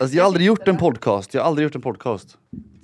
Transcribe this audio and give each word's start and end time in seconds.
Alltså, 0.00 0.16
jag 0.16 0.22
har 0.22 0.26
aldrig 0.26 0.46
gjort 0.46 0.68
en 0.68 0.76
podcast, 0.76 1.34
jag 1.34 1.42
har 1.42 1.48
aldrig 1.48 1.64
gjort 1.64 1.74
en 1.74 1.80
podcast. 1.82 2.38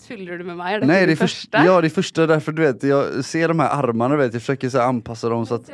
Tuller 0.09 0.39
du 0.39 0.45
med 0.45 0.57
mig? 0.57 0.75
Är 0.75 0.81
det 0.81 0.87
Nej 0.87 1.06
det 1.06 1.13
är 1.13 1.16
första, 1.16 1.65
ja 1.65 1.81
det 1.81 1.86
är 1.86 1.90
första 1.90 2.27
därför 2.27 2.52
du 2.52 2.62
vet, 2.62 2.82
jag 2.82 3.24
ser 3.24 3.48
de 3.48 3.60
här 3.60 3.69
armarna 3.82 4.16
du 4.16 4.22
vet, 4.22 4.32
jag 4.32 4.42
försöker 4.42 4.69
så 4.69 4.79
här, 4.79 4.87
anpassa 4.87 5.29
dem 5.29 5.46
så 5.46 5.54
att 5.54 5.71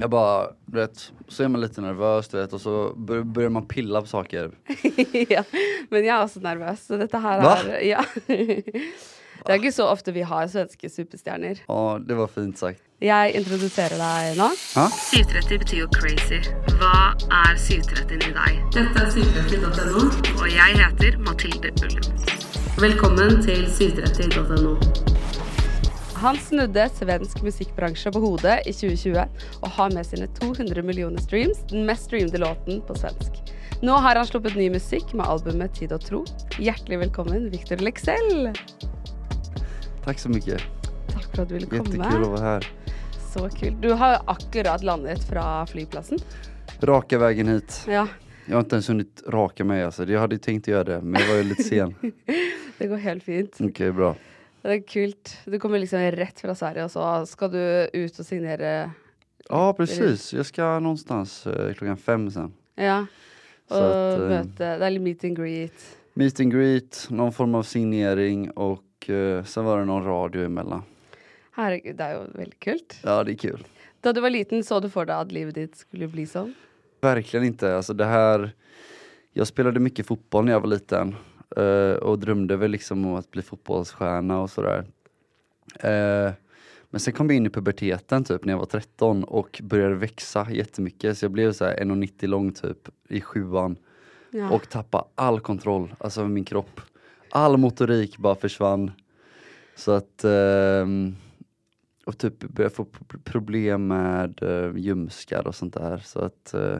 jag 0.00 0.10
bara, 0.10 0.46
du 0.66 0.78
vet, 0.78 1.12
så 1.28 1.42
är 1.44 1.48
man 1.48 1.60
lite 1.60 1.80
nervös 1.80 2.28
du 2.28 2.36
vet 2.36 2.52
och 2.52 2.60
så 2.60 2.92
bör- 2.96 3.22
börjar 3.22 3.50
man 3.50 3.66
pilla 3.66 4.00
på 4.00 4.06
saker. 4.06 4.50
ja, 5.28 5.44
men 5.90 6.04
jag 6.04 6.18
är 6.20 6.24
också 6.24 6.40
nervös. 6.40 6.86
Så 6.86 6.96
detta 6.96 7.18
här 7.18 7.42
Va? 7.42 7.58
är... 7.68 7.80
Ja. 7.80 8.04
Det 9.46 9.54
er 9.54 9.60
ikke 9.60 9.70
så 9.76 9.84
ofte 9.86 10.10
vi 10.10 10.24
har 10.26 10.48
svenske 10.50 10.88
superstjerner. 10.90 11.60
Ja 11.68 11.82
det 12.02 12.16
var 12.18 12.26
fint 12.26 12.58
sagt. 12.58 12.80
Jeg 12.98 13.36
introduserer 13.38 13.94
deg 14.00 14.38
nå. 14.40 14.48
Ja? 14.74 14.86
730 14.90 15.60
betyr 15.62 15.78
jo 15.84 15.86
crazy. 15.94 16.40
Hva 16.80 17.12
er 17.44 17.52
730 17.54 18.26
i 18.26 18.32
deg? 18.34 18.56
Dette 18.74 19.04
er 19.04 19.12
730.no, 19.14 20.02
og 20.40 20.48
jeg 20.50 20.80
heter 20.80 21.18
Mathilde 21.22 21.70
Ullum. 21.78 22.24
Velkommen 22.82 23.38
til 23.46 23.62
730.no. 23.70 24.74
Han 26.24 26.40
snudde 26.42 26.88
svensk 26.96 27.44
musikkbransje 27.46 28.10
på 28.16 28.24
hodet 28.24 28.58
i 28.66 28.74
2020 28.74 29.22
og 29.60 29.70
har 29.78 29.94
med 29.94 30.10
sine 30.10 30.26
200 30.40 30.82
millioner 30.82 31.22
streams 31.22 31.62
den 31.70 31.86
mest 31.86 32.08
streamede 32.10 32.42
låten 32.42 32.82
på 32.88 32.98
svensk. 32.98 33.38
Nå 33.86 33.94
har 34.02 34.18
han 34.18 34.26
sluppet 34.26 34.58
ny 34.58 34.72
musikk 34.74 35.14
med 35.14 35.28
albumet 35.28 35.78
Tid 35.78 35.94
og 35.94 36.02
tro. 36.02 36.24
Hjertelig 36.58 37.04
velkommen, 37.06 37.46
Victor 37.54 37.78
Lexell. 37.84 38.56
Tack 40.06 40.18
så 40.18 40.28
mycket. 40.28 40.62
Takk 41.12 41.34
for 41.34 41.42
at 41.42 41.48
du 41.48 41.54
ville 41.54 41.66
komme. 41.66 41.82
Jättekul 41.84 42.22
att 42.22 42.28
vara 42.28 42.40
här. 42.40 42.68
Så 43.34 43.48
kult. 43.48 43.82
Du 43.82 43.92
har 43.92 44.18
akkurat 44.26 44.82
landet 44.82 45.24
fra 45.28 45.66
flyplassen. 45.66 46.18
Raka 46.80 47.18
vägen 47.18 47.48
hit. 47.48 47.84
Ja, 47.88 48.08
Jag 48.46 48.54
har 48.54 48.60
inte 48.60 48.76
ens 48.76 48.88
hunnit 48.88 49.22
raka 49.28 49.64
mig 49.64 49.82
alltså. 49.84 50.04
Jag 50.04 50.20
hade 50.20 50.38
tänkt 50.38 50.68
göra 50.68 50.84
det 50.84 51.00
men 51.00 51.20
jag 51.20 51.28
var 51.28 51.36
ju 51.36 51.42
lite 51.42 51.62
sen. 51.62 51.94
det 52.78 52.86
går 52.86 52.96
helt 52.96 53.24
fint. 53.24 53.56
Okej 53.60 53.92
bra. 53.92 54.14
Det 54.62 54.68
er 54.74 54.80
kult. 54.80 55.36
Du 55.44 55.58
kommer 55.58 55.78
liksom 55.78 55.98
rett 55.98 56.40
fra 56.40 56.54
Sverige, 56.54 56.84
og 56.84 56.90
så 56.90 57.26
skal 57.26 57.50
du 57.50 57.88
ut 57.92 58.18
og 58.20 58.26
signere 58.26 58.90
Ja 59.48 59.72
precis, 59.72 60.32
jag 60.32 60.46
ska 60.46 60.78
någonstans 60.78 61.46
eh, 61.46 61.74
klockan 61.74 61.96
fem 61.96 62.30
sen. 62.30 62.52
Ja. 62.74 63.06
Så 63.68 63.74
Og 63.74 63.90
att, 63.90 64.20
eh, 64.20 64.28
møte 64.28 64.78
Det 64.78 64.86
er 64.86 64.90
litt 64.90 65.02
meet 65.02 65.24
and 65.24 65.36
greet. 65.36 65.96
Meet 66.14 66.40
and 66.40 66.52
greet, 66.52 67.06
någon 67.10 67.32
form 67.32 67.54
av 67.54 67.62
signering 67.62 68.50
och 68.50 68.82
eh, 69.10 69.44
sen 69.44 69.64
var 69.64 69.78
det 69.78 69.84
någon 69.84 70.04
radio 70.04 70.44
emellan. 70.44 70.82
Herregud, 71.56 71.96
det 71.96 72.04
er 72.04 72.14
jo 72.18 72.24
veldig 72.38 72.58
kult. 72.60 72.96
Ja 73.02 73.24
det 73.24 73.32
är 73.32 73.36
kul. 73.40 73.64
Da 74.00 74.12
du 74.12 74.20
var 74.20 74.30
liten, 74.30 74.64
så 74.64 74.80
du 74.80 74.88
for 74.92 75.06
deg 75.08 75.16
at 75.16 75.32
livet 75.32 75.54
ditt 75.54 75.76
skulle 75.76 76.08
bli 76.08 76.26
sånn? 76.26 76.54
Verkligen 77.00 77.46
inte. 77.46 77.76
Alltså 77.76 77.94
det 77.94 78.04
här, 78.04 78.50
jag 79.32 79.46
spelade 79.46 79.80
mycket 79.80 80.06
fotboll 80.06 80.44
när 80.44 80.52
jag 80.52 80.60
var 80.60 80.68
liten 80.68 81.14
eh, 81.56 81.96
och 82.02 82.18
drömde 82.18 82.56
väl 82.56 82.70
liksom 82.70 83.06
om 83.06 83.14
att 83.14 83.30
bli 83.30 83.42
fotbollsstjärna 83.42 84.40
och 84.40 84.50
sådär. 84.50 84.84
Eh, 85.80 86.32
men 86.90 87.00
sen 87.00 87.14
kom 87.14 87.26
jag 87.30 87.36
in 87.36 87.46
i 87.46 87.50
puberteten 87.50 88.24
typ 88.24 88.44
när 88.44 88.52
jag 88.52 88.58
var 88.58 88.66
13 88.66 89.24
och 89.24 89.60
började 89.62 89.94
växa 89.94 90.46
jättemycket 90.50 91.18
så 91.18 91.24
jag 91.24 91.32
blev 91.32 91.52
så 91.52 91.64
här 91.64 91.76
1,90 91.76 92.26
lång 92.26 92.52
typ 92.52 92.88
i 93.08 93.20
sjuan 93.20 93.76
Ja. 94.30 94.50
och 94.50 94.68
tappade 94.68 95.04
all 95.14 95.40
kontroll, 95.40 95.94
alltså 95.98 96.20
över 96.20 96.30
min 96.30 96.44
kropp. 96.44 96.80
All 97.36 97.56
motorik 97.56 98.18
bara 98.18 98.34
försvann. 98.34 98.90
Så 99.74 99.92
att 99.92 100.24
ehm, 100.24 101.16
och 102.06 102.18
typ 102.18 102.38
började 102.38 102.74
få 102.74 102.86
problem 103.24 103.86
med 103.86 104.42
uh, 104.42 104.78
ljumskar 104.78 105.46
och 105.46 105.54
sånt 105.54 105.74
där. 105.74 105.98
Så 105.98 106.20
att 106.20 106.54
eh, 106.54 106.78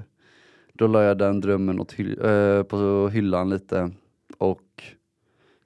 då 0.73 0.87
la 0.87 1.03
jag 1.03 1.19
den 1.19 1.41
drömmen 1.41 1.81
åt 1.81 1.93
hy- 1.93 2.27
eh, 2.27 2.63
på 2.63 3.09
hyllan 3.09 3.51
lite. 3.51 3.91
Och 4.39 4.83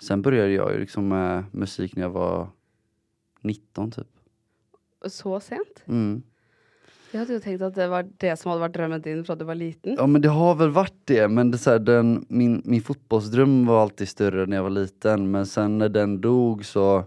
sen 0.02 0.22
började 0.22 0.52
jag 0.52 0.72
ju 0.72 0.78
liksom 0.80 1.08
med 1.08 1.44
musik 1.52 1.96
när 1.96 2.02
jag 2.02 2.10
var 2.10 2.48
19 3.40 3.90
typ. 3.90 4.06
Så 5.06 5.40
sent? 5.40 5.82
Mm. 5.86 6.22
Jeg 7.10 7.18
hadde 7.24 7.34
jo 7.34 7.40
tenkt 7.42 7.62
at 7.66 7.74
det 7.74 7.86
var 7.90 8.04
det 8.22 8.32
som 8.38 8.50
hadde 8.52 8.62
vært 8.62 8.74
drømmen 8.76 9.02
din 9.02 9.22
fra 9.26 9.34
du 9.34 9.44
var 9.48 9.58
liten. 9.58 9.96
Ja 9.98 10.06
men 10.06 10.22
det 10.22 10.30
har 10.30 10.54
väl 10.60 10.70
varit 10.70 10.98
det, 11.10 11.24
men 11.28 11.50
det, 11.50 11.58
så 11.58 11.70
här, 11.74 11.78
den, 11.78 12.24
min, 12.28 12.60
min 12.64 12.82
fotbollsdröm 12.82 13.66
var 13.66 13.82
alltid 13.82 14.08
större 14.08 14.46
när 14.46 14.56
jag 14.56 14.62
var 14.62 14.70
liten. 14.70 15.30
Men 15.30 15.46
sen 15.46 15.78
när 15.78 15.88
den 15.88 16.20
dog 16.20 16.64
så 16.64 17.04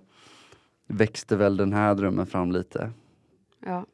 växte 0.88 1.36
väl 1.36 1.58
den 1.58 1.74
här 1.74 1.96
drömmen 1.96 2.26
fram 2.26 2.52
lite. 2.52 2.90
Ja. 3.66 3.86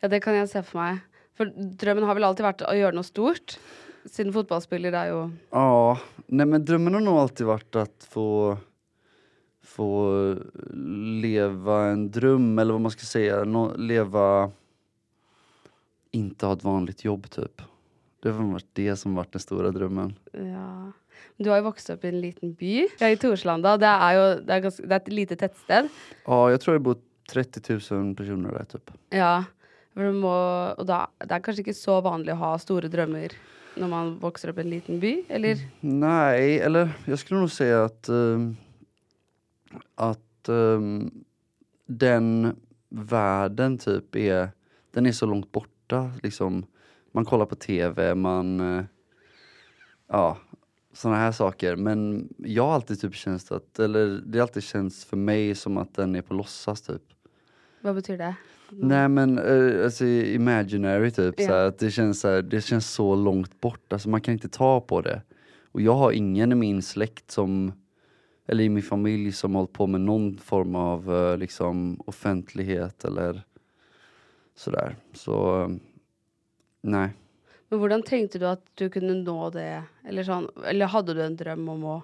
ja, 0.00 0.08
det 0.08 0.20
kan 0.20 0.34
jeg 0.38 0.48
se 0.48 0.62
for 0.62 0.78
meg. 0.78 1.02
For 1.36 1.50
drømmen 1.82 2.06
har 2.06 2.14
vel 2.16 2.24
alltid 2.24 2.46
vært 2.46 2.62
å 2.64 2.76
gjøre 2.78 2.96
noe 2.96 3.04
stort. 3.04 3.56
Siden 4.06 4.30
fotballspiller 4.32 4.94
er 4.94 5.08
jo 5.10 5.18
Ja, 5.50 5.98
nej 6.30 6.46
men 6.46 6.64
drömmen 6.64 6.94
har 6.94 7.02
nog 7.02 7.18
alltid 7.18 7.46
varit 7.50 7.76
att 7.76 8.06
få 8.10 8.56
få 9.66 9.90
leva 11.20 11.80
en 11.90 12.10
dröm 12.10 12.58
eller 12.58 12.72
vad 12.72 12.80
man 12.80 12.90
ska 12.90 13.02
säga, 13.04 13.44
nå- 13.44 13.74
leva 13.76 14.50
inte 16.16 16.46
ha 16.46 16.56
ett 16.56 16.64
vanligt 16.64 17.04
jobb 17.04 17.30
typ. 17.30 17.62
Det 18.22 18.32
har 18.32 18.44
varit 18.52 18.70
det 18.72 18.96
som 18.96 19.14
varit 19.14 19.32
den 19.32 19.40
stora 19.40 19.70
drömmen. 19.70 20.14
Ja. 20.32 20.92
Du 21.36 21.50
har 21.50 21.60
jo 21.60 21.68
vokst 21.68 21.90
opp 21.92 22.04
i 22.04 22.08
en 22.08 22.20
liten 22.20 22.54
by. 22.56 22.86
Ja, 23.00 23.10
I 23.12 23.18
Torslanda. 23.20 23.76
Det 23.80 23.90
er 23.90 24.16
jo 24.16 24.24
det 24.40 24.54
er 24.56 24.64
ganske, 24.64 24.86
det 24.86 24.96
er 24.96 25.02
et 25.04 25.12
lite 25.12 25.36
tettsted. 25.40 25.90
Ja, 26.24 26.38
jag 26.50 26.60
tror 26.60 26.78
det 26.78 26.84
bor 26.88 26.98
30 27.30 27.62
000 27.90 28.16
personer 28.16 28.52
där 28.52 28.64
typ. 28.64 28.90
Ja. 29.10 29.44
Du 29.96 30.12
må, 30.12 30.32
og 30.76 30.84
da, 30.84 31.06
det 31.24 31.32
er 31.32 31.44
kanskje 31.44 31.62
ikke 31.64 31.76
så 31.76 32.00
vanlig 32.04 32.34
å 32.34 32.40
ha 32.42 32.50
store 32.60 32.90
drømmer 32.92 33.32
når 33.80 33.88
man 33.88 34.10
vokser 34.20 34.52
opp 34.52 34.58
i 34.60 34.64
en 34.64 34.72
liten 34.72 35.00
by, 35.00 35.12
eller? 35.28 35.60
Nej, 35.80 36.58
eller 36.60 36.92
jag 37.04 37.18
skulle 37.18 37.40
nog 37.40 37.50
säga 37.50 37.84
att, 37.84 38.08
ehm, 38.08 38.56
att 39.94 40.48
ehm, 40.48 41.10
den 41.86 42.56
världen 42.88 43.78
typ 43.78 44.16
är, 44.16 44.50
den 44.90 45.06
är 45.06 45.12
så 45.12 45.26
långt 45.26 45.52
borta 45.86 46.10
liksom. 46.22 46.66
Man 47.12 47.24
kollar 47.24 47.46
på 47.46 47.54
tv, 47.54 48.14
man, 48.14 48.60
eh, 48.60 48.84
ja, 50.08 50.36
sådana 50.92 51.18
här 51.18 51.32
saker. 51.32 51.76
Men 51.76 52.28
jag 52.38 52.66
har 52.66 52.74
alltid 52.74 53.00
typ 53.00 53.14
känt 53.14 53.52
att, 53.52 53.78
eller 53.78 54.22
det 54.26 54.38
har 54.38 54.42
alltid 54.42 54.62
känts 54.62 55.04
för 55.04 55.16
mig 55.16 55.54
som 55.54 55.76
att 55.76 55.94
den 55.94 56.14
är 56.14 56.22
på 56.22 56.34
låtsas 56.34 56.82
typ. 56.82 57.02
Hva 57.82 57.94
betyr 57.94 58.18
det? 58.18 58.34
Nej 58.70 59.08
men 59.08 59.38
uh, 59.38 59.84
alltså 59.84 60.04
imaginary 60.04 61.10
typ, 61.10 61.34
Ja. 61.40 61.46
så 61.46 61.52
här, 61.52 61.64
att 61.64 61.78
det 61.78 61.90
känns, 61.90 62.20
så 62.20 62.28
här, 62.28 62.42
det 62.42 62.60
känns 62.60 62.90
så 62.90 63.14
långt 63.14 63.60
bort, 63.60 63.92
alltså 63.92 64.08
man 64.08 64.20
kan 64.20 64.34
inte 64.34 64.48
ta 64.48 64.80
på 64.80 65.00
det. 65.00 65.22
Och 65.72 65.80
jag 65.80 65.94
har 65.94 66.12
ingen 66.12 66.52
i 66.52 66.54
min 66.54 66.82
släkt 66.82 67.30
som, 67.30 67.72
eller 68.46 68.64
i 68.64 68.68
min 68.68 68.82
familj 68.82 69.32
som 69.32 69.54
hållit 69.54 69.72
på 69.72 69.86
med 69.86 70.00
någon 70.00 70.38
form 70.38 70.74
av 70.74 71.14
eh, 71.14 71.38
liksom 71.38 72.00
offentlighet 72.06 73.04
eller 73.04 73.45
sådär. 74.56 74.96
Så 75.14 75.66
nej. 76.80 77.10
Men 77.68 77.78
hvordan 77.78 78.02
tenkte 78.02 78.38
du 78.38 78.46
at 78.48 78.62
du 78.74 78.88
kunne 78.90 79.14
nå 79.20 79.50
det? 79.50 79.82
Eller, 80.06 80.26
sånn, 80.26 80.46
eller 80.66 80.92
hadde 80.92 81.16
du 81.16 81.22
en 81.24 81.36
drøm 81.36 81.68
om 81.68 81.84
å 81.84 81.96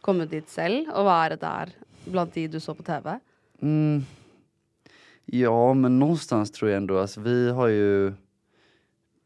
komme 0.00 0.24
dit 0.26 0.48
selv 0.48 0.88
og 0.94 1.08
være 1.08 1.36
der 1.40 1.74
blant 2.06 2.34
de 2.34 2.46
du 2.48 2.60
så 2.60 2.74
på 2.74 2.86
TV? 2.86 3.18
Mm. 3.60 4.06
Ja, 5.32 5.74
men 5.74 5.98
någonstans 5.98 6.50
tror 6.50 6.70
jag 6.70 6.76
ändå, 6.76 6.98
alltså 6.98 7.20
vi 7.20 7.50
har 7.50 7.68
ju, 7.68 8.12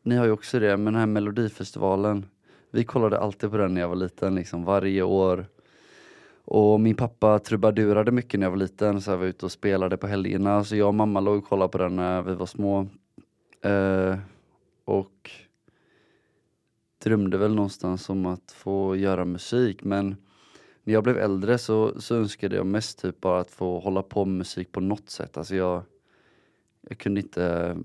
ni 0.02 0.16
har 0.16 0.24
ju 0.24 0.30
också 0.30 0.58
det, 0.58 0.76
men 0.76 0.92
den 0.92 1.00
här 1.00 1.06
melodifestivalen, 1.06 2.26
vi 2.70 2.84
kollade 2.84 3.18
alltid 3.18 3.50
på 3.50 3.56
den 3.56 3.74
när 3.74 3.80
jag 3.80 3.88
var 3.88 3.96
liten, 3.96 4.34
liksom 4.34 4.64
varje 4.64 5.02
år. 5.02 5.46
Och 6.44 6.80
min 6.80 6.96
pappa 6.96 7.38
trubadurade 7.38 8.12
mycket 8.12 8.40
när 8.40 8.46
jag 8.46 8.50
var 8.50 8.58
liten, 8.58 9.00
så 9.00 9.10
jag 9.10 9.18
var 9.18 9.26
ute 9.26 9.46
och 9.46 9.52
spelade 9.52 9.96
på 9.96 10.06
helgerna, 10.06 10.64
så 10.64 10.76
jag 10.76 10.88
och 10.88 10.94
mamma 10.94 11.20
låg 11.20 11.38
och 11.38 11.48
kollade 11.48 11.72
på 11.72 11.78
den 11.78 11.96
när 11.96 12.22
vi 12.22 12.34
var 12.34 12.46
små. 12.46 12.88
Eh, 13.60 14.18
och 14.84 15.30
drömde 17.04 17.38
väl 17.38 17.54
någonstans 17.54 18.08
om 18.08 18.26
att 18.26 18.52
få 18.52 18.96
göra 18.96 19.24
musik, 19.24 19.84
men 19.84 20.16
när 20.82 20.94
jag 20.94 21.04
blev 21.04 21.18
äldre 21.18 21.58
så, 21.58 22.00
så 22.00 22.16
önskade 22.16 22.56
jag 22.56 22.66
mest 22.66 22.98
typ 22.98 23.20
bara 23.20 23.40
att 23.40 23.50
få 23.50 23.80
hålla 23.80 24.02
på 24.02 24.24
med 24.24 24.38
musik 24.38 24.72
på 24.72 24.80
något 24.80 25.10
sätt. 25.10 25.36
Alltså 25.36 25.54
jag, 25.54 25.82
jag 26.88 26.98
kunde 26.98 27.20
inte 27.20 27.76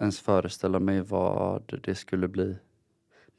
ens 0.00 0.20
föreställa 0.20 0.80
mig 0.80 1.00
vad 1.00 1.80
det 1.82 1.94
skulle 1.94 2.28
bli. 2.28 2.56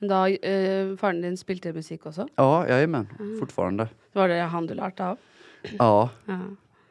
Da 0.01 0.27
eh, 0.29 0.95
faren 0.97 1.21
din 1.21 1.37
spilte 1.37 1.73
musikk 1.73 2.05
også? 2.09 2.25
Ja, 2.35 2.67
jajamän, 2.67 3.07
fortfarande. 3.39 3.89
Var 4.13 4.27
det 4.27 4.39
han 4.49 4.67
du 4.67 4.73
lærte 4.73 5.03
av? 5.05 5.17
Ja, 5.77 6.09
Ja. 6.25 6.39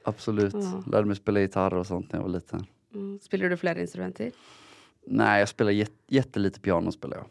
absolut. 0.04 0.54
Ja. 0.54 0.82
Lärde 0.92 1.06
mig 1.06 1.16
spela 1.16 1.40
gitarr 1.40 1.74
och 1.74 1.86
sånt 1.86 2.12
när 2.12 2.18
jag 2.20 2.24
var 2.24 2.30
liten. 2.32 2.66
Mm. 2.94 3.18
Spiller 3.22 3.48
du 3.50 3.56
flere 3.56 3.80
instrumenter? 3.80 4.30
Nej, 5.06 5.38
jag 5.40 5.48
spelar 5.48 5.70
jät 5.72 5.92
jättelite 6.08 6.60
piano 6.60 6.92
spelar 6.92 7.16
jag. 7.16 7.26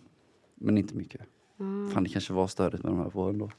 Men 0.55 0.77
inte 0.77 0.95
mycket. 0.95 1.21
Mm. 1.59 1.89
Fan, 1.91 2.03
det 2.03 2.09
kanske 2.09 2.33
var 2.33 2.47
störigt 2.47 2.83
med 2.83 2.91
de 2.93 2.99
här 2.99 3.09
på 3.09 3.21
ändå. 3.29 3.49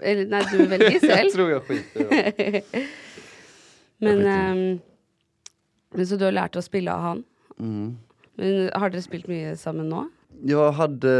Eller 0.00 0.26
nei, 0.26 0.42
du 0.52 0.66
velger 0.66 0.90
Jag 1.02 1.16
selv. 1.18 1.30
tror 1.30 1.50
jag 1.50 1.62
skiter 1.62 2.06
det. 2.10 2.62
Men, 3.98 4.26
ehm, 4.26 4.78
men 5.94 6.06
Så 6.06 6.16
du 6.16 6.24
har 6.24 6.32
lært 6.32 6.56
å 6.56 6.62
spille 6.62 6.92
av 6.92 7.00
han? 7.00 7.24
mm. 7.58 7.96
Men 8.38 8.70
har 8.74 8.90
dere 8.90 9.02
spilt 9.02 9.26
mye 9.28 9.56
sammen 9.56 9.88
nå? 9.88 10.02
Jag 10.42 10.72
hade, 10.72 11.12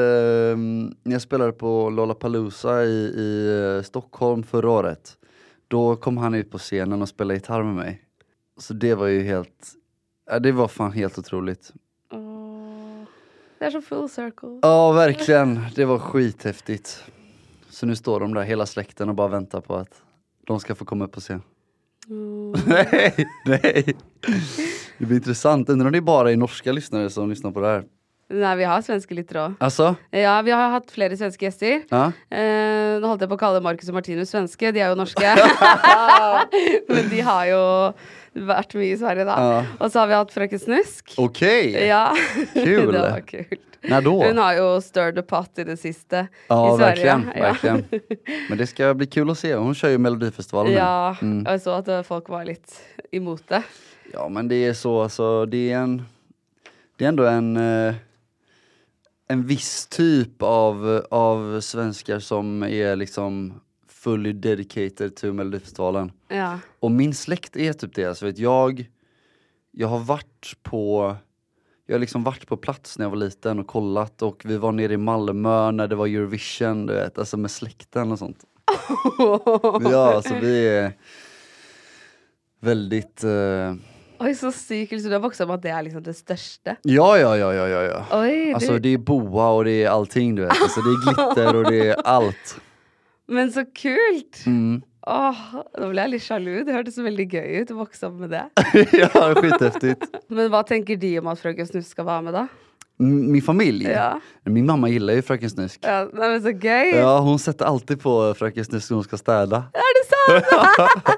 mm, 0.53 0.95
när 1.03 1.13
jag 1.13 1.23
spelade 1.23 1.53
på 1.53 1.91
Lollapalooza 1.91 2.85
i, 2.85 2.89
i 3.17 3.49
eh, 3.77 3.83
Stockholm 3.83 4.43
förra 4.43 4.71
året, 4.71 5.19
då 5.69 5.97
kom 5.97 6.17
han 6.17 6.35
ut 6.35 6.51
på 6.51 6.59
scenen 6.59 7.03
och 7.03 7.09
spelade 7.09 7.35
gitarr 7.35 7.63
med 7.63 7.75
mig. 7.75 8.03
Så 8.59 8.75
det 8.75 8.95
var 8.95 9.07
ju 9.07 9.23
helt, 9.23 9.73
ja, 10.31 10.39
det 10.39 10.53
var 10.53 10.69
fan 10.69 10.93
helt 10.93 11.19
otroligt. 11.19 11.73
Åh, 12.13 13.05
Det 13.59 13.65
är 13.65 13.71
så 13.71 13.81
full 13.81 14.09
circle. 14.09 14.59
Ja 14.63 14.93
verkligen, 14.93 15.61
det 15.75 15.85
var 15.85 15.99
skithäftigt. 15.99 17.03
Så 17.71 17.87
nu 17.87 17.97
står 17.97 18.21
de 18.21 18.35
där 18.35 18.43
hela 18.43 18.67
släkten 18.67 19.09
och 19.09 19.15
bara 19.15 19.29
väntar 19.29 19.61
på 19.61 19.75
att 19.77 20.03
de 20.47 20.61
ska 20.61 20.75
få 20.75 20.85
komma 20.85 21.05
upp 21.05 21.17
och 21.17 21.23
se. 21.23 21.39
Mm. 22.09 22.55
Nej, 22.67 23.27
nej. 23.47 23.97
Det 24.99 25.07
blir 25.07 25.17
intressant, 25.17 25.69
undrar 25.69 25.87
om 25.87 25.93
det 25.93 25.99
är 25.99 26.03
bara 26.03 26.33
är 26.33 26.37
norska 26.37 26.73
lyssnare 26.73 27.11
som 27.11 27.31
lyssnar 27.31 27.51
på 27.51 27.61
det 27.61 27.67
här? 27.67 27.85
Nei, 28.29 28.57
vi 28.59 28.65
har 28.67 28.81
svenske 28.83 29.15
lyttere 29.15 29.43
òg. 29.45 29.53
Alltså? 29.63 29.93
Ja, 30.11 30.41
vi 30.43 30.51
har 30.51 30.71
hatt 30.73 30.91
flere 30.91 31.15
svenske 31.17 31.47
gjester. 31.47 31.85
Ja? 31.93 32.09
Eh, 32.35 32.97
nå 32.99 33.07
holdt 33.07 33.23
jeg 33.23 33.31
på 33.31 33.37
å 33.39 33.39
kalle 33.39 33.61
Marcus 33.63 33.89
og 33.93 33.95
Martinus 34.01 34.33
svenske, 34.35 34.73
de 34.75 34.81
er 34.83 34.91
jo 34.91 34.97
norske. 34.99 35.35
Men 36.91 37.09
de 37.13 37.21
har 37.23 37.45
jo 37.53 37.61
vært 38.49 38.75
mye 38.77 38.97
i 38.97 38.99
Sverige, 38.99 39.29
da. 39.29 39.37
Ja. 39.39 39.61
Og 39.79 39.93
så 39.95 40.03
har 40.03 40.11
vi 40.11 40.17
hatt 40.19 40.35
Frøken 40.35 40.59
Snusk. 40.61 41.15
Okej! 41.23 41.77
Ja. 41.87 42.09
Kul. 42.55 42.91
det 42.93 43.05
var 43.07 43.23
kult. 43.31 43.63
När 43.87 44.01
då? 44.03 44.25
Hun 44.25 44.39
har 44.43 44.55
jo 44.59 44.81
stirred 44.83 45.15
the 45.15 45.23
pot 45.23 45.59
i 45.59 45.65
det 45.65 45.77
siste 45.79 46.25
Ja, 46.49 46.57
i 46.75 46.79
Sverige. 46.79 47.05
verkligen, 47.05 47.27
verkligen. 47.43 47.85
Men 48.49 48.59
det 48.59 48.67
ska 48.67 48.95
bli 48.95 49.07
kul 49.07 49.31
att 49.31 49.39
se, 49.39 49.55
hon 49.55 49.75
kör 49.75 49.89
ju 49.89 49.99
Melodifestivalen 49.99 50.73
nu. 50.73 50.79
Ja, 50.79 51.17
Mm. 51.23 51.45
jeg 51.47 51.61
så 51.63 51.71
at 51.79 51.89
eh, 51.89 52.03
folk 52.03 52.29
var 52.29 52.45
litt 52.45 52.75
imot 53.13 53.43
det. 53.49 53.63
Ja 54.13 54.29
men 54.29 54.49
det 54.49 54.57
är 54.67 54.73
så, 54.75 55.03
alltså 55.03 55.47
det 55.47 55.71
är 55.73 55.79
en 55.79 56.03
Det 56.99 57.05
är 57.05 57.09
ändå 57.09 57.27
en 57.27 57.57
eh, 57.57 57.95
En 59.29 59.47
viss 59.47 59.87
typ 59.87 60.43
av, 60.43 61.07
av 61.11 61.61
svenskar 61.61 62.19
som 62.19 62.63
är 62.63 62.97
liksom 62.97 63.61
fully 63.89 64.33
dedicated 64.33 65.17
to 65.17 65.33
Melodifestivalen. 65.33 66.13
Ja. 66.29 66.59
Och 66.81 66.91
min 66.91 67.15
släkt 67.15 67.57
är 67.57 67.73
typ 67.73 67.95
det, 67.95 68.05
alltså 68.05 68.27
vet 68.27 68.39
jag 68.39 68.91
Jag 69.71 69.89
har 69.89 69.99
varit 69.99 70.57
på 70.63 71.17
Jag 71.87 71.95
har 71.95 72.01
liksom 72.01 72.25
varit 72.25 72.47
på 72.47 72.57
plats 72.57 72.99
när 72.99 73.05
jag 73.05 73.11
var 73.11 73.17
liten 73.17 73.59
och 73.59 73.67
kollat 73.67 74.23
och 74.23 74.43
vi 74.45 74.57
var 74.57 74.73
nere 74.73 74.93
i 74.93 74.97
Malmö 74.97 75.71
när 75.71 75.89
det 75.89 75.97
var 75.97 76.07
Eurovision, 76.07 76.87
du 76.87 76.93
vet, 76.93 77.19
alltså 77.19 77.37
med 77.37 77.51
släkten 77.51 78.13
och 78.13 78.19
sånt. 78.19 78.45
Ja, 79.91 80.15
alltså 80.15 80.35
vi 80.35 80.69
är 80.69 80.93
väldigt 82.61 83.25
eh, 83.25 83.75
Oi, 84.21 84.35
så 84.35 84.51
sykt. 84.53 84.95
Så 85.03 85.09
du 85.09 85.15
har 85.15 85.21
vokst 85.25 85.41
opp 85.45 85.49
med 85.51 85.59
at 85.59 85.63
det 85.67 85.73
er 85.77 85.83
liksom 85.87 86.03
det 86.07 86.15
største? 86.17 86.77
Ja, 86.89 87.09
ja, 87.21 87.35
ja, 87.37 87.51
ja, 87.55 87.81
ja. 87.85 88.01
Oi, 88.21 88.53
Alltså 88.55 88.73
du, 88.73 88.79
det 88.79 88.95
är 88.95 88.99
boa 88.99 89.49
och 89.51 89.65
det 89.65 89.83
är 89.85 89.89
allting 89.91 90.35
du 90.35 90.43
vet. 90.43 90.63
Alltså 90.63 90.81
det 90.81 90.91
är 90.91 91.01
glitter 91.07 91.57
och 91.57 91.71
det 91.71 91.81
är 91.89 91.97
allt. 92.05 92.57
men 93.29 93.53
så 93.53 93.65
kult! 93.75 94.43
Mm. 94.47 94.83
Åh, 95.07 95.39
nå 95.79 95.89
ble 95.93 96.03
jeg 96.03 96.11
litt 96.17 96.23
sjalu. 96.27 96.65
Det 96.67 96.75
hørtes 96.75 96.97
veldig 96.99 97.27
gøy 97.31 97.61
ut 97.63 97.69
å 97.71 97.77
vokse 97.79 98.09
opp 98.09 98.17
med 98.25 98.33
det. 98.35 98.41
ja, 99.03 99.11
skithäftigt. 99.39 100.03
Men 100.35 100.49
hva 100.51 100.65
tenker 100.67 100.97
de 100.99 101.13
om 101.21 101.29
at 101.31 101.39
Frøken 101.39 101.69
Snusk 101.69 101.93
skal 101.95 102.09
være 102.09 102.25
med, 102.27 102.35
da? 102.35 102.47
Min 102.99 103.43
familj? 103.45 103.85
Ja. 103.87 104.17
Min 104.51 104.67
mamma 104.67 104.89
gillar 104.91 105.15
ju 105.15 105.23
Fröken 105.23 105.51
Snusk. 105.53 105.79
ja 105.85 106.09
men 106.11 106.41
så 106.43 106.51
gøy! 106.51 106.97
Ja, 106.97 107.19
hon 107.21 107.39
sätter 107.39 107.65
alltid 107.71 108.01
på 108.03 108.17
Fröken 108.35 108.65
Snusk 108.65 108.91
när 108.91 108.95
hon 108.97 109.05
ska 109.05 109.17
städa. 109.21 109.63
Er 109.75 109.95
det 110.01 110.05
sant?! 110.11 111.17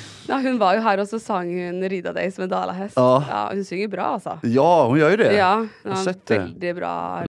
ja, 0.30 0.38
hun 0.44 0.58
var 0.62 0.76
jo 0.78 0.82
her, 0.86 1.00
og 1.02 1.08
så 1.10 1.18
sang 1.18 1.50
hun 1.50 1.82
'Rida 1.82 2.12
deg 2.16 2.32
som 2.34 2.44
en 2.46 2.50
dalahest'. 2.50 2.96
Ja. 2.96 3.48
hun 3.52 3.64
synger 3.64 3.88
bra, 3.88 4.12
altså. 4.16 4.38
Ja, 4.42 4.86
hon 4.86 4.98
gör 4.98 5.10
ju 5.10 5.16
det. 5.16 5.32
Ja, 5.34 5.66
Jag 5.84 5.90
har 5.90 6.04
sett 6.04 6.26
det. 6.26 6.38
veldig 6.38 6.74
bra. 6.76 7.24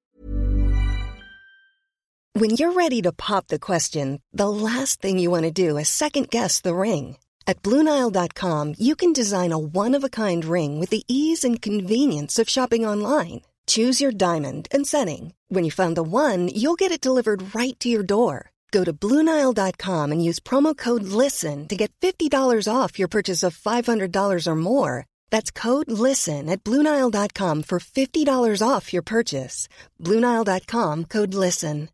When 2.34 2.52
you're 2.52 2.72
ready 2.74 3.02
to 3.02 3.12
pop 3.12 3.48
the 3.48 3.60
question, 3.60 4.22
the 4.32 4.48
last 4.50 5.02
thing 5.02 5.20
you 5.20 5.30
want 5.32 5.44
to 5.44 5.52
do 5.52 5.78
is 5.78 5.90
second 5.90 6.30
guess 6.30 6.62
the 6.62 6.74
ring. 6.76 7.18
At 7.48 7.62
Bluenile.com, 7.64 8.76
you 8.78 8.96
can 8.96 9.14
design 9.14 9.52
a 9.52 9.58
one 9.58 9.98
of 9.98 10.04
a 10.04 10.10
kind 10.10 10.46
ring 10.46 10.80
with 10.80 10.92
the 10.92 11.04
ease 11.08 11.44
and 11.44 11.62
convenience 11.62 12.40
of 12.40 12.48
shopping 12.50 12.86
online. 12.88 13.42
Choose 13.68 14.00
your 14.04 14.12
diamond 14.14 14.68
and 14.72 14.88
setting. 14.88 15.34
When 15.50 15.66
you 15.66 15.72
find 15.72 15.96
the 15.96 16.04
one, 16.04 16.50
you'll 16.56 16.76
get 16.80 16.92
it 16.92 17.02
delivered 17.02 17.54
right 17.56 17.78
to 17.80 17.90
your 17.90 18.04
door. 18.04 18.51
Go 18.72 18.84
to 18.86 18.94
Bluenile.com 18.94 20.12
and 20.12 20.24
use 20.24 20.40
promo 20.40 20.76
code 20.76 21.04
LISTEN 21.04 21.68
to 21.68 21.76
get 21.76 21.92
$50 22.02 22.68
off 22.74 22.98
your 22.98 23.10
purchase 23.10 23.44
of 23.44 23.58
$500 23.58 24.48
or 24.48 24.56
more. 24.56 25.06
That's 25.30 25.52
code 25.52 25.92
LISTEN 25.92 26.50
at 26.50 26.64
Bluenile.com 26.64 27.64
for 27.64 27.80
$50 27.80 28.68
off 28.68 28.94
your 28.94 29.04
purchase. 29.04 29.68
Bluenile.com 30.00 31.06
code 31.06 31.34
LISTEN. 31.34 31.90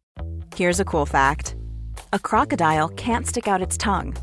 Here's 0.55 0.79
a 0.79 0.85
cool 0.85 1.05
fact 1.05 1.55
a 2.13 2.19
crocodile 2.19 2.89
can't 2.89 3.27
stick 3.27 3.47
out 3.47 3.61
its 3.61 3.77
tongue. 3.77 4.15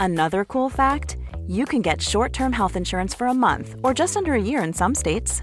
Another 0.00 0.44
cool 0.44 0.70
fact 0.70 1.16
you 1.46 1.64
can 1.64 1.82
get 1.82 2.00
short 2.00 2.32
term 2.32 2.52
health 2.52 2.76
insurance 2.76 3.14
for 3.14 3.26
a 3.26 3.34
month 3.34 3.74
or 3.82 3.94
just 3.94 4.16
under 4.16 4.34
a 4.34 4.42
year 4.42 4.62
in 4.62 4.72
some 4.72 4.94
states. 4.94 5.42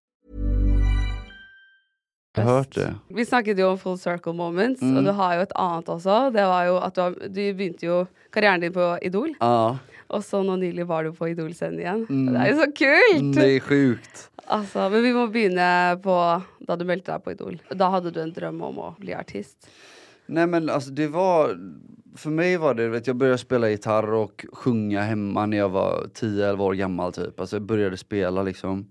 Hört 2.37 2.75
det. 2.75 2.95
Vi 3.09 3.25
snakket 3.25 3.59
jo 3.59 3.69
om 3.73 3.77
full 3.77 3.97
circle 3.99 4.33
moments, 4.33 4.81
Mm. 4.81 4.97
og 4.97 5.03
du 5.03 5.11
har 5.11 5.35
jo 5.35 5.41
et 5.41 5.51
annet 5.55 5.85
også. 5.89 6.31
Det 6.33 6.45
var 6.47 6.65
jo 6.65 6.77
at 6.77 6.95
du, 6.95 7.01
har, 7.01 7.11
du 7.27 7.53
begynte 7.53 7.83
jo 7.85 8.07
karrieren 8.31 8.61
din 8.61 8.71
på 8.73 8.97
Idol, 9.01 9.33
Ja, 9.41 9.77
og 10.09 10.23
så 10.23 10.41
nå 10.43 10.55
nylig 10.55 10.85
var 10.87 11.03
du 11.03 11.11
på 11.11 11.27
Idol-scenen 11.27 11.79
igjen. 11.79 12.05
Mm. 12.09 12.33
Det 12.33 12.39
er 12.41 12.47
jo 12.51 12.57
så 12.61 12.71
kult! 12.71 13.35
det 13.35 13.55
är 13.55 13.59
sjukt. 13.59 14.27
Altså, 14.47 14.89
men 14.89 15.03
vi 15.03 15.13
må 15.13 15.27
begynne 15.31 15.99
på 16.03 16.15
da 16.67 16.75
du 16.75 16.85
meldte 16.85 17.11
deg 17.11 17.23
på 17.23 17.31
Idol. 17.31 17.59
Da 17.75 17.89
hadde 17.89 18.11
du 18.11 18.19
en 18.21 18.33
drøm 18.33 18.61
om 18.61 18.77
å 18.79 18.95
bli 18.99 19.13
artist. 19.13 19.69
Nej 20.27 20.47
men 20.47 20.69
alltså 20.69 20.91
det 20.91 21.07
var, 21.07 21.57
för 22.15 22.29
mig 22.29 22.57
var 22.57 22.73
det, 22.73 22.87
vet, 22.89 23.07
jag 23.07 23.15
började 23.15 23.37
spela 23.37 23.69
gitarr 23.69 24.13
och 24.13 24.45
sjunga 24.53 25.01
hemma 25.01 25.45
när 25.45 25.57
jag 25.57 25.69
var 25.69 26.07
10-11 26.13 26.59
år 26.61 26.73
gammal 26.73 27.13
typ. 27.13 27.39
Alltså 27.39 27.55
jag 27.55 27.63
började 27.63 27.97
spela 27.97 28.43
liksom. 28.43 28.85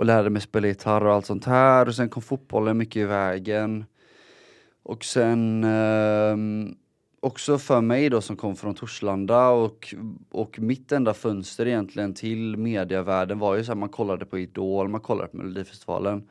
Och 0.00 0.06
lärde 0.06 0.30
mig 0.30 0.42
spela 0.42 0.68
gitarr 0.68 1.04
och 1.04 1.12
allt 1.14 1.26
sånt 1.26 1.44
här. 1.44 1.88
Och 1.88 1.94
sen 1.94 2.08
kom 2.08 2.22
fotbollen 2.22 2.78
mycket 2.78 2.96
i 2.96 3.04
vägen. 3.04 3.84
Och 4.82 5.04
sen 5.04 5.64
eh, 5.64 6.36
också 7.20 7.58
för 7.58 7.80
mig 7.80 8.10
då 8.10 8.20
som 8.20 8.36
kom 8.36 8.56
från 8.56 8.74
Torslanda 8.74 9.48
och, 9.48 9.94
och 10.30 10.58
mitt 10.58 10.92
enda 10.92 11.14
fönster 11.14 11.66
egentligen 11.66 12.14
till 12.14 12.56
mediavärlden 12.56 13.38
var 13.38 13.56
ju 13.56 13.64
så 13.64 13.70
här, 13.70 13.76
man 13.76 13.88
kollade 13.88 14.26
på 14.26 14.38
Idol, 14.38 14.88
man 14.88 15.00
kollade 15.00 15.28
på 15.28 15.36
Melodifestivalen. 15.36 16.28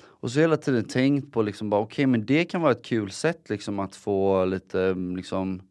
Och 0.00 0.30
så 0.30 0.40
hela 0.40 0.56
tiden 0.56 0.84
tänkt 0.84 1.32
på 1.32 1.42
liksom 1.42 1.70
bara 1.70 1.80
okej 1.80 2.06
men 2.06 2.26
det 2.26 2.44
kan 2.44 2.60
vara 2.60 2.72
ett 2.72 2.84
kul 2.84 3.10
sätt 3.10 3.50
liksom 3.50 3.78
att 3.78 3.96
få 3.96 4.44
lite 4.44 4.94
liksom 4.94 5.62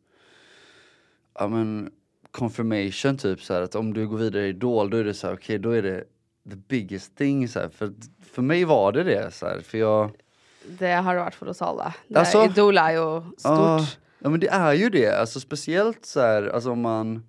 ja 1.39 1.47
men 1.47 1.91
confirmation 2.31 3.17
typ 3.17 3.41
så 3.41 3.53
här 3.53 3.61
att 3.61 3.75
om 3.75 3.93
du 3.93 4.07
går 4.07 4.17
vidare 4.17 4.45
i 4.45 4.49
Idol 4.49 4.89
då 4.89 4.97
är 4.97 5.03
det 5.03 5.13
så 5.13 5.27
här 5.27 5.33
okej 5.33 5.59
då 5.59 5.71
är 5.71 5.81
det 5.81 6.03
the 6.49 6.55
biggest 6.55 7.17
thing 7.17 7.47
så 7.47 7.59
här. 7.59 7.69
För, 7.69 7.93
för 8.31 8.41
mig 8.41 8.63
var 8.65 8.91
det 8.91 9.03
det 9.03 9.33
så 9.33 9.45
här 9.45 9.59
för 9.59 9.77
jag 9.77 10.11
Det 10.79 10.91
har 10.91 11.15
vært 11.15 11.35
for 11.35 11.47
oss 11.47 11.61
alle. 11.61 11.93
Det, 12.07 12.19
Altså- 12.19 12.45
Idol 12.45 12.75
jo 12.75 13.23
Ja, 13.43 13.79
stort. 13.79 13.97
ja 14.19 14.29
men 14.29 14.39
det 14.39 14.47
är 14.47 14.73
ju 14.73 14.89
det, 14.89 15.19
alltså 15.19 15.39
speciellt 15.39 16.05
så 16.05 16.19
här, 16.21 16.47
alltså 16.47 16.71
om 16.71 16.81
man 16.81 17.23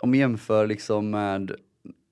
om 0.00 0.10
man 0.10 0.18
jämför 0.18 0.66
liksom 0.66 1.10
med 1.10 1.52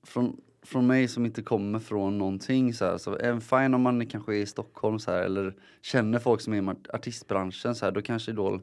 från, 0.07 0.37
från 0.65 0.87
mig 0.87 1.07
som 1.07 1.25
inte 1.25 1.41
kommer 1.41 1.79
från 1.79 2.17
någonting 2.17 2.73
så 2.73 2.85
här, 2.85 2.97
så 2.97 3.15
även 3.15 3.41
fine 3.41 3.73
om 3.73 3.81
man 3.81 4.05
kanske 4.05 4.35
är 4.35 4.39
i 4.39 4.45
Stockholm 4.45 4.99
så 4.99 5.11
här 5.11 5.21
eller 5.21 5.53
känner 5.81 6.19
folk 6.19 6.41
som 6.41 6.53
är 6.53 6.73
i 6.73 6.75
artistbranschen 6.93 7.75
så 7.75 7.85
här, 7.85 7.91
då 7.91 8.01
kanske 8.01 8.31
Idol 8.31 8.61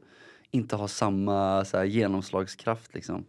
inte 0.50 0.76
har 0.76 0.88
samma 0.88 1.64
så 1.64 1.76
här, 1.76 1.84
genomslagskraft 1.84 2.94
liksom. 2.94 3.24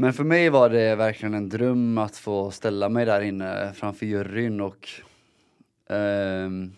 Men 0.00 0.12
för 0.12 0.24
mig 0.24 0.50
var 0.50 0.70
det 0.70 0.96
verkligen 0.96 1.34
en 1.34 1.48
dröm 1.48 1.98
att 1.98 2.16
få 2.16 2.50
ställa 2.50 2.88
mig 2.88 3.06
där 3.06 3.20
inne 3.20 3.72
framför 3.74 4.06
juryn 4.06 4.60
och 4.60 4.88
ehm, 5.88 6.72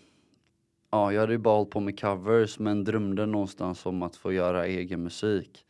ja, 0.90 1.12
jag 1.12 1.20
hade 1.20 1.32
ju 1.32 1.38
bara 1.38 1.56
hållit 1.56 1.70
på 1.70 1.80
med 1.80 2.00
covers 2.00 2.58
men 2.58 2.84
drömde 2.84 3.26
någonstans 3.26 3.86
om 3.86 4.02
att 4.02 4.16
få 4.16 4.32
göra 4.32 4.66
egen 4.66 5.02
musik. 5.02 5.64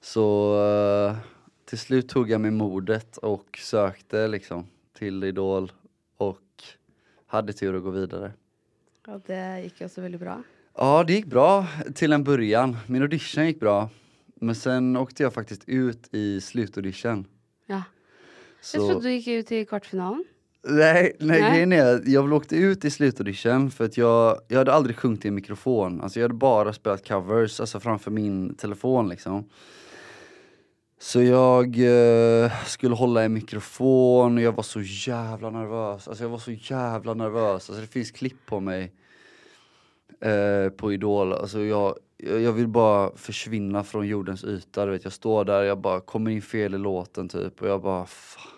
Så 0.00 0.56
eh, 0.64 1.16
till 1.64 1.78
slut 1.78 2.08
tog 2.08 2.30
jag 2.30 2.40
mig 2.40 2.50
modet 2.50 3.16
och 3.16 3.58
sökte 3.62 4.28
liksom 4.28 4.66
till 4.98 5.24
Idol 5.24 5.72
och 6.16 6.62
hade 7.26 7.52
tur 7.52 7.76
att 7.76 7.82
gå 7.82 7.90
vidare. 7.90 8.32
Ja, 9.06 9.20
det 9.26 9.60
gick 9.62 9.80
också 9.80 10.00
väldigt 10.00 10.20
bra. 10.20 10.42
Ja, 10.74 11.04
det 11.06 11.12
gick 11.12 11.26
bra 11.26 11.66
till 11.94 12.12
en 12.12 12.24
början. 12.24 12.76
Min 12.86 13.02
audition 13.02 13.46
gick 13.46 13.60
bra. 13.60 13.88
Men 14.40 14.54
sen 14.54 14.96
åkte 14.96 15.22
jag 15.22 15.34
faktiskt 15.34 15.62
ut 15.66 16.14
i 16.14 16.40
slutaudition. 16.40 17.26
Ja. 17.66 17.82
Så... 18.60 18.76
Jag 18.76 18.90
trodde 18.90 19.08
du 19.08 19.12
gick 19.12 19.28
ut 19.28 19.52
i 19.52 19.64
kvartsfinalen. 19.64 20.24
Nej, 20.68 21.16
nej, 21.20 21.40
Nej. 21.40 21.50
grejen 21.50 21.72
är 21.72 22.02
jag 22.06 22.32
åkte 22.32 22.56
ut 22.56 22.84
i 22.84 22.90
slutaudition 22.90 23.70
för 23.70 23.84
att 23.84 23.96
jag, 23.96 24.40
jag 24.48 24.58
hade 24.58 24.72
aldrig 24.72 24.96
sjungit 24.96 25.24
i 25.24 25.28
en 25.28 25.34
mikrofon. 25.34 26.00
Alltså 26.00 26.20
jag 26.20 26.24
hade 26.24 26.34
bara 26.34 26.72
spelat 26.72 27.08
covers, 27.08 27.60
alltså 27.60 27.80
framför 27.80 28.10
min 28.10 28.54
telefon 28.54 29.08
liksom. 29.08 29.48
Så 30.98 31.22
jag 31.22 31.66
eh, 31.78 32.52
skulle 32.66 32.94
hålla 32.94 33.22
en 33.22 33.32
mikrofon 33.32 34.36
och 34.36 34.42
jag 34.42 34.52
var 34.52 34.62
så 34.62 34.80
jävla 34.82 35.50
nervös. 35.50 36.08
Alltså 36.08 36.24
jag 36.24 36.28
var 36.28 36.38
så 36.38 36.52
jävla 36.52 37.14
nervös. 37.14 37.70
Alltså 37.70 37.80
det 37.80 37.86
finns 37.86 38.10
klipp 38.10 38.46
på 38.46 38.60
mig 38.60 38.92
eh, 40.20 40.70
på 40.76 40.92
Idol. 40.92 41.32
Alltså 41.32 41.60
jag, 41.60 41.94
jag 42.18 42.52
vill 42.52 42.68
bara 42.68 43.16
försvinna 43.16 43.84
från 43.84 44.06
jordens 44.06 44.44
yta. 44.44 44.86
Du 44.86 44.92
vet, 44.92 45.04
jag 45.04 45.12
står 45.12 45.44
där, 45.44 45.62
jag 45.62 45.78
bara 45.78 46.00
kommer 46.00 46.30
in 46.30 46.42
fel 46.42 46.74
i 46.74 46.78
låten 46.78 47.28
typ 47.28 47.62
och 47.62 47.68
jag 47.68 47.82
bara 47.82 48.06
fan. 48.06 48.52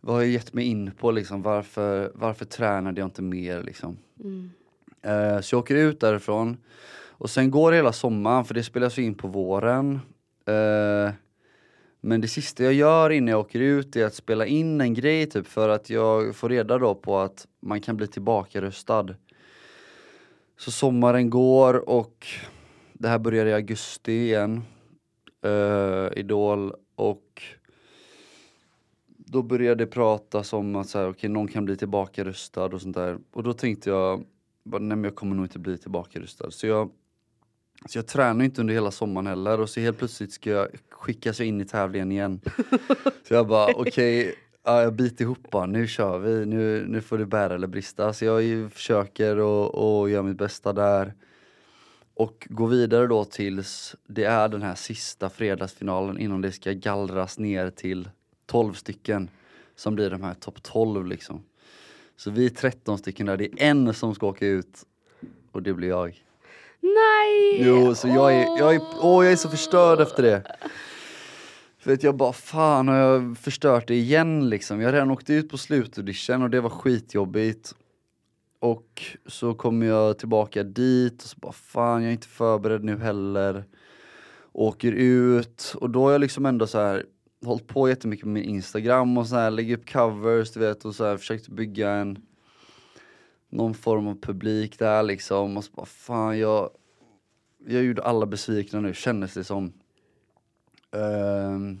Vad 0.00 0.14
har 0.14 0.22
jag 0.22 0.30
gett 0.30 0.52
mig 0.52 0.64
in 0.64 0.90
på 0.98 1.10
liksom? 1.10 1.42
Varför, 1.42 2.12
varför 2.14 2.44
tränade 2.44 3.00
jag 3.00 3.06
inte 3.06 3.22
mer 3.22 3.62
liksom? 3.62 3.96
Eh, 5.02 5.40
så 5.40 5.54
jag 5.54 5.60
åker 5.60 5.74
ut 5.74 6.00
därifrån 6.00 6.56
och 7.18 7.30
sen 7.30 7.50
går 7.50 7.72
hela 7.72 7.92
sommaren 7.92 8.44
för 8.44 8.54
det 8.54 8.62
spelas 8.62 8.98
ju 8.98 9.02
in 9.02 9.14
på 9.14 9.28
våren. 9.28 10.00
Eh, 10.46 11.12
men 12.00 12.20
det 12.20 12.28
sista 12.28 12.64
jag 12.64 12.72
gör 12.72 13.10
innan 13.10 13.28
jag 13.28 13.40
åker 13.40 13.60
ut 13.60 13.96
är 13.96 14.06
att 14.06 14.14
spela 14.14 14.46
in 14.46 14.80
en 14.80 14.94
grej 14.94 15.26
typ 15.26 15.46
för 15.46 15.68
att 15.68 15.90
jag 15.90 16.36
får 16.36 16.48
reda 16.48 16.78
då 16.78 16.94
på 16.94 17.18
att 17.18 17.46
man 17.60 17.80
kan 17.80 17.96
bli 17.96 18.06
tillbakaröstad. 18.06 19.14
Så 20.58 20.70
sommaren 20.70 21.30
går 21.30 21.88
och 21.88 22.26
det 22.92 23.08
här 23.08 23.18
börjar 23.18 23.46
i 23.46 23.52
augusti 23.52 24.12
igen. 24.12 24.62
Eh, 25.44 26.18
Idol 26.18 26.72
och 26.94 27.42
då 29.06 29.42
började 29.42 29.84
det 29.84 29.90
pratas 29.90 30.52
om 30.52 30.76
att 30.76 30.88
så 30.88 30.98
här, 30.98 31.08
okay, 31.08 31.30
någon 31.30 31.48
kan 31.48 31.64
bli 31.64 31.76
tillbakaröstad 31.76 32.74
och 32.74 32.80
sånt 32.80 32.96
där. 32.96 33.18
Och 33.32 33.42
då 33.42 33.52
tänkte 33.52 33.90
jag, 33.90 34.24
bara, 34.64 34.82
nej 34.82 34.96
men 34.96 35.04
jag 35.04 35.14
kommer 35.14 35.36
nog 35.36 35.44
inte 35.44 35.58
bli 35.58 35.78
tillbakaröstad. 35.78 36.50
Så 36.50 36.66
jag, 36.66 36.90
så 37.86 37.98
jag 37.98 38.06
tränar 38.06 38.44
inte 38.44 38.60
under 38.60 38.74
hela 38.74 38.90
sommaren 38.90 39.26
heller 39.26 39.60
och 39.60 39.70
så 39.70 39.80
helt 39.80 39.98
plötsligt 39.98 40.32
ska 40.32 40.50
jag 40.50 40.68
skickas 40.90 41.40
in 41.40 41.60
i 41.60 41.64
tävlingen 41.64 42.12
igen. 42.12 42.40
så 43.28 43.34
jag 43.34 43.48
bara 43.48 43.72
okej, 43.74 44.34
ja, 44.68 44.82
jag 44.82 44.92
biter 44.92 45.24
ihop 45.24 45.50
bara, 45.50 45.66
nu 45.66 45.86
kör 45.86 46.18
vi, 46.18 46.46
nu, 46.46 46.86
nu 46.88 47.00
får 47.00 47.18
det 47.18 47.26
bära 47.26 47.54
eller 47.54 47.66
brista. 47.66 48.12
Så 48.12 48.24
jag 48.24 48.72
försöker 48.72 49.38
och, 49.38 50.00
och 50.00 50.10
gör 50.10 50.22
mitt 50.22 50.38
bästa 50.38 50.72
där. 50.72 51.14
Och 52.14 52.46
går 52.50 52.68
vidare 52.68 53.06
då 53.06 53.24
tills 53.24 53.96
det 54.06 54.24
är 54.24 54.48
den 54.48 54.62
här 54.62 54.74
sista 54.74 55.30
fredagsfinalen 55.30 56.18
innan 56.18 56.40
det 56.40 56.52
ska 56.52 56.72
gallras 56.72 57.38
ner 57.38 57.70
till 57.70 58.08
12 58.46 58.72
stycken 58.72 59.30
som 59.76 59.94
blir 59.94 60.10
de 60.10 60.22
här 60.22 60.34
topp 60.34 60.62
12 60.62 61.06
liksom. 61.06 61.42
Så 62.16 62.30
vi 62.30 62.46
är 62.46 62.50
13 62.50 62.98
stycken 62.98 63.26
där, 63.26 63.36
det 63.36 63.44
är 63.44 63.70
en 63.70 63.94
som 63.94 64.14
ska 64.14 64.26
åka 64.26 64.46
ut 64.46 64.84
och 65.52 65.62
det 65.62 65.74
blir 65.74 65.88
jag. 65.88 66.22
Nej! 66.80 67.62
Jo, 67.66 67.94
så 67.94 68.08
jag 68.08 68.34
är, 68.34 68.58
jag 68.58 68.74
är, 68.74 68.80
åh, 69.02 69.24
jag 69.24 69.32
är 69.32 69.36
så 69.36 69.48
förstörd 69.48 70.00
efter 70.00 70.22
det. 70.22 70.42
För 71.88 71.92
att 71.92 72.02
jag 72.02 72.16
bara, 72.16 72.32
fan 72.32 72.88
har 72.88 72.96
jag 72.96 73.38
förstört 73.38 73.88
det 73.88 73.94
igen 73.94 74.48
liksom. 74.48 74.80
Jag 74.80 74.88
har 74.88 74.92
redan 74.92 75.10
åkt 75.10 75.30
ut 75.30 75.48
på 75.48 75.58
slutaudition 75.58 76.42
och 76.42 76.50
det 76.50 76.60
var 76.60 76.70
skitjobbigt. 76.70 77.74
Och 78.58 79.02
så 79.26 79.54
kommer 79.54 79.86
jag 79.86 80.18
tillbaka 80.18 80.62
dit 80.62 81.22
och 81.22 81.28
så 81.28 81.36
bara, 81.38 81.52
fan 81.52 82.02
jag 82.02 82.08
är 82.08 82.12
inte 82.12 82.26
förberedd 82.28 82.84
nu 82.84 82.98
heller. 82.98 83.64
Åker 84.52 84.92
ut 84.92 85.74
och 85.80 85.90
då 85.90 86.04
har 86.04 86.12
jag 86.12 86.20
liksom 86.20 86.46
ändå 86.46 86.66
så 86.66 86.78
här 86.78 87.06
hållit 87.44 87.66
på 87.66 87.88
jättemycket 87.88 88.26
med 88.26 88.34
min 88.34 88.44
Instagram 88.44 89.18
och 89.18 89.26
så 89.26 89.36
här 89.36 89.50
lägger 89.50 89.76
upp 89.76 89.92
covers 89.92 90.52
du 90.52 90.60
vet 90.60 90.84
och 90.84 90.94
så 90.94 91.04
här 91.04 91.16
försökt 91.16 91.48
bygga 91.48 91.90
en 91.90 92.18
någon 93.50 93.74
form 93.74 94.06
av 94.06 94.20
publik 94.20 94.78
där 94.78 95.02
liksom 95.02 95.56
och 95.56 95.64
så 95.64 95.72
bara 95.72 95.86
fan 95.86 96.38
jag 96.38 96.70
jag 97.66 97.84
gjorde 97.84 98.02
alla 98.02 98.26
besvikna 98.26 98.80
nu 98.80 98.94
kändes 98.94 99.34
det 99.34 99.44
som. 99.44 99.72
Um, 100.90 101.80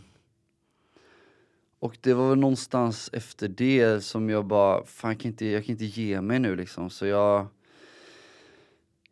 och 1.78 1.96
det 2.00 2.14
var 2.14 2.28
väl 2.28 2.38
någonstans 2.38 3.10
efter 3.12 3.48
det 3.48 4.04
som 4.04 4.30
jag 4.30 4.44
bara, 4.44 4.84
fan 4.84 5.10
jag 5.10 5.20
kan 5.20 5.30
inte, 5.30 5.46
jag 5.46 5.64
kan 5.64 5.72
inte 5.72 5.84
ge 5.84 6.20
mig 6.20 6.38
nu 6.38 6.56
liksom. 6.56 6.90
Så 6.90 7.06
jag 7.06 7.46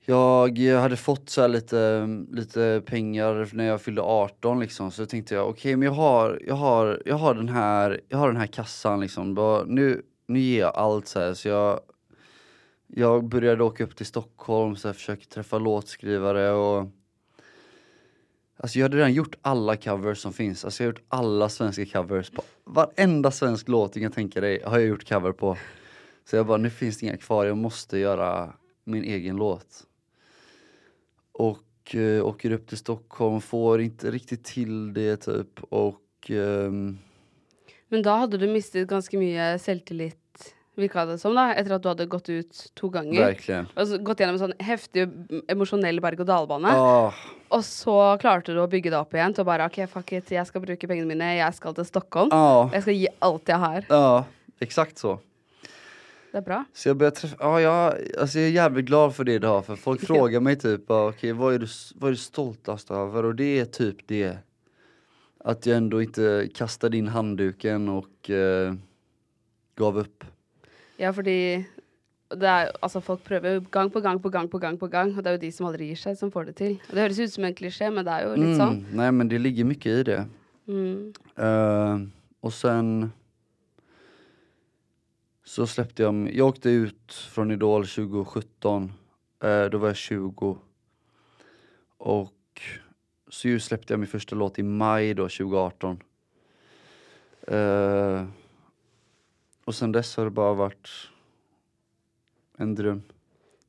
jag 0.08 0.80
hade 0.80 0.96
fått 0.96 1.30
så 1.30 1.40
här 1.40 1.48
lite, 1.48 2.08
lite 2.30 2.82
pengar 2.86 3.50
när 3.52 3.64
jag 3.64 3.80
fyllde 3.80 4.02
18 4.02 4.60
liksom. 4.60 4.90
Så 4.90 5.06
tänkte 5.06 5.34
jag 5.34 5.48
okej 5.48 5.76
men 5.76 5.86
jag 5.86 5.92
har, 5.92 6.42
jag 6.46 6.54
har, 6.54 7.02
jag 7.04 7.16
har 7.16 7.34
den 7.34 7.48
här, 7.48 8.00
jag 8.08 8.18
har 8.18 8.28
den 8.28 8.36
här 8.36 8.46
kassan 8.46 9.00
liksom. 9.00 9.34
Bara, 9.34 9.64
nu, 9.64 10.02
nu 10.26 10.38
ger 10.38 10.60
jag 10.60 10.76
allt 10.76 11.08
så 11.08 11.20
här. 11.20 11.34
Så 11.34 11.48
jag 11.48 11.80
jag 12.86 13.24
började 13.24 13.64
åka 13.64 13.84
upp 13.84 13.96
till 13.96 14.06
Stockholm, 14.06 14.76
så 14.76 14.88
jag 14.88 14.96
försökte 14.96 15.34
träffa 15.34 15.58
låtskrivare 15.58 16.52
och 16.52 16.88
Alltså 18.56 18.78
jag 18.78 18.84
hade 18.84 18.96
redan 18.96 19.14
gjort 19.14 19.34
alla 19.42 19.76
covers 19.76 20.18
som 20.18 20.32
finns, 20.32 20.64
alltså 20.64 20.82
jag 20.82 20.88
har 20.88 20.92
gjort 20.92 21.04
alla 21.08 21.48
svenska 21.48 21.86
covers 21.86 22.30
på 22.30 22.42
varenda 22.64 23.30
svensk 23.30 23.68
låt 23.68 23.92
du 23.92 24.00
kan 24.00 24.12
tänka 24.12 24.40
dig 24.40 24.62
har 24.64 24.78
jag 24.78 24.88
gjort 24.88 25.08
cover 25.08 25.32
på. 25.32 25.56
Så 26.25 26.36
jag 26.36 26.46
bara, 26.46 26.58
nu 26.58 26.70
finns 26.70 26.98
det 26.98 27.06
inga 27.06 27.16
kvar, 27.16 27.44
jag 27.44 27.56
måste 27.56 27.98
göra 27.98 28.52
min 28.84 29.04
egen 29.04 29.36
låt. 29.36 29.86
Och 31.32 31.94
eh, 31.94 32.26
åker 32.26 32.50
upp 32.50 32.66
till 32.68 32.78
Stockholm, 32.78 33.40
får 33.40 33.80
inte 33.80 34.10
riktigt 34.10 34.44
till 34.44 34.94
det 34.94 35.16
typ 35.16 35.62
och 35.62 36.30
ehm, 36.30 36.98
Men 37.88 38.02
då 38.02 38.10
hade 38.10 38.38
du 38.38 38.48
mistet 38.48 38.88
ganska 38.88 39.18
mycket 39.18 39.60
eh, 39.60 39.64
självtillit? 39.66 40.25
Virka 40.76 41.06
det 41.09 41.18
som, 41.18 41.35
da, 41.35 41.49
etter 41.54 41.75
at 41.76 41.83
du 41.83 41.88
hadde 41.88 42.06
gått 42.06 42.28
ut 42.28 42.71
to 42.75 42.88
ganger. 42.92 43.21
verkligen. 43.25 43.66
Altså, 43.76 43.99
gått 44.04 44.21
gjennom 44.21 44.37
en 44.37 44.42
sånn 44.45 44.56
heftig 44.61 45.06
emosjonell 45.49 46.00
berg-og-dal-bane. 46.04 46.73
Ah, 46.73 47.12
Og 47.50 47.62
så 47.64 47.95
klarte 48.21 48.52
du 48.54 48.59
å 48.61 48.66
bygge 48.68 48.90
det 48.90 48.99
opp 48.99 49.14
igjen 49.14 49.35
til 49.35 49.45
å 49.45 49.47
bare 49.47 49.66
OK, 49.71 49.78
fuck 49.88 50.12
it, 50.12 50.30
jeg 50.35 50.47
skal 50.47 50.61
bruke 50.64 50.88
pengene 50.90 51.06
mine, 51.09 51.37
jeg 51.38 51.54
skal 51.54 51.75
til 51.75 51.85
Stockholm. 51.88 52.28
ah, 52.33 52.68
Jeg 52.73 52.83
skal 52.83 52.95
gi 52.95 53.09
alt 53.23 53.49
jeg 53.49 53.59
har. 53.59 53.87
ja, 53.88 54.25
exakt 54.61 54.99
så. 54.99 55.18
Det 56.33 56.42
er 56.42 56.45
bra. 56.45 56.64
Så 56.75 56.88
jag 56.88 56.97
började 56.97 57.16
träffa, 57.16 57.37
ja, 57.40 57.61
jag, 57.61 57.95
alltså 58.21 58.38
jag 58.38 58.47
är 58.49 58.52
jävligt 58.52 58.85
glad 58.85 59.14
för 59.14 59.25
det 59.25 59.33
idag 59.33 59.64
för 59.66 59.76
folk 59.76 60.00
frågar 60.06 60.40
mig 60.40 60.56
typ, 60.56 60.85
ja, 60.88 61.09
okej 61.09 61.33
vad, 61.33 61.54
är 61.54 61.59
du, 61.59 61.66
vad 61.95 62.09
är 62.09 62.12
du 62.12 62.16
stoltast 62.16 62.90
över? 62.90 63.25
Och 63.25 63.35
det 63.35 63.59
är 63.61 63.64
typ 63.64 63.97
det. 64.09 64.37
Att 65.45 65.66
jag 65.66 65.76
ändå 65.76 66.02
inte 66.02 66.49
kastade 66.54 66.97
in 66.97 67.09
handduken 67.09 67.88
och 67.88 68.30
eh, 68.30 68.75
gav 69.76 69.99
upp. 69.99 70.25
Ja, 70.98 71.10
fordi 71.10 71.64
det 72.30 72.48
er, 72.48 72.70
altså, 72.82 73.00
folk 73.00 73.22
prøver 73.24 73.54
jo 73.54 73.64
gang 73.70 73.92
på 73.92 74.00
gang 74.00 74.22
på 74.22 74.28
gang 74.28 74.50
på 74.50 74.58
gang, 74.58 74.78
på 74.78 74.88
gang, 74.90 75.12
og 75.16 75.24
det 75.24 75.30
er 75.30 75.36
jo 75.36 75.44
de 75.44 75.52
som 75.52 75.68
aldri 75.68 75.90
gir 75.92 76.00
seg, 76.00 76.16
som 76.18 76.32
får 76.34 76.50
det 76.50 76.56
til. 76.58 76.72
Og 76.88 76.96
det 76.96 77.04
høres 77.04 77.20
ut 77.20 77.34
som 77.36 77.46
en 77.46 77.54
klisjé, 77.54 77.90
men 77.92 78.06
det 78.06 78.14
er 78.14 78.26
jo 78.26 78.34
litt 78.40 78.56
sånn. 78.58 78.80
Mm, 78.80 78.96
nej 78.98 79.12
men 79.14 79.30
det 79.30 79.40
ligger 79.40 79.68
mycket 79.68 80.00
i 80.00 80.06
det. 80.10 80.24
Mm. 80.66 81.12
Eh, 81.36 82.00
och 82.40 82.52
sen 82.52 83.12
så 85.44 85.66
släppte 85.66 86.02
jag, 86.02 86.34
jag 86.34 86.48
åkte 86.48 86.70
ut 86.70 87.12
från 87.12 87.50
Idol 87.50 87.86
2017, 87.86 88.92
eh, 89.42 89.64
då 89.64 89.78
var 89.78 89.88
jag 89.88 89.96
20. 89.96 90.58
Och 91.98 92.62
så 93.28 93.58
släppte 93.58 93.92
jag 93.92 94.00
min 94.00 94.08
första 94.08 94.36
låt 94.36 94.58
i 94.58 94.62
maj 94.62 95.14
då 95.14 95.28
2018. 95.28 96.02
Eh, 97.42 98.24
och 99.66 99.75
sen 99.75 99.92
dess 99.92 100.16
har 100.16 100.25
det 100.25 100.30
bara 100.30 100.54
varit 100.54 100.88
en 102.58 102.75
dröm. 102.75 103.02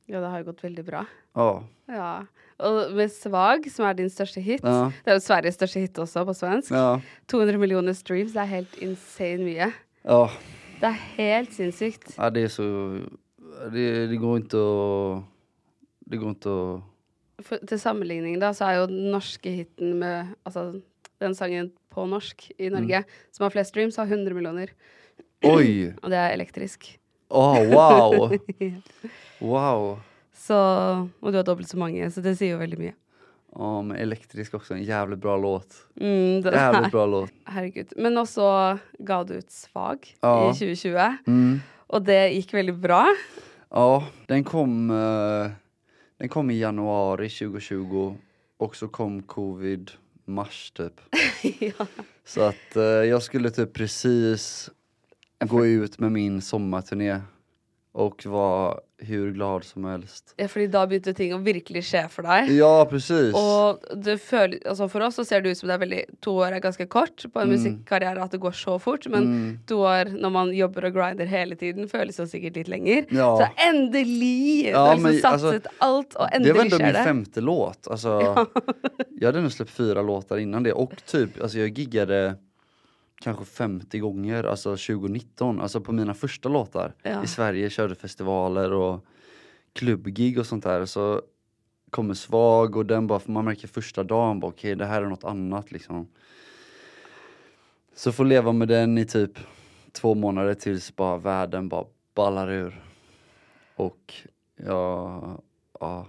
Ja, 0.06 0.20
det 0.20 0.26
har 0.32 0.38
jo 0.40 0.44
gått 0.48 0.62
veldig 0.64 0.84
bra. 0.86 1.02
Ja. 1.36 1.64
Ja. 1.88 2.12
Og 2.64 2.92
med 2.96 3.10
Svag, 3.12 3.66
som 3.70 3.84
er 3.86 3.94
din 3.98 4.08
største 4.10 4.40
hit 4.42 4.64
Ja. 4.64 4.90
Det 5.04 5.14
jo 5.18 5.20
Sveriges 5.22 5.54
største 5.58 5.80
hit 5.82 5.98
også, 6.00 6.24
på 6.26 6.34
svensk. 6.34 6.70
Ja. 6.72 7.00
200 7.28 7.58
millioner 7.60 7.92
streams, 7.94 8.32
det 8.32 8.40
er 8.42 8.50
helt 8.54 8.78
insane 8.82 9.44
mye. 9.44 9.68
Ja, 10.04 10.22
Det 10.80 10.86
er 10.88 10.98
helt 11.18 11.52
sinnssykt. 11.52 12.14
ja 12.18 12.30
det 12.30 12.42
är 12.42 12.48
så, 12.48 12.62
det, 13.72 14.06
det 14.08 14.16
går 14.16 14.36
inte 14.36 14.56
att, 14.56 15.24
det 16.10 16.16
går 16.16 16.28
inte 16.28 16.48
att 16.48 16.82
For, 17.44 17.56
til 17.68 17.78
sammenligning, 17.78 18.40
da, 18.40 18.52
så 18.52 18.64
er 18.66 18.78
jo 18.80 18.86
den 18.90 19.10
norske 19.12 19.50
hiten 19.50 19.98
med 20.00 20.34
Altså 20.46 20.80
den 21.20 21.34
sangen 21.34 21.70
på 21.90 22.06
norsk 22.06 22.50
i 22.58 22.68
Mm. 22.68 22.80
Norge, 22.80 23.04
som 23.32 23.44
har 23.44 23.50
flest 23.50 23.70
streams, 23.70 23.96
har 23.96 24.06
100 24.06 24.34
millioner. 24.34 24.68
Oj! 25.44 25.94
Og 26.02 26.10
det 26.10 26.18
er 26.18 26.32
elektrisk. 26.34 26.98
Åh, 27.30 27.58
wow! 27.70 28.30
Wow! 29.40 29.98
Så, 30.34 30.54
og 31.20 31.32
du 31.32 31.36
har 31.36 31.44
dobbelt 31.44 31.68
så 31.68 31.76
mange, 31.78 32.06
så 32.10 32.22
det 32.24 32.32
sier 32.38 32.54
jo 32.54 32.60
veldig 32.62 32.78
mye. 32.80 32.94
Ja, 33.58 33.70
men 33.82 33.96
elektrisk 34.00 34.54
också, 34.54 34.74
en 34.74 34.82
jävligt 34.82 35.18
bra 35.20 35.36
låt. 35.36 35.74
Mm, 36.00 36.40
Jävligt 36.44 36.92
bra 36.92 37.06
låt. 37.14 37.30
Herregud. 37.44 37.92
Men 37.96 38.16
også 38.18 38.78
ga 38.98 39.22
du 39.24 39.34
ut 39.38 39.50
Svag 39.50 40.06
Ja. 40.22 40.50
i 40.50 40.52
2020, 40.54 41.16
Mm. 41.26 41.60
og 41.88 42.04
det 42.06 42.20
gikk 42.34 42.54
veldig 42.54 42.74
bra. 42.80 43.02
Ja, 43.70 44.02
den 44.26 44.44
kom, 44.44 44.90
eh, 44.90 45.50
den 46.18 46.28
kom 46.28 46.50
i 46.50 46.58
januari 46.58 47.28
2020 47.28 48.16
och 48.58 48.76
så 48.76 48.88
kom 48.88 49.22
covid 49.22 49.90
mars 50.24 50.70
typ. 50.70 51.00
ja. 51.60 51.86
Så 52.24 52.40
att 52.42 52.76
eh, 52.76 52.82
jag 52.82 53.22
skulle 53.22 53.50
typ 53.50 53.72
precis 53.72 54.70
gå 55.46 55.66
ut 55.66 55.98
med 56.00 56.12
min 56.12 56.40
sommarturné 56.42 57.20
och 57.92 58.26
var 58.26 58.80
hur 59.00 59.32
glad 59.32 59.64
som 59.64 59.84
helst. 59.84 60.34
ja, 60.36 60.48
fordi 60.48 60.66
da 60.66 60.86
begynte 60.86 61.14
ting 61.14 61.32
å 61.34 61.38
virkelig 61.42 61.84
skje 61.86 62.00
for 62.10 62.22
deg. 62.26 62.50
Ja, 62.56 62.84
precis. 62.90 63.34
Og 63.34 63.78
det 64.04 64.18
føler, 64.20 64.58
altså 64.66 64.88
for 64.90 65.00
oss 65.06 65.14
så 65.18 65.24
ser 65.24 65.40
det 65.42 65.50
ut 65.50 65.58
som 65.58 65.68
det 65.68 65.74
er 65.74 65.82
veldig 65.86 66.00
To 66.26 66.34
år 66.42 66.52
er 66.56 66.60
ganske 66.60 66.86
kort 66.90 67.24
på 67.32 67.40
en 67.40 67.48
Mm. 67.48 67.54
musikkarriere, 67.56 68.22
at 68.22 68.30
det 68.30 68.40
går 68.40 68.50
så 68.58 68.78
fort. 68.80 69.06
Men 69.08 69.22
Mm. 69.24 69.58
to 69.66 69.78
år 69.86 70.10
når 70.20 70.30
man 70.32 70.50
jobber 70.54 70.84
og 70.86 70.92
grinder 70.94 71.26
hele 71.26 71.54
tiden, 71.56 71.88
føles 71.88 72.18
jo 72.18 72.24
sikkert 72.26 72.56
litt 72.56 72.68
lenger. 72.68 73.06
Ja. 73.10 73.36
Så 73.38 73.48
endelig! 73.68 74.64
Ja, 74.66 74.72
du 74.72 74.78
har 74.78 74.96
liksom 74.96 75.20
satset 75.20 75.54
altså, 75.54 75.70
alt, 75.80 76.16
og 76.16 76.28
Det 76.30 76.30
var 76.30 76.36
endelig 76.36 76.60
ändå 76.60 76.76
skjer 76.76 76.84
min 76.86 76.94
det. 76.94 77.04
femte 77.04 77.40
låt. 77.40 77.88
Alltså, 77.90 78.08
jag 79.20 79.26
hade 79.28 79.40
nog 79.40 79.52
släppt 79.52 79.70
fyra 79.70 80.02
låtar 80.02 80.38
innan 80.38 80.62
det 80.62 80.72
och 80.72 80.92
typ, 81.06 81.40
alltså 81.42 81.58
jag 81.58 81.68
giggade 81.78 82.36
kanske 83.20 83.44
50 83.44 83.98
gånger, 83.98 84.44
alltså 84.44 84.70
2019, 84.70 85.60
alltså 85.60 85.80
på 85.80 85.92
mina 85.92 86.14
första 86.14 86.48
låtar 86.48 86.94
Ja. 87.02 87.24
i 87.24 87.26
Sverige, 87.26 87.70
körde 87.70 87.94
festivaler 87.94 88.72
och 88.72 89.04
klubbgig 89.72 90.38
och 90.38 90.46
sånt 90.46 90.64
där. 90.64 90.86
Så 90.86 91.22
kommer 91.90 92.14
Svag 92.14 92.76
och 92.76 92.86
den 92.86 93.06
bara, 93.06 93.18
för 93.18 93.32
man 93.32 93.44
märker 93.44 93.68
första 93.68 94.04
dagen, 94.04 94.40
bara, 94.40 94.48
okej 94.48 94.74
det 94.76 94.86
här 94.86 95.02
är 95.02 95.06
något 95.06 95.24
annat 95.24 95.72
liksom. 95.72 96.08
Så 97.94 98.12
får 98.12 98.24
leva 98.24 98.52
med 98.52 98.68
den 98.68 98.98
i 98.98 99.06
typ 99.06 99.38
två 99.92 100.14
månader 100.14 100.54
tills 100.54 100.96
bara 100.96 101.16
världen 101.16 101.68
bara 101.68 101.84
ballar 102.14 102.50
ur. 102.50 102.84
Och 103.76 104.14
ja, 104.56 105.38
ja, 105.80 106.06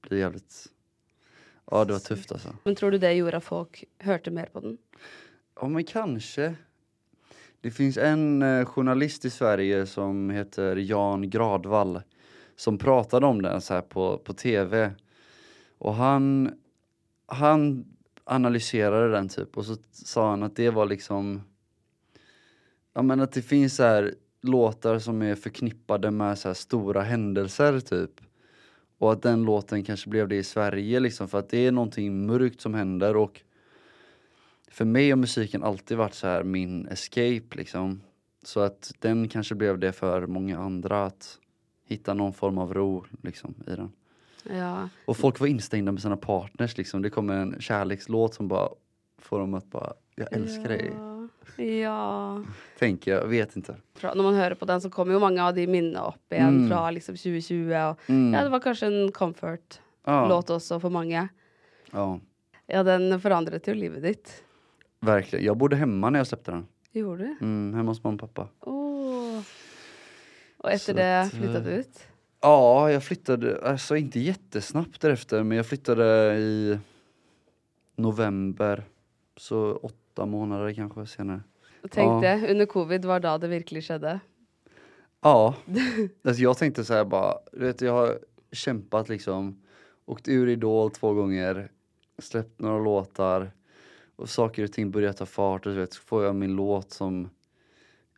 blir 0.00 0.18
jävligt, 0.18 0.66
ja 1.70 1.84
det 1.84 1.92
var 1.92 2.00
tufft 2.00 2.32
alltså. 2.32 2.48
Men 2.64 2.74
tror 2.74 2.90
du 2.90 2.98
det 2.98 3.12
gjorde 3.12 3.36
at 3.36 3.44
folk 3.44 3.84
hørte 3.98 4.30
mer 4.30 4.46
på 4.46 4.60
den? 4.60 4.78
Ja 5.60 5.68
men 5.68 5.84
kanske. 5.84 6.54
Det 7.60 7.70
finns 7.70 7.96
en 7.96 8.42
eh, 8.42 8.64
journalist 8.64 9.24
i 9.24 9.30
Sverige 9.30 9.86
som 9.86 10.30
heter 10.30 10.76
Jan 10.76 11.30
Gradvall 11.30 12.00
som 12.56 12.78
pratade 12.78 13.26
om 13.26 13.42
den 13.42 13.60
så 13.60 13.74
här 13.74 13.80
på, 13.80 14.18
på 14.18 14.32
tv. 14.32 14.92
Och 15.78 15.94
han, 15.94 16.54
han 17.26 17.84
analyserade 18.24 19.10
den 19.10 19.28
typ 19.28 19.56
och 19.56 19.64
så 19.64 19.76
sa 19.90 20.30
han 20.30 20.42
att 20.42 20.56
det 20.56 20.70
var 20.70 20.86
liksom 20.86 21.42
Ja 22.94 23.02
men 23.02 23.20
att 23.20 23.32
det 23.32 23.42
finns 23.42 23.76
så 23.76 23.82
här 23.82 24.14
låtar 24.40 24.98
som 24.98 25.22
är 25.22 25.34
förknippade 25.34 26.10
med 26.10 26.38
så 26.38 26.48
här 26.48 26.54
stora 26.54 27.02
händelser 27.02 27.80
typ. 27.80 28.20
Och 28.98 29.12
att 29.12 29.22
den 29.22 29.42
låten 29.42 29.84
kanske 29.84 30.10
blev 30.10 30.28
det 30.28 30.36
i 30.36 30.42
Sverige 30.42 31.00
liksom 31.00 31.28
för 31.28 31.38
att 31.38 31.48
det 31.48 31.66
är 31.66 31.72
någonting 31.72 32.26
mörkt 32.26 32.60
som 32.60 32.74
händer 32.74 33.16
och 33.16 33.40
för 34.72 34.84
mig 34.84 35.10
har 35.10 35.16
musiken 35.16 35.62
alltid 35.62 35.96
varit 35.96 36.14
så 36.14 36.26
här 36.26 36.42
min 36.42 36.86
escape 36.88 37.56
liksom. 37.56 38.00
Så 38.44 38.60
att 38.60 38.92
den 38.98 39.28
kanske 39.28 39.54
blev 39.54 39.78
det 39.78 39.92
för 39.92 40.26
många 40.26 40.58
andra 40.58 41.04
att 41.04 41.38
hitta 41.86 42.14
någon 42.14 42.32
form 42.32 42.58
av 42.58 42.74
ro 42.74 43.04
liksom 43.22 43.54
i 43.66 43.70
den. 43.70 43.92
Ja. 44.58 44.88
Och 45.04 45.16
folk 45.16 45.40
var 45.40 45.46
instängda 45.46 45.92
med 45.92 46.02
sina 46.02 46.16
partners 46.16 46.76
liksom. 46.76 47.02
Det 47.02 47.10
kommer 47.10 47.34
en 47.36 47.60
kärlekslåt 47.60 48.34
som 48.34 48.48
bara 48.48 48.68
får 49.18 49.38
dem 49.38 49.54
att 49.54 49.70
bara, 49.70 49.92
jag 50.16 50.32
älskar 50.32 50.68
dig. 50.68 50.92
Ja. 51.56 51.64
ja. 51.64 52.44
Tänker 52.78 53.10
jag, 53.10 53.26
vet 53.26 53.56
inte. 53.56 53.76
Fra, 53.94 54.14
når 54.14 54.22
man 54.22 54.34
hører 54.34 54.54
på 54.54 54.64
den, 54.64 54.80
så 54.80 54.90
kommer 54.90 55.12
jo 55.14 55.20
mange 55.20 55.42
av 55.42 55.54
de 55.54 55.66
minnene 55.66 56.00
opp 56.00 56.32
igjen 56.32 56.48
Mm. 56.56 56.68
fra 56.70 56.90
liksom 56.90 57.16
2020. 57.16 57.72
Og, 57.90 57.96
Mm. 58.08 58.34
Ja, 58.34 58.42
det 58.42 58.48
var 58.50 58.60
kanskje 58.60 58.86
en 58.86 59.12
comfort-låt 59.12 60.48
Ja, 60.48 60.54
også 60.56 60.80
for 60.80 60.90
mange. 60.90 61.28
ja, 61.92 62.20
Ja, 62.66 62.82
den 62.82 63.20
forandret 63.20 63.66
jo 63.68 63.74
livet 63.74 64.02
ditt. 64.02 64.42
Verkligen. 65.02 65.44
Jag 65.44 65.56
bodde 65.56 65.76
hemma 65.76 66.10
när 66.10 66.18
jag 66.18 66.26
släppte 66.26 66.50
den. 66.50 66.66
Gjorde 66.92 67.24
du? 67.24 67.36
Mm, 67.40 67.74
hemma 67.74 67.90
hos 67.90 68.04
mamma 68.04 68.14
och 68.14 68.20
pappa. 68.20 68.48
Åh. 68.60 69.40
Og 70.58 70.72
etter 70.72 70.78
Så 70.78 70.92
det 70.92 71.20
att, 71.20 71.30
flytta 71.30 71.60
du 71.60 71.70
eh, 71.70 71.78
ut? 71.78 72.08
Ja, 72.40 72.90
jag 72.90 73.04
flyttade, 73.04 73.60
alltså 73.62 73.96
inte 73.96 74.20
jättesnabbt 74.20 75.00
därefter, 75.00 75.42
men 75.42 75.56
jag 75.56 75.66
flyttade 75.66 76.36
i 76.38 76.78
november. 77.96 78.84
Så 79.36 79.76
åtta 79.76 80.26
månader 80.26 80.74
kanske 80.74 81.06
senare. 81.06 81.40
Tenk 81.90 82.24
ja. 82.24 82.36
det, 82.36 82.50
under 82.50 82.66
covid 82.66 83.04
var 83.04 83.20
da 83.20 83.38
det 83.38 83.48
virkelig 83.48 83.84
skjedde. 83.84 84.20
Ja, 85.20 85.54
alltså 86.24 86.42
jag 86.42 86.58
tänkte 86.58 86.84
så 86.84 86.94
här 86.94 87.04
bara, 87.04 87.34
du 87.52 87.58
vet 87.58 87.80
jag 87.80 87.92
har 87.92 88.18
kämpat 88.52 89.08
liksom, 89.08 89.62
åkt 90.06 90.28
ur 90.28 90.48
Idol 90.48 90.90
två 90.90 91.14
gånger, 91.14 91.70
släppt 92.18 92.60
några 92.60 92.78
låtar 92.78 93.50
och 94.22 94.28
saker 94.28 94.64
och 94.64 94.72
ting 94.72 94.90
börjar 94.90 95.12
ta 95.12 95.26
fart 95.26 95.66
och 95.66 95.72
så, 95.72 95.78
vet, 95.78 95.92
så 95.92 96.00
får 96.02 96.24
jag 96.24 96.34
min 96.34 96.56
låt 96.56 96.90
som, 96.90 97.30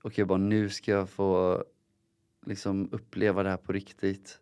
okej 0.02 0.24
bara 0.24 0.38
nu 0.38 0.68
ska 0.68 0.92
jag 0.92 1.10
få 1.10 1.64
liksom 2.46 2.88
uppleva 2.92 3.42
det 3.42 3.50
här 3.50 3.56
på 3.56 3.72
riktigt. 3.72 4.38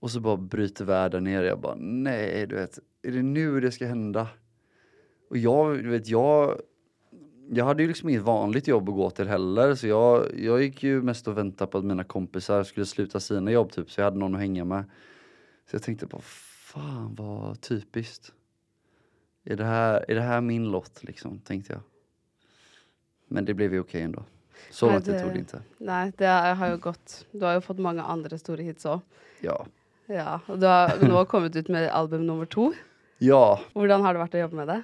Och 0.00 0.10
så 0.10 0.20
bara 0.20 0.36
bryter 0.36 0.84
världen 0.84 1.24
ner, 1.24 1.42
jag 1.42 1.60
bara 1.60 1.74
nej 1.74 2.46
du 2.46 2.54
vet, 2.54 2.78
är 3.02 3.10
det 3.10 3.22
nu 3.22 3.60
det 3.60 3.72
ska 3.72 3.86
hända? 3.86 4.28
Och 5.30 5.36
jag, 5.36 5.82
du 5.82 5.88
vet 5.88 6.08
jag 6.08 6.60
jag 7.50 7.64
hade 7.64 7.82
ju 7.82 7.88
liksom 7.88 8.08
inget 8.08 8.22
vanligt 8.22 8.68
jobb 8.68 8.88
att 8.88 8.94
gå 8.94 9.10
till 9.10 9.28
heller 9.28 9.74
så 9.74 9.86
jag, 9.86 10.40
jag 10.40 10.62
gick 10.62 10.82
ju 10.82 11.02
mest 11.02 11.28
och 11.28 11.38
väntade 11.38 11.70
på 11.70 11.78
att 11.78 11.84
mina 11.84 12.04
kompisar 12.04 12.64
skulle 12.64 12.86
sluta 12.86 13.20
sina 13.20 13.50
jobb 13.50 13.72
typ 13.72 13.90
så 13.90 14.00
jag 14.00 14.04
hade 14.04 14.18
någon 14.18 14.34
att 14.34 14.40
hänga 14.40 14.64
med. 14.64 14.84
Så 15.70 15.76
jag 15.76 15.82
tänkte 15.82 16.06
bara 16.06 16.22
fan 16.22 17.14
vad 17.14 17.60
typiskt. 17.60 18.32
Är 19.46 19.56
det 19.56 19.64
här, 19.64 20.04
är 20.08 20.14
det 20.14 20.20
här 20.20 20.40
min 20.40 20.70
lott 20.70 21.04
liksom, 21.04 21.38
tänkte 21.38 21.72
jag. 21.72 21.82
Men 23.28 23.44
det 23.44 23.54
blev 23.54 23.72
ju 23.72 23.80
okej 23.80 24.02
ändå. 24.02 24.24
Så 24.70 24.86
Nej, 24.86 24.94
långt 24.94 25.22
tog 25.22 25.32
det 25.32 25.38
inte. 25.38 25.62
Nei, 25.78 26.12
det 26.16 26.26
har 26.26 26.70
jo 26.70 26.76
gått 26.76 27.26
Du 27.30 27.44
har 27.44 27.52
jo 27.52 27.60
fått 27.60 27.78
mange 27.78 28.02
andre 28.02 28.38
store 28.38 28.62
hits 28.62 28.86
òg. 28.86 29.00
Ja. 29.40 29.66
Ja, 30.06 30.40
og 30.46 30.60
du 30.60 30.66
har 30.66 31.08
nå 31.08 31.24
kommet 31.24 31.56
ut 31.56 31.68
med 31.68 31.88
album 31.90 32.26
nummer 32.26 32.46
to. 32.46 32.72
Ja, 33.18 33.60
Hvordan 33.74 34.02
har 34.02 34.14
det 34.14 34.20
vært 34.20 34.34
å 34.34 34.42
jobbe 34.44 34.56
med 34.56 34.68
det? 34.68 34.82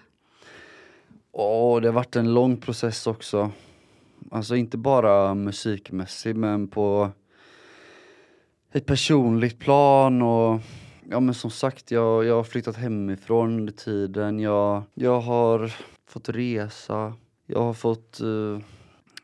Åh, 1.32 1.80
det 1.80 1.88
har 1.88 1.94
varit 1.94 2.16
en 2.16 2.34
lång 2.34 2.56
process 2.56 3.06
också. 3.06 3.50
Alltså 4.30 4.56
inte 4.56 4.76
bara 4.76 5.34
musikmässigt 5.34 6.36
men 6.36 6.68
på 6.68 7.10
ett 8.72 8.86
personligt 8.86 9.58
plan 9.58 10.22
och 10.22 10.60
ja 11.12 11.20
men 11.20 11.34
som 11.34 11.50
sagt 11.50 11.90
jag, 11.90 12.24
jag 12.24 12.34
har 12.36 12.44
flyttat 12.44 12.76
hemifrån 12.76 13.54
under 13.58 13.72
tiden. 13.72 14.38
Jag, 14.40 14.82
jag 14.94 15.20
har 15.20 15.72
fått 16.06 16.28
resa. 16.28 17.14
Jag 17.46 17.60
har 17.60 17.74
fått 17.74 18.20
eh, 18.20 18.58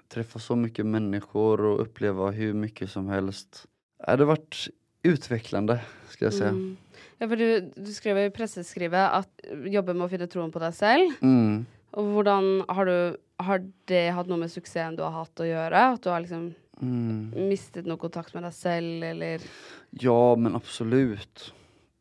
träffa 0.09 0.39
så 0.39 0.57
mycket 0.57 0.87
människor 0.87 1.61
och 1.61 1.81
uppleva 1.83 2.31
hur 2.31 2.53
mycket 2.55 2.91
som 2.91 3.09
helst. 3.09 3.65
Ja, 4.07 4.17
det 4.17 4.23
har 4.25 4.29
varit 4.29 4.69
utvecklande 5.03 5.81
ska 6.09 6.25
jag 6.25 6.35
säga. 6.35 6.49
Mm. 6.49 6.77
Ja, 7.19 7.29
for 7.29 7.37
du, 7.37 7.73
du 7.77 7.93
skrev 7.93 8.19
i 8.19 8.31
presseskrivet 8.31 9.11
at 9.11 9.29
jobbe 9.67 9.95
med 9.95 10.07
å 10.07 10.13
finne 10.13 10.29
troen 10.31 10.53
på 10.55 10.61
deg 10.63 10.75
selv. 10.77 11.17
Mm. 11.21 11.67
Og 11.97 12.13
hvordan 12.15 12.51
har 12.69 12.87
du 12.87 13.17
Har 13.39 13.63
det 13.87 14.11
hatt 14.11 14.27
noe 14.27 14.41
med 14.41 14.51
suksessen 14.51 14.97
du 14.99 15.03
har 15.07 15.15
hatt 15.15 15.41
å 15.41 15.47
gjøre? 15.47 15.83
At 15.95 16.03
du 16.03 16.11
har 16.11 16.21
liksom 16.25 16.49
Mm. 16.79 17.33
mistet 17.49 17.87
noe 17.91 17.99
kontakt 17.99 18.35
med 18.35 18.45
deg 18.47 18.53
selv, 18.55 19.03
eller 19.03 19.43
Ja, 19.99 20.35
men 20.39 20.55
absolut. 20.55 21.49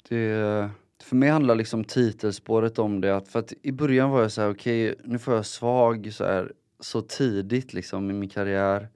Det, 0.09 0.69
för 1.03 1.15
mig 1.15 1.29
handlar 1.29 1.55
liksom 1.55 1.83
titelspåret 1.83 2.79
om 2.79 3.01
det 3.01 3.15
att, 3.15 3.27
för 3.27 3.39
att 3.39 3.53
i 3.61 3.71
början 3.71 4.09
var 4.09 4.21
jag 4.21 4.31
så 4.31 4.41
här, 4.41 4.51
okej, 4.51 4.95
nu 5.03 5.19
får 5.19 5.33
jag 5.33 5.45
svag 5.45 6.13
så 6.13 6.23
här 6.23 6.53
så 6.79 7.01
tidigt 7.01 7.73
liksom 7.73 8.09
i 8.09 8.13
min 8.13 8.29
karriär. 8.29 8.89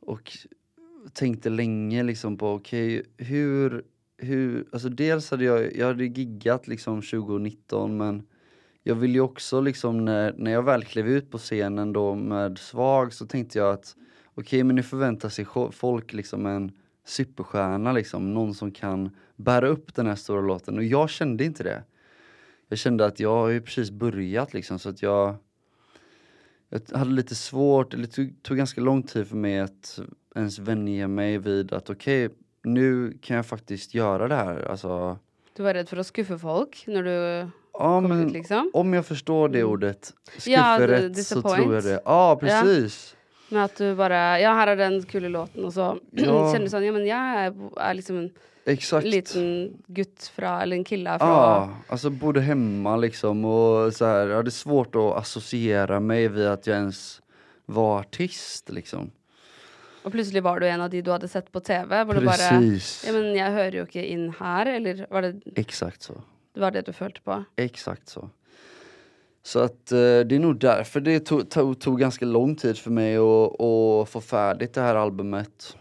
Och 0.00 0.32
tänkte 1.12 1.50
länge 1.50 2.02
liksom 2.02 2.38
på, 2.38 2.52
okej, 2.52 3.02
hur, 3.16 3.84
hur, 4.18 4.64
alltså 4.72 4.88
dels 4.88 5.30
hade 5.30 5.44
jag, 5.44 5.76
jag 5.76 5.86
hade 5.86 6.04
giggat 6.04 6.68
liksom 6.68 7.02
2019 7.02 7.96
men 7.96 8.22
jag 8.82 8.94
vill 8.94 9.14
ju 9.14 9.20
också 9.20 9.60
liksom 9.60 10.04
när, 10.04 10.34
när 10.38 10.50
jag 10.50 10.62
väl 10.62 10.84
klev 10.84 11.08
ut 11.08 11.30
på 11.30 11.38
scenen 11.38 11.92
då 11.92 12.14
med 12.14 12.58
svag 12.58 13.12
så 13.12 13.26
tänkte 13.26 13.58
jag 13.58 13.72
att 13.72 13.96
okej 14.34 14.64
men 14.64 14.76
nu 14.76 14.82
förväntar 14.82 15.28
sig 15.28 15.46
folk 15.72 16.12
liksom 16.12 16.46
en 16.46 16.72
superstjärna 17.04 17.92
liksom, 17.92 18.34
någon 18.34 18.54
som 18.54 18.70
kan 18.70 19.10
bära 19.36 19.68
upp 19.68 19.94
den 19.94 20.06
här 20.06 20.14
stora 20.14 20.40
låten 20.40 20.78
och 20.78 20.84
jag 20.84 21.10
kände 21.10 21.44
inte 21.44 21.62
det. 21.62 21.82
jag 22.68 22.78
kände 22.78 23.06
att 23.06 23.20
jag 23.20 23.34
har 23.34 23.48
ju 23.48 23.60
precis 23.60 23.90
börjat 23.90 24.54
liksom 24.54 24.78
så 24.78 24.88
att 24.88 25.02
jag 25.02 25.36
jag 26.72 26.98
hade 26.98 27.10
lite 27.10 27.34
svårt, 27.34 27.90
det 27.90 28.06
tog, 28.06 28.42
tog 28.42 28.56
ganska 28.56 28.80
lång 28.80 29.02
tid 29.02 29.28
för 29.28 29.36
mig 29.36 29.60
att 29.60 30.00
ens 30.34 30.58
vänja 30.58 31.08
mig 31.08 31.38
vid 31.38 31.72
att 31.72 31.90
okej, 31.90 32.26
okay, 32.26 32.38
nu 32.62 33.18
kan 33.22 33.36
jag 33.36 33.46
faktiskt 33.46 33.94
göra 33.94 34.28
det 34.28 34.34
här. 34.34 34.70
Alltså, 34.70 35.18
du 35.56 35.62
var 35.62 35.74
rädd 35.74 35.88
för 35.88 35.96
att 35.96 36.06
skuffa 36.06 36.38
folk 36.38 36.84
när 36.86 37.02
du 37.02 37.48
ja, 37.72 38.00
kom 38.00 38.08
men 38.08 38.26
ut 38.26 38.32
liksom? 38.32 38.70
Om 38.74 38.92
jag 38.92 39.06
förstår 39.06 39.48
det 39.48 39.60
mm. 39.60 39.72
ordet, 39.72 40.14
skufferet, 40.38 41.16
ja, 41.16 41.24
så 41.24 41.42
tror 41.42 41.74
jag 41.74 41.84
det. 41.84 42.02
Ja, 42.04 42.38
precis. 42.40 43.16
Ja. 43.16 43.21
Med 43.52 43.64
att 43.64 43.76
du 43.76 43.94
bara, 43.94 44.40
ja 44.40 44.52
här 44.52 44.66
är 44.66 44.76
den 44.76 45.02
kul 45.02 45.28
låten 45.28 45.64
och 45.64 45.72
så 45.72 45.98
ja. 46.10 46.52
kände 46.52 46.66
du 46.66 46.70
sån, 46.70 46.84
ja 46.84 46.92
men 46.92 47.06
jag 47.06 47.18
är, 47.18 47.54
är 47.80 47.94
liksom 47.94 48.16
en 48.16 48.30
Exakt. 48.64 49.06
liten 49.06 49.76
gutt 49.86 50.32
fra, 50.34 50.62
eller 50.62 50.76
en 50.76 50.84
kille 50.84 51.18
från... 51.18 51.28
Ja, 51.28 51.70
alltså 51.88 52.10
bodde 52.10 52.40
hemma 52.40 52.96
liksom 52.96 53.44
och 53.44 53.92
så 53.92 54.04
här, 54.04 54.26
jag 54.26 54.36
hade 54.36 54.50
svårt 54.50 54.94
att 54.94 55.16
associera 55.16 56.00
mig 56.00 56.28
vid 56.28 56.46
att 56.46 56.66
jag 56.66 56.76
ens 56.76 57.22
var 57.66 58.00
artist 58.00 58.70
liksom. 58.70 59.10
Och 60.02 60.12
plötsligt 60.12 60.42
var 60.42 60.60
du 60.60 60.68
en 60.68 60.80
av 60.80 60.90
de 60.90 61.02
du 61.02 61.10
hade 61.10 61.28
sett 61.28 61.52
på 61.52 61.60
tv. 61.60 62.04
Var 62.04 62.14
Precis. 62.14 63.04
bara, 63.04 63.12
ja, 63.12 63.22
men 63.22 63.34
jag 63.34 63.50
hör 63.50 63.72
ju 63.72 63.80
inte 63.80 64.06
in 64.06 64.34
här. 64.38 64.66
Eller 64.66 65.06
var 65.10 65.22
det... 65.22 65.40
Exakt 65.56 66.02
så. 66.02 66.22
Det 66.54 66.60
var 66.60 66.70
det 66.70 66.82
du 66.82 66.92
följde 66.92 67.20
på? 67.20 67.44
Exakt 67.56 68.08
så. 68.08 68.30
Så 69.42 69.58
att 69.58 69.92
eh, 69.92 69.98
det 69.98 70.34
är 70.34 70.38
nog 70.38 70.58
därför 70.58 71.00
det 71.00 71.20
tog, 71.20 71.50
tog, 71.50 71.80
tog 71.80 72.00
ganska 72.00 72.24
lång 72.24 72.56
tid 72.56 72.78
för 72.78 72.90
mig 72.90 73.16
att, 73.16 73.60
att 73.60 74.08
få 74.08 74.20
färdigt 74.20 74.74
det 74.74 74.80
här 74.80 74.94
albumet. 74.94 75.76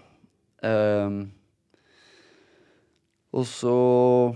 Um, 0.62 1.32
och 3.32 3.48
så... 3.48 4.36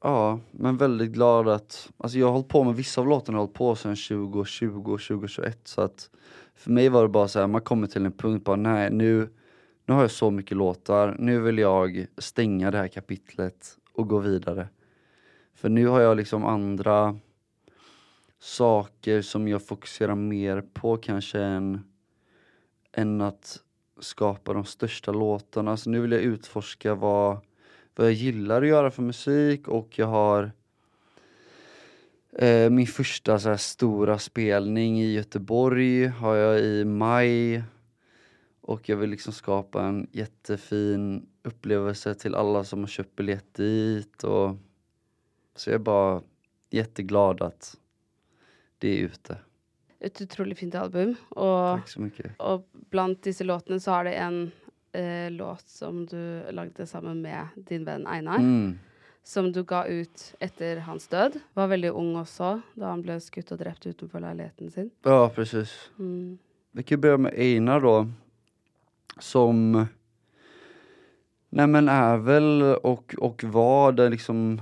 Ja, 0.00 0.40
men 0.50 0.76
väldigt 0.76 1.10
glad 1.10 1.48
att... 1.48 1.90
Alltså 1.96 2.18
jag 2.18 2.26
har 2.26 2.32
hållit 2.32 2.48
på 2.48 2.64
med 2.64 2.74
vissa 2.74 3.00
av 3.00 3.06
låtarna, 3.06 3.38
har 3.38 3.44
hållit 3.44 3.56
på 3.56 3.74
sedan 3.74 3.96
2020 3.96 4.92
och 4.92 5.00
2021 5.00 5.58
så 5.64 5.80
att 5.80 6.10
för 6.54 6.70
mig 6.70 6.88
var 6.88 7.02
det 7.02 7.08
bara 7.08 7.28
så 7.28 7.40
här, 7.40 7.46
man 7.46 7.60
kommer 7.60 7.86
till 7.86 8.06
en 8.06 8.12
punkt 8.12 8.44
bara 8.44 8.56
nej 8.56 8.90
nu, 8.90 9.28
nu 9.86 9.94
har 9.94 10.00
jag 10.00 10.10
så 10.10 10.30
mycket 10.30 10.56
låtar, 10.56 11.16
nu 11.18 11.40
vill 11.40 11.58
jag 11.58 12.06
stänga 12.18 12.70
det 12.70 12.78
här 12.78 12.88
kapitlet 12.88 13.78
och 13.94 14.08
gå 14.08 14.18
vidare. 14.18 14.68
För 15.54 15.68
nu 15.68 15.86
har 15.86 16.00
jag 16.00 16.16
liksom 16.16 16.44
andra 16.44 17.18
saker 18.42 19.22
som 19.22 19.48
jag 19.48 19.62
fokuserar 19.62 20.14
mer 20.14 20.60
på 20.72 20.96
kanske 20.96 21.40
än, 21.40 21.84
än 22.92 23.20
att 23.20 23.60
skapa 24.00 24.52
de 24.52 24.64
största 24.64 25.12
låtarna. 25.12 25.76
Så 25.76 25.90
nu 25.90 26.00
vill 26.00 26.12
jag 26.12 26.20
utforska 26.20 26.94
vad, 26.94 27.38
vad 27.94 28.06
jag 28.06 28.12
gillar 28.12 28.62
att 28.62 28.68
göra 28.68 28.90
för 28.90 29.02
musik 29.02 29.68
och 29.68 29.98
jag 29.98 30.06
har 30.06 30.52
eh, 32.32 32.70
min 32.70 32.86
första 32.86 33.38
så 33.38 33.48
här, 33.48 33.56
stora 33.56 34.18
spelning 34.18 35.00
i 35.00 35.12
Göteborg 35.12 36.06
har 36.06 36.34
jag 36.36 36.60
i 36.60 36.84
maj. 36.84 37.64
Och 38.60 38.88
jag 38.88 38.96
vill 38.96 39.10
liksom 39.10 39.32
skapa 39.32 39.82
en 39.82 40.06
jättefin 40.12 41.26
upplevelse 41.42 42.14
till 42.14 42.34
alla 42.34 42.64
som 42.64 42.80
har 42.80 42.86
köpt 42.86 43.16
biljett 43.16 43.54
dit. 43.54 44.24
Och, 44.24 44.56
så 45.56 45.70
jag 45.70 45.74
är 45.74 45.78
bara 45.78 46.22
jätteglad 46.70 47.42
att 47.42 47.76
det 48.82 48.88
är 48.88 49.04
ute 49.04 49.36
ett 50.02 50.20
otroligt 50.20 50.58
fint 50.58 50.74
album. 50.74 51.14
Och, 51.28 51.76
Tack 51.78 51.88
så 51.88 52.00
mycket. 52.00 52.40
Och 52.40 52.68
bland 52.90 53.16
dessa 53.22 53.44
låtarna 53.44 53.80
så 53.80 53.90
har 53.90 54.04
det 54.04 54.12
en 54.12 54.50
eh, 54.92 55.30
låt 55.30 55.68
som 55.68 56.06
du 56.06 56.42
lagde 56.50 56.86
samman 56.86 57.22
med 57.22 57.48
din 57.54 57.84
vän 57.84 58.06
Einar. 58.06 58.38
Mm. 58.38 58.78
Som 59.24 59.52
du 59.52 59.64
gav 59.64 59.86
ut 59.86 60.34
efter 60.40 60.76
hans 60.76 61.08
död. 61.08 61.32
Var 61.54 61.66
väldigt 61.66 61.92
ung 61.92 62.16
också, 62.16 62.60
då 62.74 62.84
han 62.84 63.02
blev 63.02 63.20
skutt 63.20 63.52
och 63.52 63.58
dräpt 63.58 63.86
utanför 63.86 64.20
lägenheten 64.20 64.70
sin. 64.70 64.90
Ja, 65.02 65.32
precis. 65.34 65.90
Mm. 65.98 66.38
Vi 66.70 66.82
kan 66.82 67.00
börja 67.00 67.16
med 67.16 67.34
Einar 67.34 67.80
då. 67.80 68.08
Som 69.18 69.86
Nej 71.48 71.66
men 71.66 71.88
är 71.88 72.16
väl 72.16 72.62
och, 72.62 73.14
och 73.18 73.44
var 73.44 73.92
det 73.92 74.08
liksom 74.08 74.60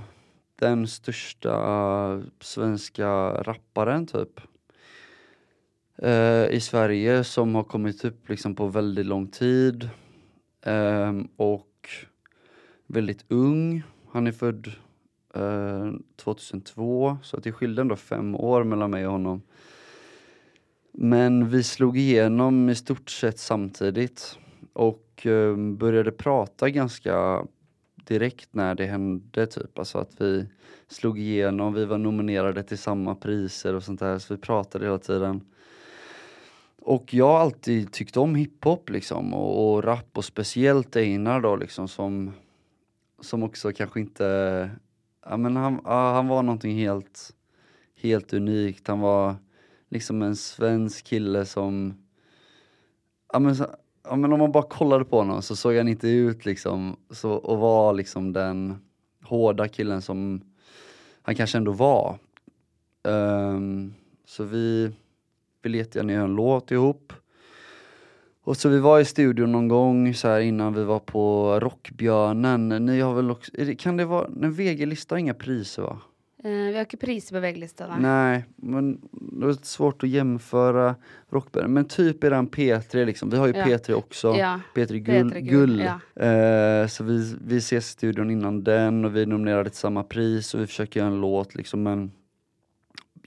den 0.61 0.87
största 0.87 2.23
svenska 2.39 3.09
rapparen 3.43 4.07
typ 4.07 4.41
eh, 5.97 6.45
i 6.45 6.59
Sverige 6.61 7.23
som 7.23 7.55
har 7.55 7.63
kommit 7.63 8.05
upp 8.05 8.29
liksom 8.29 8.55
på 8.55 8.67
väldigt 8.67 9.05
lång 9.05 9.27
tid. 9.27 9.89
Eh, 10.61 11.13
och 11.35 11.89
väldigt 12.87 13.25
ung. 13.27 13.83
Han 14.11 14.27
är 14.27 14.31
född 14.31 14.71
eh, 15.33 15.91
2002 16.15 17.17
så 17.23 17.37
det 17.37 17.51
skilde 17.51 17.81
ändå 17.81 17.95
fem 17.95 18.35
år 18.35 18.63
mellan 18.63 18.91
mig 18.91 19.05
och 19.05 19.11
honom. 19.11 19.41
Men 20.91 21.49
vi 21.49 21.63
slog 21.63 21.97
igenom 21.97 22.69
i 22.69 22.75
stort 22.75 23.09
sett 23.09 23.39
samtidigt 23.39 24.37
och 24.73 25.25
eh, 25.25 25.55
började 25.55 26.11
prata 26.11 26.69
ganska 26.69 27.45
direkt 28.05 28.53
när 28.53 28.75
det 28.75 28.85
hände 28.85 29.47
typ. 29.47 29.79
Alltså 29.79 29.97
att 29.97 30.21
vi 30.21 30.47
slog 30.87 31.19
igenom, 31.19 31.73
vi 31.73 31.85
var 31.85 31.97
nominerade 31.97 32.63
till 32.63 32.77
samma 32.77 33.15
priser 33.15 33.75
och 33.75 33.83
sånt 33.83 33.99
där 33.99 34.19
så 34.19 34.33
vi 34.33 34.41
pratade 34.41 34.85
hela 34.85 34.97
tiden. 34.97 35.41
Och 36.81 37.13
jag 37.13 37.27
har 37.27 37.39
alltid 37.39 37.91
tyckt 37.91 38.17
om 38.17 38.35
hiphop 38.35 38.89
liksom 38.89 39.33
och, 39.33 39.73
och 39.73 39.83
rap 39.83 40.17
och 40.17 40.25
speciellt 40.25 40.95
Einar 40.95 41.41
då 41.41 41.55
liksom 41.55 41.87
som, 41.87 42.33
som 43.19 43.43
också 43.43 43.71
kanske 43.71 43.99
inte, 43.99 44.69
ja 45.25 45.37
men 45.37 45.55
han, 45.55 45.81
ja, 45.83 46.13
han 46.13 46.27
var 46.27 46.43
någonting 46.43 46.77
helt, 46.77 47.33
helt 48.01 48.33
unikt. 48.33 48.87
Han 48.87 48.99
var 48.99 49.35
liksom 49.89 50.21
en 50.21 50.35
svensk 50.35 51.05
kille 51.05 51.45
som, 51.45 51.93
ja 53.33 53.39
men, 53.39 53.55
ja 54.03 54.15
men 54.15 54.33
om 54.33 54.39
man 54.39 54.51
bara 54.51 54.63
kollade 54.63 55.05
på 55.05 55.17
honom 55.17 55.41
så 55.41 55.55
såg 55.55 55.75
han 55.75 55.87
inte 55.87 56.07
ut 56.07 56.45
liksom, 56.45 56.95
så, 57.09 57.31
och 57.31 57.57
var 57.57 57.93
liksom 57.93 58.33
den 58.33 58.75
hårda 59.23 59.67
killen 59.67 60.01
som 60.01 60.41
han 61.21 61.35
kanske 61.35 61.57
ändå 61.57 61.71
var. 61.71 62.17
Um, 63.03 63.93
så 64.25 64.43
vi 64.43 64.91
ville 65.61 65.77
jättegärna 65.77 66.13
göra 66.13 66.23
en 66.23 66.35
låt 66.35 66.71
ihop. 66.71 67.13
Och 68.43 68.57
så 68.57 68.69
vi 68.69 68.79
var 68.79 68.99
i 68.99 69.05
studion 69.05 69.51
någon 69.51 69.67
gång 69.67 70.13
så 70.13 70.27
här 70.27 70.39
innan 70.39 70.73
vi 70.73 70.83
var 70.83 70.99
på 70.99 71.59
Rockbjörnen. 71.59 72.69
Ni 72.85 72.99
har 72.99 73.13
väl 73.13 73.31
också, 73.31 73.51
kan 73.77 73.97
det 73.97 74.05
vara, 74.05 74.27
en 74.27 74.53
VG-lista 74.53 75.15
har 75.15 75.19
inga 75.19 75.33
priser 75.33 75.81
va? 75.81 76.01
Uh, 76.45 76.51
vi 76.51 76.73
har 76.73 76.79
inte 76.79 76.97
priser 76.97 77.35
på 77.35 77.39
VG-listan. 77.39 78.01
Nej, 78.01 78.45
men 78.55 79.01
det 79.11 79.45
är 79.45 79.65
svårt 79.65 80.03
att 80.03 80.09
jämföra 80.09 80.95
Rockbjörnen. 81.29 81.73
Men 81.73 81.85
typ 81.85 82.23
är 82.23 82.29
den 82.29 82.49
P3 82.49 83.05
liksom. 83.05 83.29
Vi 83.29 83.37
har 83.37 83.47
ju 83.47 83.53
ja. 83.55 83.65
P3 83.65 83.93
också. 83.93 84.35
Ja. 84.35 84.59
P3 84.75 84.97
Gull. 84.97 85.33
P3 85.33 85.39
gull. 85.39 85.79
Ja. 86.15 86.81
Uh, 86.81 86.87
så 86.87 87.03
vi, 87.03 87.35
vi 87.45 87.57
ses 87.57 87.89
i 87.89 87.91
studion 87.91 88.31
innan 88.31 88.63
den 88.63 89.05
och 89.05 89.15
vi 89.15 89.21
är 89.21 89.25
nominerade 89.25 89.69
till 89.69 89.79
samma 89.79 90.03
pris 90.03 90.53
och 90.53 90.61
vi 90.61 90.67
försöker 90.67 90.99
göra 90.99 91.09
en 91.09 91.21
låt 91.21 91.55
liksom 91.55 91.83
men 91.83 92.11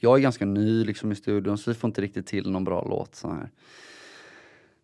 jag 0.01 0.19
är 0.19 0.23
ganska 0.23 0.45
ny 0.45 0.85
liksom 0.85 1.13
i 1.13 1.15
studion 1.15 1.59
så 1.59 1.71
vi 1.71 1.75
får 1.75 1.89
inte 1.89 2.01
riktigt 2.01 2.27
till 2.27 2.51
någon 2.51 2.65
bra 2.65 2.85
låt. 2.89 3.15
Så 3.15 3.29
här. 3.29 3.51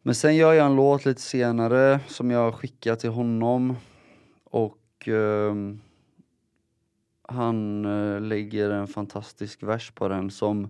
Men 0.03 0.14
sen 0.14 0.37
gör 0.37 0.53
jag 0.53 0.66
en 0.66 0.77
låt 0.77 1.05
lite 1.05 1.21
senare 1.21 2.01
som 2.07 2.31
jag 2.31 2.55
skickar 2.55 2.97
till 2.97 3.11
honom 3.11 3.77
och 4.45 5.09
eh, 5.09 5.55
han 7.31 7.85
eh, 7.85 8.21
lägger 8.21 8.71
en 8.71 8.87
fantastisk 8.87 9.62
vers 9.62 9.90
på 9.90 10.09
den 10.09 10.31
som 10.31 10.69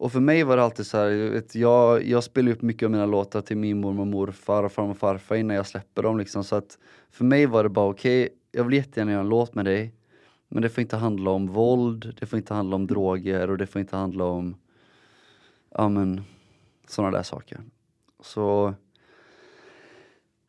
och 0.00 0.12
för 0.12 0.20
mig 0.20 0.44
var 0.44 0.56
det 0.56 0.62
alltid 0.62 0.86
så 0.86 0.96
här, 0.96 1.30
vet, 1.30 1.54
jag, 1.54 2.04
jag 2.04 2.24
spelar 2.24 2.52
upp 2.52 2.62
mycket 2.62 2.86
av 2.86 2.90
mina 2.90 3.06
låtar 3.06 3.40
till 3.40 3.56
min 3.56 3.80
mormor 3.80 4.00
och 4.00 4.06
morfar 4.06 4.62
och 4.62 4.72
farmor 4.72 4.90
och 4.90 4.98
farfar 4.98 5.36
innan 5.36 5.56
jag 5.56 5.66
släpper 5.66 6.02
dem 6.02 6.18
liksom 6.18 6.44
så 6.44 6.56
att 6.56 6.78
för 7.10 7.24
mig 7.24 7.46
var 7.46 7.62
det 7.62 7.68
bara 7.68 7.90
okej, 7.90 8.24
okay, 8.24 8.36
jag 8.52 8.64
vill 8.64 8.76
jättegärna 8.76 9.12
göra 9.12 9.20
en 9.20 9.28
låt 9.28 9.54
med 9.54 9.64
dig 9.64 9.94
men 10.48 10.62
det 10.62 10.68
får 10.68 10.82
inte 10.82 10.96
handla 10.96 11.30
om 11.30 11.46
våld, 11.46 12.14
det 12.20 12.26
får 12.26 12.36
inte 12.36 12.54
handla 12.54 12.76
om 12.76 12.86
droger 12.86 13.50
och 13.50 13.58
det 13.58 13.66
får 13.66 13.80
inte 13.80 13.96
handla 13.96 14.24
om 14.24 14.56
ja 15.70 15.88
men 15.88 16.22
sådana 16.88 17.16
där 17.16 17.22
saker. 17.22 17.60
Så 18.20 18.74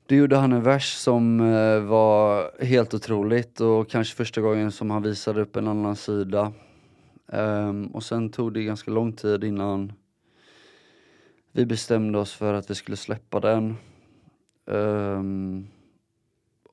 då 0.09 0.15
gjorde 0.15 0.37
han 0.37 0.53
en 0.53 0.63
vers 0.63 0.93
som 0.93 1.39
eh, 1.39 1.79
var 1.79 2.51
helt 2.63 2.93
otroligt 2.93 3.61
och 3.61 3.89
kanske 3.89 4.15
första 4.15 4.41
gången 4.41 4.71
som 4.71 4.91
han 4.91 5.03
visade 5.03 5.41
upp 5.41 5.55
en 5.55 5.67
annan 5.67 5.95
sida. 5.95 6.53
Um, 7.25 7.87
och 7.87 8.03
sen 8.03 8.29
tog 8.29 8.53
det 8.53 8.63
ganska 8.63 8.91
lång 8.91 9.13
tid 9.13 9.43
innan 9.43 9.93
vi 11.51 11.65
bestämde 11.65 12.19
oss 12.19 12.33
för 12.33 12.53
att 12.53 12.69
vi 12.69 12.75
skulle 12.75 12.97
släppa 12.97 13.39
den. 13.39 13.75
Um, 14.65 15.67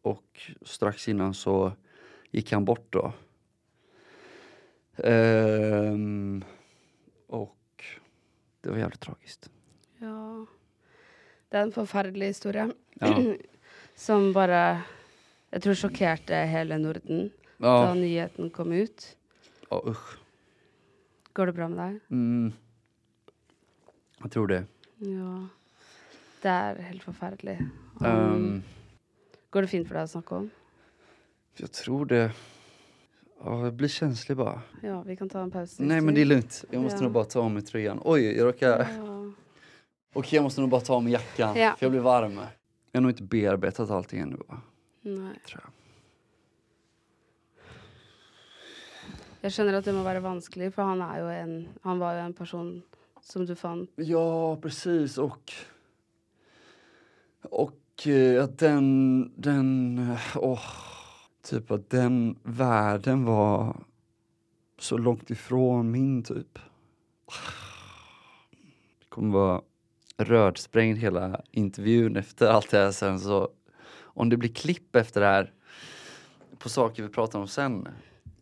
och 0.02 0.50
strax 0.62 1.08
innan 1.08 1.34
så 1.34 1.72
gick 2.30 2.52
han 2.52 2.64
bort 2.64 2.86
då. 2.90 3.12
Um, 4.96 6.44
och 7.26 7.84
det 8.60 8.70
var 8.70 8.78
jävligt 8.78 9.00
tragiskt. 9.00 9.50
Det 11.48 11.56
är 11.56 11.62
en 11.62 11.72
förfärlig 11.72 12.26
historia. 12.26 12.70
Ja. 12.94 13.22
som 13.94 14.32
bara, 14.32 14.82
jag 15.50 15.62
tror 15.62 15.74
chockerade 15.74 16.46
hela 16.46 16.78
Norden. 16.78 17.30
da 17.58 17.86
Ja, 17.86 17.94
nyheten 17.94 18.50
kom 18.50 18.72
ut. 18.72 19.16
ja 19.70 19.82
usch. 19.86 20.18
Går 21.32 21.46
det 21.46 21.52
bra 21.52 21.68
med 21.68 21.78
deg? 21.78 22.00
Mm. 22.10 22.52
Jag 24.22 24.32
tror 24.32 24.46
det. 24.46 24.64
Ja. 24.98 25.46
Det 26.42 26.48
er 26.48 26.74
helt 26.82 27.02
forferdelig. 27.02 27.58
Um, 28.00 28.06
Ehm, 28.06 28.62
går 29.50 29.62
det 29.62 29.68
fint 29.68 29.88
for 29.88 29.94
deg 29.94 30.04
å 30.04 30.08
snakke 30.08 30.34
om? 30.34 30.50
jag 31.56 31.72
tror 31.72 32.06
det. 32.06 32.30
Ja, 33.44 33.64
jag 33.64 33.72
blir 33.74 33.88
känslig 33.88 34.36
bara. 34.36 34.60
Ja, 34.82 35.02
vi 35.02 35.16
kan 35.16 35.28
ta 35.28 35.40
en 35.42 35.50
pause. 35.50 35.82
Nej 35.82 36.00
men 36.00 36.14
det 36.14 36.20
är 36.20 36.24
lugnt. 36.24 36.64
Jag 36.70 36.82
måste 36.82 36.96
Ja. 36.98 37.02
nog 37.02 37.12
bara 37.12 37.24
ta 37.24 37.40
av 37.40 37.50
mig 37.50 37.62
tröjan. 37.62 38.00
Oj, 38.04 38.36
jag 38.36 38.46
råkar... 38.46 38.78
Ja. 38.96 39.32
Okej, 40.12 40.36
jag 40.36 40.42
måste 40.42 40.60
nog 40.60 40.70
bara 40.70 40.80
ta 40.80 40.94
av 40.94 41.02
mig 41.04 41.12
jackan. 41.12 41.56
Ja. 41.56 41.74
För 41.78 41.86
jag 41.86 41.90
blir 41.92 42.00
varm. 42.00 42.40
Jag 42.92 43.00
har 43.00 43.02
nog 43.02 43.10
inte 43.10 43.22
bearbetat 43.22 43.90
allting 43.90 44.20
ännu 44.20 44.36
va? 44.48 44.60
Nei. 45.02 45.38
Tror 45.46 45.60
jag. 45.64 45.72
Jeg 49.46 49.52
skjønner 49.54 49.76
at 49.78 49.86
det 49.86 49.92
må 49.94 50.02
være 50.02 50.24
vanskelig, 50.24 50.72
for 50.74 50.88
han 50.88 51.02
er 51.04 51.18
jo 51.20 51.26
en 51.30 51.52
Han 51.84 52.00
var 52.02 52.16
jo 52.16 52.22
en 52.24 52.34
person 52.34 52.70
som 53.22 53.44
du 53.46 53.54
fant 53.54 53.90
Ja, 53.96 54.56
precis. 54.62 55.18
Och, 55.18 55.52
och 57.42 58.06
eh, 58.06 58.44
att 58.44 58.58
den, 58.58 59.32
den, 59.36 59.98
eh, 59.98 60.36
åh, 60.36 60.66
typ 61.42 61.70
att 61.70 61.90
den 61.90 62.38
världen 62.42 63.24
var 63.24 63.76
så 64.78 64.98
långt 64.98 65.30
ifrån 65.30 65.90
min 65.90 66.22
typ. 66.22 66.58
Det 68.98 69.08
kommer 69.08 69.32
vara 69.32 69.62
rödsprängd 70.18 70.98
hela 70.98 71.40
intervjun 71.50 72.16
efter 72.16 72.46
allt 72.46 72.70
det 72.70 72.78
här 72.78 72.90
sen 72.90 73.20
så 73.20 73.48
om 74.02 74.28
det 74.28 74.36
blir 74.36 74.50
klipp 74.50 74.96
efter 74.96 75.20
det 75.20 75.26
här 75.26 75.52
på 76.58 76.68
saker 76.68 77.02
vi 77.02 77.08
pratar 77.08 77.38
om 77.38 77.48
sen 77.48 77.88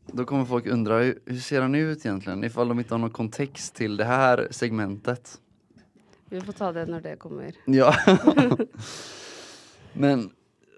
då 0.06 0.24
kommer 0.24 0.44
folk 0.44 0.66
undra 0.66 0.98
hur 0.98 1.18
hur 1.26 1.38
ser 1.38 1.60
han 1.60 1.74
ut 1.74 2.06
egentligen 2.06 2.44
ifall 2.44 2.68
de 2.68 2.78
inte 2.78 2.94
har 2.94 2.98
någon 2.98 3.10
kontext 3.10 3.74
till 3.74 3.96
det 3.96 4.04
här 4.04 4.48
segmentet. 4.50 5.40
Vi 6.28 6.40
får 6.40 6.52
ta 6.52 6.72
det 6.72 6.87
når 6.87 7.00
det 7.00 7.16
kommer. 7.16 7.54
Ja. 7.64 7.94
men, 9.92 10.30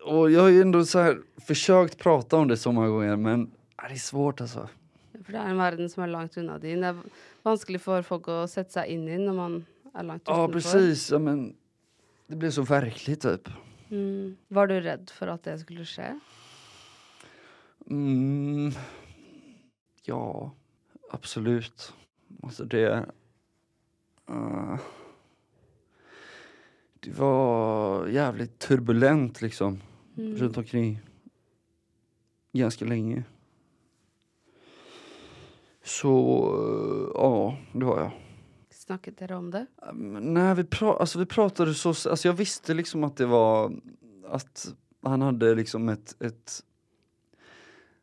och 0.05 0.31
jag 0.31 0.41
har 0.41 0.49
ju 0.49 0.63
ändå 0.63 0.85
så 0.85 0.99
här 0.99 1.19
försökt 1.47 1.99
prata 1.99 2.37
om 2.37 2.49
det 2.49 2.57
så 2.57 2.73
många 2.73 2.89
gånger 2.89 3.17
men 3.17 3.51
det 3.89 3.95
är 3.95 3.99
svårt 3.99 4.41
alltså. 4.41 4.69
For 5.25 5.33
det 5.33 5.39
er 5.39 5.49
en 5.51 5.59
verden 5.59 5.89
som 5.91 6.03
er 6.03 6.07
langt 6.07 6.37
unna 6.37 6.59
din. 6.59 6.81
Det 6.81 6.89
er 6.89 6.99
vanskelig 7.43 7.81
for 7.81 8.03
folk 8.03 8.29
å 8.29 8.45
sette 8.47 8.77
seg 8.77 8.93
inn 8.93 9.09
i 9.09 9.17
når 9.19 9.35
man 9.35 9.55
langt 10.03 10.23
Ja 10.27 10.49
precis, 10.49 11.11
ja, 11.11 11.19
men 11.19 11.57
det 12.27 12.37
blir 12.37 12.51
så 12.51 12.63
verkligt 12.63 13.23
typ. 13.23 13.49
Mm. 13.91 14.37
Var 14.49 14.67
du 14.67 14.81
redd 14.81 15.11
for 15.11 15.31
at 15.31 15.45
det 15.47 15.59
skulle 15.63 15.87
skje? 15.87 16.09
Mm, 17.87 18.73
ja, 20.05 20.51
absolut. 21.11 21.95
Alltså 22.43 22.65
det... 22.65 23.07
eh, 24.29 24.79
det 27.01 27.11
var 27.19 28.07
jävligt 28.07 28.59
turbulent 28.59 29.43
liksom. 29.43 29.83
Mm. 30.17 30.37
Runt 30.37 30.57
omkring. 30.57 31.01
Ganska 32.53 32.85
länge. 32.85 33.25
Så, 35.83 36.13
eh, 36.55 37.11
ja, 37.15 37.59
det 37.73 37.85
var 37.85 38.01
jag. 38.01 38.26
Snackade 38.87 39.27
ni 39.27 39.35
om 39.35 39.51
det? 39.51 39.67
Um, 39.77 40.35
Nej, 40.35 40.55
vi, 40.55 40.65
pra 40.65 40.97
alltså, 40.97 41.19
vi 41.19 41.27
pratade 41.27 41.75
så... 41.75 41.89
Alltså, 41.89 42.29
jag 42.29 42.33
visste 42.33 42.75
liksom 42.75 43.05
att 43.05 43.17
det 43.17 43.27
var... 43.27 43.73
Att 44.29 44.75
han 45.03 45.23
hade 45.23 45.55
liksom 45.55 45.89
ett, 45.89 46.23
ett 46.23 46.63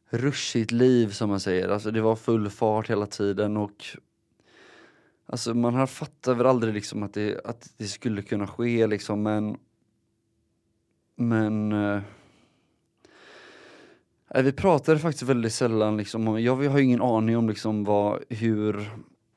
rushigt 0.10 0.72
liv 0.72 1.10
som 1.10 1.30
man 1.30 1.39
säger. 1.39 1.69
Alltså 1.69 1.91
det 1.91 2.02
var 2.02 2.15
full 2.15 2.50
fart 2.50 2.89
hela 2.89 3.06
tiden 3.06 3.58
och 3.58 3.86
Alltså 5.26 5.54
man 5.54 5.76
har 5.76 5.88
fattat 5.88 6.38
väl 6.38 6.46
aldrig 6.46 6.74
liksom 6.74 7.04
att 7.04 7.13
det, 7.13 7.41
att 7.46 7.74
det 7.78 7.88
skulle 7.88 8.22
kunna 8.22 8.48
ske 8.48 8.88
liksom 8.88 9.24
men 9.24 9.58
Men 11.15 11.72
eh, 11.72 12.02
Vi 14.43 14.52
pratade 14.52 15.00
faktiskt 15.00 15.24
väldigt 15.24 15.54
sällan 15.54 15.98
liksom 15.98 16.41
jag 16.41 16.69
har 16.69 16.80
ingen 16.80 17.02
aning 17.02 17.38
om 17.38 17.50
liksom 17.50 17.84
vad, 17.84 18.24
hur 18.30 18.89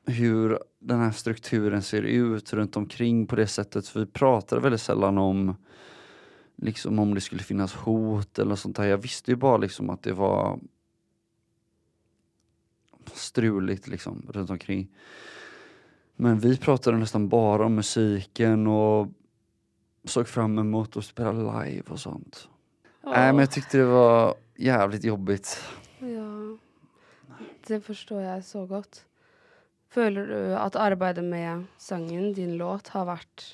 hur 0.07 0.59
den 0.79 0.99
här 0.99 1.11
strukturen 1.11 1.81
ser 1.81 2.01
ut 2.01 2.53
runt 2.53 2.77
omkring 2.77 3.27
på 3.27 3.35
det 3.35 3.47
sättet. 3.47 3.87
För 3.87 3.99
vi 3.99 4.05
pratade 4.05 4.61
väldigt 4.61 4.81
sällan 4.81 5.17
om 5.17 5.55
liksom 6.55 6.99
om 6.99 7.13
det 7.13 7.21
skulle 7.21 7.43
finnas 7.43 7.75
hot 7.75 8.39
eller 8.39 8.55
sånt 8.55 8.75
där. 8.75 8.85
Jag 8.85 8.97
visste 8.97 9.31
ju 9.31 9.35
bara 9.35 9.57
liksom 9.57 9.89
att 9.89 10.03
det 10.03 10.13
var 10.13 10.59
struligt 13.13 13.87
liksom 13.87 14.25
runt 14.29 14.49
omkring. 14.49 14.87
Men 16.15 16.39
vi 16.39 16.57
pratade 16.57 16.97
nästan 16.97 17.29
bara 17.29 17.65
om 17.65 17.75
musiken 17.75 18.67
och 18.67 19.07
såg 20.03 20.27
fram 20.27 20.57
emot 20.57 20.97
att 20.97 21.05
spela 21.05 21.31
live 21.31 21.83
och 21.89 21.99
sånt. 21.99 22.49
Nej 23.03 23.33
men 23.33 23.39
jag 23.39 23.51
tyckte 23.51 23.77
det 23.77 23.85
var 23.85 24.35
jävligt 24.55 25.03
jobbigt. 25.03 25.63
Ja, 25.99 26.57
det 27.67 27.81
forstår 27.81 28.21
jeg 28.21 28.45
så 28.45 28.65
godt. 28.65 29.06
Føler 29.97 30.27
du 30.29 30.41
at 30.53 30.75
arbeidet 30.77 31.23
med 31.25 31.63
sangen, 31.81 32.29
din 32.37 32.51
låt, 32.59 32.91
har 32.93 33.07
vært 33.09 33.45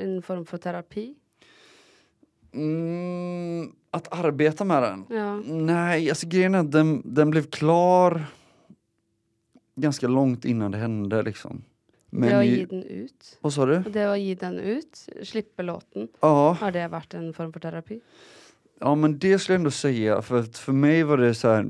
en 0.00 0.22
form 0.24 0.46
for 0.48 0.56
terapi? 0.62 1.10
Mm, 2.56 3.66
att 3.92 4.08
arbeta 4.12 4.64
med 4.64 4.82
den? 4.82 5.02
Ja. 5.10 5.34
Nej, 5.44 6.08
alltså 6.10 6.28
grejen 6.28 6.54
är 6.54 6.58
att 6.58 6.72
den, 6.72 7.02
den 7.04 7.30
blev 7.30 7.50
klar 7.50 8.24
ganska 9.76 10.08
långt 10.08 10.44
innan 10.44 10.70
det 10.70 10.78
hände 10.78 11.22
liksom. 11.22 11.64
det 12.10 12.32
å 12.38 12.42
gi 12.42 12.64
den 12.64 12.82
ut, 12.82 13.36
Vad 13.40 13.52
sa 13.52 13.66
du? 13.66 13.76
det 13.86 14.06
å 14.08 14.16
gi 14.16 14.34
den 14.34 14.56
ut, 14.58 15.04
slippe 15.22 15.62
låten, 15.62 16.08
Ja, 16.20 16.56
har 16.60 16.72
det 16.72 16.88
vært 16.90 17.14
en 17.14 17.32
form 17.36 17.52
for 17.52 17.60
terapi? 17.60 18.00
ja 18.80 18.94
men 18.94 19.18
det 19.18 19.38
skulle 19.38 19.54
jag 19.54 19.60
ändå 19.60 19.70
säga 19.70 20.22
för 20.22 20.40
att 20.40 20.58
för 20.58 20.72
mig 20.72 21.02
var 21.02 21.16
det 21.16 21.34
så 21.34 21.48
här 21.48 21.68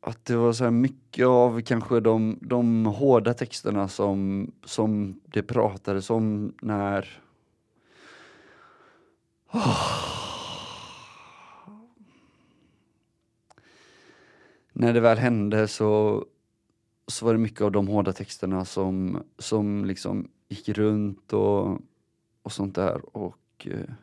att 0.00 0.24
det 0.24 0.36
var 0.36 0.52
så 0.52 0.64
här 0.64 0.70
mycket 0.70 1.26
av 1.26 1.60
kanske 1.60 2.00
de, 2.00 2.38
de 2.40 2.86
hårda 2.86 3.34
texterna 3.34 3.88
som, 3.88 4.50
som 4.64 5.20
det 5.24 5.42
pratades 5.42 6.10
om 6.10 6.52
när 6.62 7.20
När 14.72 14.92
det 14.92 15.00
väl 15.00 15.18
hände 15.18 15.68
så, 15.68 16.24
så 17.06 17.26
var 17.26 17.32
det 17.32 17.38
mycket 17.38 17.60
av 17.60 17.72
de 17.72 17.88
hårda 17.88 18.12
texterna 18.12 18.64
som, 18.64 19.22
som 19.38 19.84
liksom 19.84 20.28
gick 20.48 20.68
runt 20.68 21.32
och, 21.32 21.78
och 22.42 22.52
sånt 22.52 22.74
där 22.74 23.16
och 23.16 23.66
eh, 23.66 23.94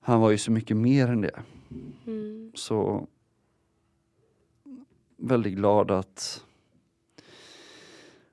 han 0.00 0.20
var 0.20 0.30
ju 0.30 0.38
så 0.38 0.52
mycket 0.52 0.76
mer 0.76 1.08
än 1.08 1.20
det. 1.20 1.42
Mm. 2.06 2.52
Så 2.54 3.06
väldigt 5.16 5.54
glad 5.54 5.90
att 5.90 6.44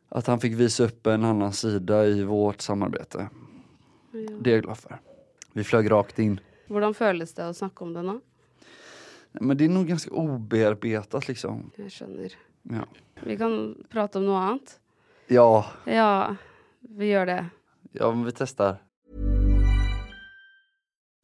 att 0.09 0.27
han 0.27 0.39
fick 0.39 0.53
visa 0.53 0.83
upp 0.83 1.07
en 1.07 1.23
annan 1.25 1.53
sida 1.53 2.05
i 2.05 2.23
vårt 2.23 2.61
samarbete. 2.61 3.29
Ja. 4.11 4.19
Det 4.41 4.49
är 4.49 4.53
jag 4.53 4.63
glad 4.63 4.77
för. 4.77 4.99
Vi 5.53 5.63
flög 5.63 5.91
rakt 5.91 6.19
in. 6.19 6.39
Hvordan 6.67 6.93
føles 6.93 7.33
det 7.33 7.45
å 7.47 7.53
snakke 7.53 7.83
om 7.83 7.93
det 7.93 8.01
nå? 8.01 8.19
Men 9.31 9.57
det 9.57 9.65
är 9.65 9.69
nog 9.69 9.87
ganska 9.87 10.11
obearbetat 10.11 11.27
liksom. 11.27 11.71
Jeg 11.77 11.91
skjønner. 11.91 12.33
Ja. 12.63 12.85
Vi 13.23 13.37
kan 13.37 13.75
prate 13.89 14.19
om 14.19 14.25
noe 14.27 14.39
annet. 14.39 14.77
Ja, 15.27 15.65
Ja, 15.85 16.35
vi 16.79 17.05
gjør 17.11 17.25
det. 17.25 17.45
ja 17.91 18.11
men 18.11 18.25
vi 18.25 18.31
testar. 18.31 18.77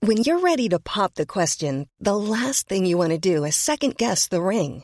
When 0.01 0.17
you're 0.23 0.39
ready 0.43 0.69
to 0.69 0.79
pop 0.79 1.13
the 1.15 1.25
question, 1.25 1.87
the 1.99 2.13
last 2.15 2.67
thing 2.69 2.85
you 2.85 2.97
want 2.97 3.11
to 3.11 3.17
do 3.35 3.43
is 3.45 3.55
second 3.55 3.97
guess 3.97 4.27
the 4.29 4.39
ring. 4.39 4.83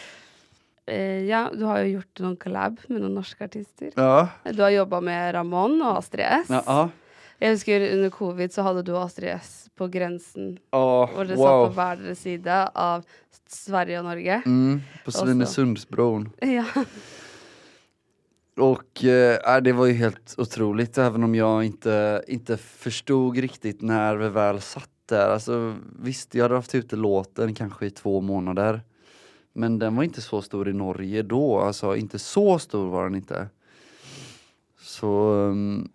Eh, 0.91 1.23
ja, 1.29 1.45
du 1.55 1.63
har 1.69 1.79
jo 1.85 1.97
gjort 1.97 2.23
noen 2.23 2.37
collab 2.39 2.81
med 2.89 2.99
noen 2.99 3.15
norske 3.15 3.45
artister. 3.47 3.93
ja. 3.95 4.27
Du 4.51 4.59
har 4.63 4.73
jobba 4.73 4.99
med 5.01 5.35
Ramón 5.35 5.79
og 5.79 6.01
Astrid 6.01 6.27
S. 6.43 6.51
Ja, 6.51 6.63
ja. 6.67 6.89
Jeg 7.41 7.55
husker 7.55 7.83
under 7.95 8.11
covid 8.13 8.53
så 8.53 8.61
hadde 8.67 8.83
du 8.85 8.91
og 8.93 9.05
Astrid 9.07 9.31
S 9.33 9.69
på 9.77 9.87
grensen. 9.89 10.57
ja. 10.73 10.81
Og 11.07 11.23
dere 11.25 11.37
satt 11.39 11.63
på 11.63 11.71
wow. 11.71 11.95
deres 12.03 12.19
side 12.21 12.57
av 12.75 13.05
Sverige 13.49 14.01
og 14.01 14.05
Norge. 14.05 14.41
Mm, 14.45 14.81
på 15.05 15.07
Och 15.07 15.13
Svinesundsbron. 15.13 16.29
Ja. 16.41 16.65
Och 18.57 19.03
eh, 19.03 19.55
äh, 19.55 19.61
det 19.61 19.73
var 19.73 19.85
ju 19.85 19.93
helt 19.93 20.35
otroligt 20.37 20.97
även 20.97 21.23
om 21.23 21.35
jag 21.35 21.63
inte, 21.63 22.23
inte 22.27 22.57
förstod 22.57 23.37
riktigt 23.37 23.81
när 23.81 24.15
vi 24.15 24.29
väl 24.29 24.61
satt 24.61 24.89
där. 25.05 25.29
Alltså, 25.29 25.75
visst, 25.99 26.35
jag 26.35 26.43
hade 26.43 26.55
haft 26.55 26.75
ute 26.75 26.95
låten 26.95 27.55
kanske 27.55 27.85
i 27.85 27.89
två 27.89 28.21
månader. 28.21 28.81
Men 29.53 29.79
den 29.79 29.95
var 29.95 30.03
inte 30.03 30.21
så 30.21 30.41
stor 30.41 30.69
i 30.69 30.73
Norge 30.73 31.21
då, 31.21 31.59
alltså 31.59 31.95
inte 31.95 32.19
så 32.19 32.59
stor 32.59 32.89
var 32.89 33.03
den 33.03 33.15
inte. 33.15 33.49
Så... 34.79 35.33
Ehm, 35.33 35.89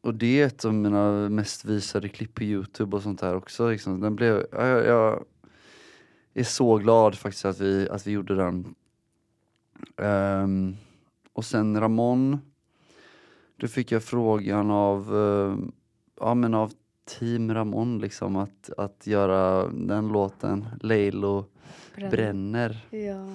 och 0.00 0.14
det 0.14 0.40
är 0.40 0.46
ett 0.46 0.64
av 0.64 0.74
mina 0.74 1.28
mest 1.28 1.64
visade 1.64 2.08
klipp 2.08 2.34
på 2.34 2.42
Youtube 2.42 2.96
och 2.96 3.02
sånt 3.02 3.20
där 3.20 3.34
också. 3.34 3.70
Liksom. 3.70 4.00
Den 4.00 4.16
blev, 4.16 4.46
jag, 4.52 4.86
jag 4.86 5.24
är 6.34 6.44
så 6.44 6.76
glad 6.76 7.14
faktiskt 7.14 7.44
att 7.44 7.60
vi, 7.60 7.88
att 7.88 8.06
vi 8.06 8.10
gjorde 8.10 8.34
den. 8.34 8.74
Um, 9.96 10.76
och 11.32 11.44
sen 11.44 11.80
Ramon. 11.80 12.38
Då 13.56 13.68
fick 13.68 13.92
jag 13.92 14.02
frågan 14.02 14.70
av, 14.70 15.14
uh, 15.14 15.58
ja 16.20 16.34
men 16.34 16.54
av 16.54 16.72
Team 17.04 17.54
Ramon 17.54 17.98
liksom 17.98 18.36
att, 18.36 18.70
att 18.78 19.06
göra 19.06 19.68
den 19.68 20.08
låten, 20.08 20.64
Leilo 20.80 21.44
bränner. 21.96 22.86
ja. 22.90 23.26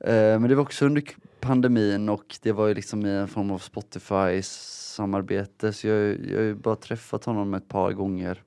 Eh, 0.00 0.40
men 0.40 0.42
det 0.42 0.54
var 0.54 0.62
också 0.62 0.86
under 0.86 1.04
pandemin 1.40 2.08
och 2.08 2.36
det 2.42 2.52
var 2.52 2.66
ju 2.66 2.74
liksom 2.74 3.06
i 3.06 3.10
en 3.10 3.28
form 3.28 3.50
av 3.50 3.58
Spotify 3.58 4.42
samarbete 4.42 5.72
så 5.72 5.88
jag, 5.88 6.20
jag 6.30 6.36
har 6.36 6.44
ju 6.44 6.54
bara 6.54 6.76
träffat 6.76 7.24
honom 7.24 7.54
ett 7.54 7.68
par 7.68 7.92
gånger. 7.92 8.42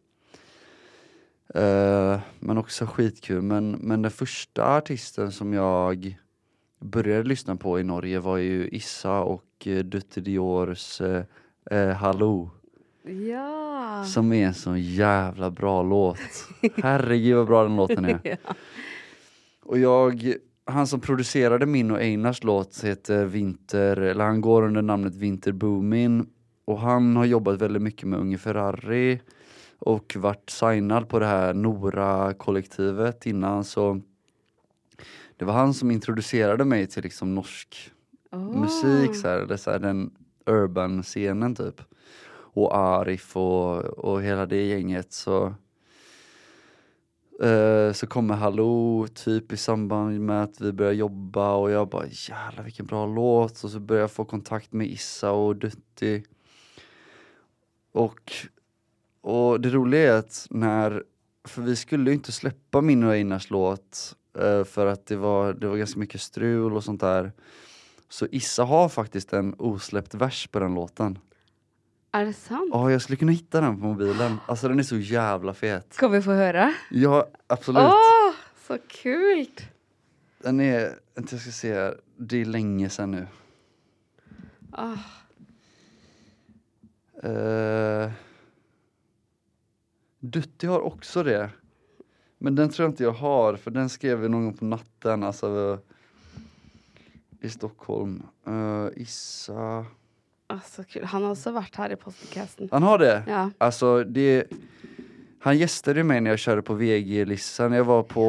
Eh, 1.53 2.19
men 2.39 2.57
också 2.57 2.85
skitkul. 2.85 3.41
Men, 3.41 3.71
men 3.71 4.01
den 4.01 4.11
första 4.11 4.77
artisten 4.77 5.31
som 5.31 5.53
jag 5.53 6.17
började 6.79 7.23
lyssna 7.23 7.55
på 7.55 7.79
i 7.79 7.83
Norge 7.83 8.19
var 8.19 8.37
ju 8.37 8.67
Issa 8.67 9.19
och 9.19 9.67
uh, 9.67 9.79
Dutte 9.79 10.21
Diors 10.21 11.01
uh, 11.01 11.91
Hallå. 11.91 12.49
ja. 13.03 14.03
Som 14.03 14.33
är 14.33 14.47
en 14.47 14.53
sån 14.53 14.81
jävla 14.81 15.51
bra 15.51 15.83
låt. 15.83 16.17
Herregud 16.83 17.35
vad 17.35 17.47
bra 17.47 17.63
den 17.63 17.75
låten 17.75 18.05
är. 18.05 18.19
ja. 18.43 18.53
Och 19.65 19.79
jag, 19.79 20.33
han 20.65 20.87
som 20.87 20.99
producerade 20.99 21.65
min 21.65 21.91
och 21.91 22.01
Einars 22.01 22.43
låt 22.43 22.83
heter 22.83 23.25
Vinter, 23.25 23.97
eller 23.97 24.25
han 24.25 24.41
går 24.41 24.63
under 24.63 24.81
namnet 24.81 25.15
Vinter 25.15 25.51
Boomin. 25.51 26.29
Och 26.65 26.79
han 26.79 27.15
har 27.15 27.25
jobbat 27.25 27.61
väldigt 27.61 27.81
mycket 27.81 28.07
med 28.07 28.19
Unge 28.19 28.37
Ferrari 28.37 29.21
och 29.79 30.15
varit 30.15 30.49
signad 30.49 31.09
på 31.09 31.19
det 31.19 31.25
här 31.25 31.53
Nora-kollektivet 31.53 33.25
innan 33.25 33.63
så 33.63 34.01
det 35.37 35.45
var 35.45 35.53
han 35.53 35.73
som 35.73 35.91
introducerade 35.91 36.65
mig 36.65 36.87
till 36.87 37.03
liksom 37.03 37.35
norsk 37.35 37.91
Oh. 38.35 38.61
musik, 38.61 39.15
så 39.15 39.27
här, 39.27 39.39
eller 39.39 39.57
så 39.57 39.71
här, 39.71 39.79
den 39.79 40.11
urban-scenen 40.45 41.55
typ. 41.55 41.81
Och 42.31 42.77
Arif 42.77 43.37
och, 43.37 43.77
och 43.83 44.21
hela 44.21 44.45
det 44.45 44.65
gänget 44.65 45.13
så 45.13 45.53
Eh, 47.39 47.93
så 47.93 48.07
kommer 48.07 48.35
Hallå 48.35 49.07
typ 49.13 49.51
i 49.51 49.57
samband 49.57 50.19
med 50.19 50.43
att 50.43 50.61
vi 50.61 50.71
börjar 50.71 50.91
jobba 50.91 51.55
och 51.55 51.71
jag 51.71 51.89
bara 51.89 52.05
jävlar 52.07 52.63
vilken 52.63 52.85
bra 52.85 53.05
låt 53.05 53.63
och 53.63 53.71
så 53.71 53.79
börjar 53.79 54.01
jag 54.01 54.11
få 54.11 54.25
kontakt 54.25 54.73
med 54.73 54.87
Issa 54.87 55.31
och 55.31 55.55
Dutti. 55.55 56.23
Och, 57.91 58.31
och 59.21 59.61
det 59.61 59.69
roliga 59.69 60.13
är 60.13 60.17
att 60.17 60.47
när, 60.49 61.03
för 61.47 61.61
vi 61.61 61.75
skulle 61.75 62.09
ju 62.09 62.15
inte 62.15 62.31
släppa 62.31 62.81
min 62.81 63.03
och 63.03 63.13
Einars 63.13 63.49
låt 63.49 64.15
eh, 64.39 64.63
för 64.63 64.85
att 64.85 65.05
det 65.05 65.15
var, 65.15 65.53
det 65.53 65.67
var 65.67 65.77
ganska 65.77 65.99
mycket 65.99 66.21
strul 66.21 66.73
och 66.73 66.83
sånt 66.83 67.01
där. 67.01 67.31
Så 68.09 68.27
Issa 68.31 68.63
har 68.63 68.89
faktiskt 68.89 69.33
en 69.33 69.55
osläppt 69.57 70.13
vers 70.13 70.47
på 70.47 70.59
den 70.59 70.73
låten. 70.73 71.19
Er 72.15 72.25
det 72.25 72.33
sant? 72.33 72.69
Ja, 72.71 72.91
jag 72.91 73.01
skulle 73.01 73.17
kunna 73.17 73.31
hitta 73.31 73.61
den 73.61 73.79
på 73.79 73.85
mobilen. 73.85 74.37
Alltså 74.47 74.67
den 74.67 74.79
är 74.79 74.83
så 74.83 74.97
jävla 74.97 75.53
fet. 75.53 75.93
Skal 75.93 76.11
vi 76.11 76.21
få 76.21 76.31
høre? 76.31 76.73
Ja, 76.91 77.27
absolut. 77.47 77.83
Åh, 77.83 78.33
så 78.67 78.77
kult! 78.87 79.61
Den 80.37 80.59
är, 80.59 80.99
jag 81.15 81.29
ska 81.29 81.51
se 81.51 81.73
här. 81.73 81.97
Det 82.17 82.41
är 82.41 82.45
länge 82.45 82.89
sedan 82.89 83.11
nu. 83.11 83.27
Ah, 84.71 84.97
Uh, 87.23 88.11
Dutti 90.19 90.67
har 90.67 90.79
också 90.79 91.23
det. 91.23 91.49
Men 92.37 92.55
den 92.55 92.69
tror 92.69 92.83
jag 92.83 92.91
inte 92.91 93.03
jag 93.03 93.11
har, 93.11 93.55
för 93.55 93.71
den 93.71 93.89
skrev 93.89 94.19
vi 94.19 94.29
någon 94.29 94.43
gång 94.43 94.57
på 94.57 94.65
natten, 94.65 95.23
alltså 95.23 95.79
i 97.41 97.49
Stockholm. 97.49 98.23
Uh, 98.47 98.87
Issa... 98.95 99.85
ah, 100.47 100.59
så 100.65 100.83
kul. 100.83 101.03
Han 101.05 101.23
har 101.23 101.29
også 101.35 101.51
vært 101.55 101.75
her 101.75 101.91
i 101.91 101.95
podcasten. 101.95 102.69
Han 102.71 102.83
har 102.83 102.97
det? 102.97 103.23
Ja. 103.27 103.49
Alltså 103.57 104.03
det... 104.03 104.45
Han 105.39 105.57
gästade 105.57 106.03
mig 106.03 106.21
när 106.21 106.29
jag 106.29 106.39
körde 106.39 106.61
på 106.61 106.73
VG-listan. 106.73 107.71
Jag 107.73 107.83
var 107.83 108.03
på, 108.03 108.23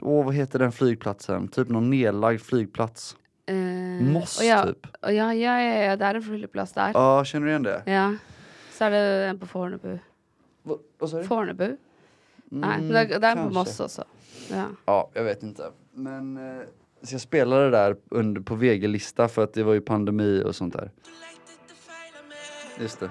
åh 0.00 0.24
vad 0.24 0.34
heter 0.34 0.58
den 0.58 0.72
flygplatsen? 0.72 1.48
Typ 1.48 1.68
någon 1.68 1.90
nedlagd 1.90 2.40
flygplats. 2.40 3.16
Eh, 3.46 3.56
Moss 4.06 4.38
og 4.40 4.46
ja, 4.46 4.62
typ. 4.66 4.86
og 5.02 5.12
ja, 5.12 5.32
ja, 5.34 5.60
ja, 5.60 5.74
ja, 5.84 5.96
det 5.96 6.06
er 6.06 6.14
en 6.14 6.22
flyplass 6.22 6.72
der. 6.72 6.92
Ja, 6.94 7.24
känner 7.24 7.46
du 7.46 7.50
igen 7.52 7.62
det? 7.62 7.82
Ja. 7.86 8.14
Så 8.72 8.84
er 8.84 8.90
det 8.90 9.28
en 9.30 9.38
på 9.38 9.46
Fornebu. 9.46 9.98
Va, 10.62 10.76
vad 10.98 11.10
sa 11.10 11.18
du? 11.18 11.24
Fornebu? 11.24 11.76
Mm, 12.52 12.88
det, 12.88 12.96
er- 13.00 13.18
det 13.20 13.24
er 13.28 13.36
en 13.36 13.48
på. 13.48 13.54
Moss 13.54 13.80
også. 13.80 14.04
Ja. 14.50 14.66
Ja, 14.86 15.10
jag 15.14 15.24
vet 15.24 15.42
inte. 15.42 15.70
Men 15.94 16.36
eh, 16.36 16.62
så 17.02 17.14
jag 17.14 17.20
spelade 17.20 17.70
där 17.70 17.96
under, 18.10 18.40
på 18.40 18.54
VG-lista 18.54 19.28
för 19.28 19.44
att 19.44 19.54
det 19.54 19.62
var 19.62 19.72
ju 19.72 19.80
pandemi 19.80 20.42
och 20.46 20.56
sånt 20.56 20.74
där. 20.74 20.90
Just 22.80 23.00
det. 23.00 23.10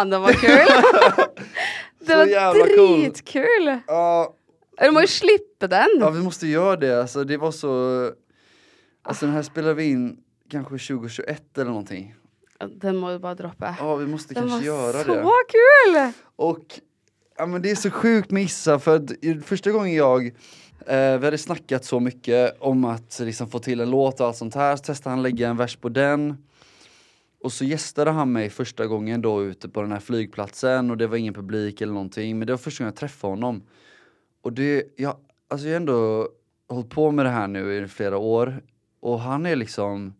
Fy 0.00 0.06
faen, 0.06 0.10
den 0.10 0.22
var 0.22 0.32
kul! 0.32 0.66
Så 2.06 2.16
var 2.16 2.26
jävla 2.26 2.66
cool. 2.66 3.00
dritkul! 3.00 3.78
Ja, 3.86 4.34
Du 4.80 4.90
må 4.90 5.00
ju 5.00 5.06
slippa 5.06 5.66
den! 5.66 5.88
ja, 6.00 6.10
vi 6.10 6.22
måste 6.22 6.46
göra 6.46 6.76
det. 6.76 7.00
Alltså, 7.00 7.24
det 7.24 7.36
var 7.36 7.50
så... 7.50 8.12
Alltså 9.02 9.26
den 9.26 9.34
här 9.34 9.42
spelade 9.42 9.74
vi 9.74 9.90
in 9.90 10.16
kanske 10.50 10.70
2021 10.70 11.58
eller 11.58 11.70
någonting. 11.70 12.14
Den 12.76 12.96
må 12.96 13.10
du 13.10 13.18
bara 13.18 13.34
droppa. 13.34 13.76
Ja, 13.78 13.96
vi 13.96 14.06
måste 14.06 14.34
Den 14.34 14.42
var 14.42 14.50
kanske 14.50 14.66
göra 14.66 15.04
så 15.04 15.14
det. 15.14 15.22
kul! 15.48 16.12
Och 16.36 16.80
ja, 17.38 17.46
men 17.46 17.62
det 17.62 17.70
är 17.70 17.74
så 17.74 17.90
sjukt 17.90 18.30
med 18.30 18.42
Issa 18.42 18.78
för 18.78 18.96
att 18.96 19.10
första 19.44 19.70
gången 19.70 19.94
jag 19.94 20.26
eh, 20.86 21.18
vi 21.18 21.24
hade 21.24 21.38
snackat 21.38 21.84
så 21.84 22.00
mycket 22.00 22.56
om 22.60 22.84
att 22.84 23.18
liksom, 23.20 23.50
få 23.50 23.58
till 23.58 23.80
en 23.80 23.90
låt 23.90 24.20
och 24.20 24.26
allt 24.26 24.36
sånt 24.36 24.54
här, 24.54 24.76
så 24.76 24.82
testade 24.82 25.14
han 25.14 25.22
lägga 25.22 25.48
en 25.48 25.56
vers 25.56 25.76
på 25.76 25.88
den. 25.88 26.36
Och 27.40 27.52
så 27.52 27.64
gästade 27.64 28.10
han 28.10 28.32
mig 28.32 28.50
första 28.50 28.86
gången 28.86 29.22
då 29.22 29.42
ute 29.44 29.68
på 29.68 29.82
den 29.82 29.92
här 29.92 30.00
flygplatsen 30.00 30.90
och 30.90 30.96
det 30.96 31.06
var 31.06 31.16
ingen 31.16 31.34
publik 31.34 31.80
eller 31.80 31.92
någonting. 31.92 32.38
Men 32.38 32.46
det 32.46 32.52
var 32.52 32.58
första 32.58 32.84
gången 32.84 32.92
jag 32.92 32.98
träffade 33.00 33.32
honom. 33.32 33.62
Och 34.42 34.52
det, 34.52 34.84
jag, 34.96 35.16
alltså 35.48 35.66
jag 35.66 35.72
har 35.74 35.80
ändå 35.80 36.28
hållit 36.68 36.90
på 36.90 37.10
med 37.10 37.26
det 37.26 37.30
här 37.30 37.48
nu 37.48 37.74
i 37.84 37.88
flera 37.88 38.18
år. 38.18 38.62
Och 39.00 39.20
han 39.20 39.46
är 39.46 39.56
liksom, 39.56 40.14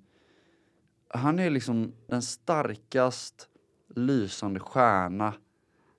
han 1.09 1.39
är 1.39 1.51
liksom 1.51 1.93
den 2.07 2.23
starkast 2.23 3.49
lysande 3.95 4.61
stjärna 4.61 5.35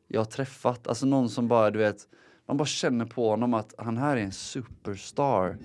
jag 0.07 0.19
har 0.19 0.25
träffat. 0.25 0.87
Alltså 0.87 1.05
någon 1.05 1.29
som 1.29 1.47
bara, 1.47 1.71
du 1.71 1.79
vet, 1.79 2.07
man 2.47 2.57
bara 2.57 2.65
känner 2.65 3.05
på 3.05 3.29
honom 3.29 3.53
att 3.53 3.73
han 3.77 3.97
här 3.97 4.17
är 4.17 4.21
en 4.21 4.31
superstar. 4.31 5.57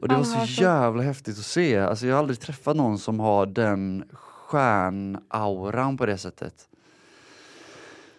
Och 0.00 0.08
det 0.08 0.14
Han 0.14 0.24
var 0.24 0.46
så- 0.46 0.62
jävla 0.62 1.02
häftigt 1.02 1.38
att 1.38 1.44
se. 1.44 1.78
Alltså 1.78 2.06
jag 2.06 2.14
har 2.14 2.18
aldrig 2.18 2.40
träffat 2.40 2.76
någon 2.76 2.98
som 2.98 3.20
har 3.20 3.46
den 3.46 4.04
stjärnauran 4.48 5.96
på 5.96 6.06
det 6.06 6.18
sättet. 6.18 6.54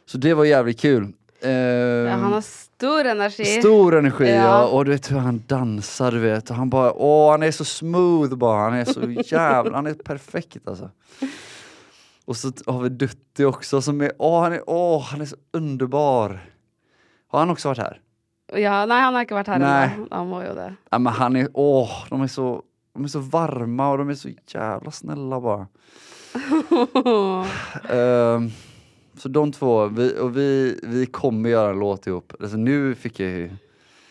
Så 0.05 0.17
det 0.17 0.33
var 0.33 0.45
jävligt 0.45 0.79
kul. 0.79 1.13
Ja, 1.41 1.49
Ehm, 1.49 2.21
han 2.21 2.33
har 2.33 2.41
stor 2.41 3.05
energi. 3.05 3.45
Stor 3.45 3.97
energi 3.97 4.29
Ja. 4.29 4.35
ja. 4.35 4.67
och 4.67 4.85
du 4.85 4.91
vet 4.91 5.11
hur 5.11 5.17
han 5.17 5.43
dansar 5.47 6.11
du 6.11 6.19
vet. 6.19 6.49
Och 6.49 6.55
han 6.55 6.69
bara, 6.69 6.93
åh 6.93 7.31
han 7.31 7.43
är 7.43 7.51
så 7.51 7.65
smooth 7.65 8.35
bara, 8.35 8.61
han 8.61 8.73
är 8.73 8.85
så 8.85 9.01
jävla, 9.35 9.75
han 9.75 9.87
är 9.87 9.93
perfekt 9.93 10.67
alltså. 10.67 10.89
Och 12.25 12.37
så 12.37 12.51
har 12.65 12.81
vi 12.81 12.89
Dutti 12.89 13.43
också 13.45 13.81
som 13.81 14.01
är, 14.01 14.11
åh 14.17 14.41
han 14.43 14.53
är, 14.53 14.61
åh 14.67 15.03
han 15.03 15.21
är 15.21 15.25
så 15.25 15.35
underbar. 15.53 16.39
Har 17.27 17.39
han 17.39 17.49
också 17.49 17.67
varit 17.67 17.77
här? 17.77 18.01
Ja, 18.53 18.85
nej, 18.85 19.01
han 19.01 19.13
har 19.13 19.21
inte 19.21 19.33
varit 19.33 19.47
här 19.47 19.59
Nej. 19.59 19.99
Han 20.11 20.27
må 20.27 20.43
ju 20.43 20.53
det. 20.53 20.75
Ja 20.89 20.99
men 20.99 21.13
han 21.13 21.35
är, 21.35 21.47
åh 21.53 21.91
de 22.09 22.21
är 22.21 22.27
så, 22.27 22.63
de 22.93 23.03
är 23.03 23.07
så 23.07 23.19
varma 23.19 23.91
och 23.91 23.97
de 23.97 24.09
är 24.09 24.15
så 24.15 24.29
jävla 24.47 24.91
snälla 24.91 25.39
bara. 25.39 25.67
Ehm, 27.89 28.49
så 29.17 29.29
de 29.29 29.51
två, 29.51 29.85
vi, 29.87 30.19
och 30.19 30.37
vi, 30.37 30.79
vi 30.83 31.05
kommer 31.05 31.49
göra 31.49 31.69
en 31.69 31.79
låt 31.79 32.07
ihop. 32.07 32.33
Alltså 32.39 32.57
nu 32.57 32.95
fick 32.95 33.19
jag 33.19 33.29
ju 33.29 33.51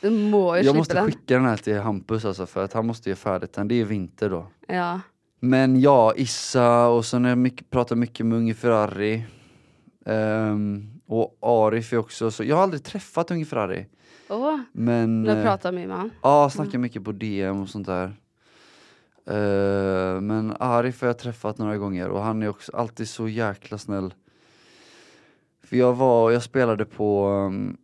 Du 0.00 0.10
må 0.10 0.56
ju 0.56 0.62
Jag 0.62 0.76
måste 0.76 0.94
den. 0.94 1.06
skicka 1.06 1.34
den 1.34 1.44
här 1.44 1.56
till 1.56 1.78
Hampus 1.80 2.24
alltså 2.24 2.46
för 2.46 2.64
att 2.64 2.72
han 2.72 2.86
måste 2.86 3.08
ge 3.10 3.16
färdigt 3.16 3.52
den, 3.52 3.68
det 3.68 3.74
är 3.80 3.84
vinter 3.84 4.30
då. 4.30 4.46
Ja. 4.68 5.00
Men 5.40 5.80
ja, 5.80 6.12
Issa 6.16 6.88
och 6.88 7.04
sen 7.04 7.24
har 7.24 7.28
jag 7.30 7.38
mycket, 7.38 7.70
pratat 7.70 7.98
mycket 7.98 8.26
med 8.26 8.38
Unge 8.38 8.54
Ferrari. 8.54 9.24
Ehm, 10.06 10.86
och 11.06 11.38
Arif 11.42 11.92
är 11.92 11.96
också 11.98 12.30
så, 12.30 12.44
jag 12.44 12.56
har 12.56 12.62
aldrig 12.62 12.84
träffat 12.84 13.30
Unge 13.30 13.44
Ferrari. 13.44 13.86
Åh, 14.30 14.58
Men 14.72 15.22
nu 15.22 15.30
eh, 15.30 15.42
pratar 15.44 15.72
vi 15.72 15.86
med 15.86 15.96
han. 15.96 16.10
ja, 16.22 16.50
snackar 16.50 16.78
mycket 16.78 17.04
på 17.04 17.12
DM 17.12 17.62
och 17.62 17.68
sånt 17.68 17.86
där. 17.86 18.12
Eh, 19.28 20.20
men 20.20 20.56
Arif 20.60 21.00
har 21.00 21.08
jag 21.08 21.18
träffat 21.18 21.58
några 21.58 21.76
gånger 21.76 22.08
och 22.08 22.22
han 22.22 22.42
är 22.42 22.48
också 22.48 22.76
alltid 22.76 23.08
så 23.08 23.28
jäkla 23.28 23.78
snäll. 23.78 24.14
För 25.62 25.76
jag 25.76 25.94
var, 25.94 26.30
jag 26.30 26.42
spelade 26.42 26.84
på, 26.84 27.28
um, 27.28 27.76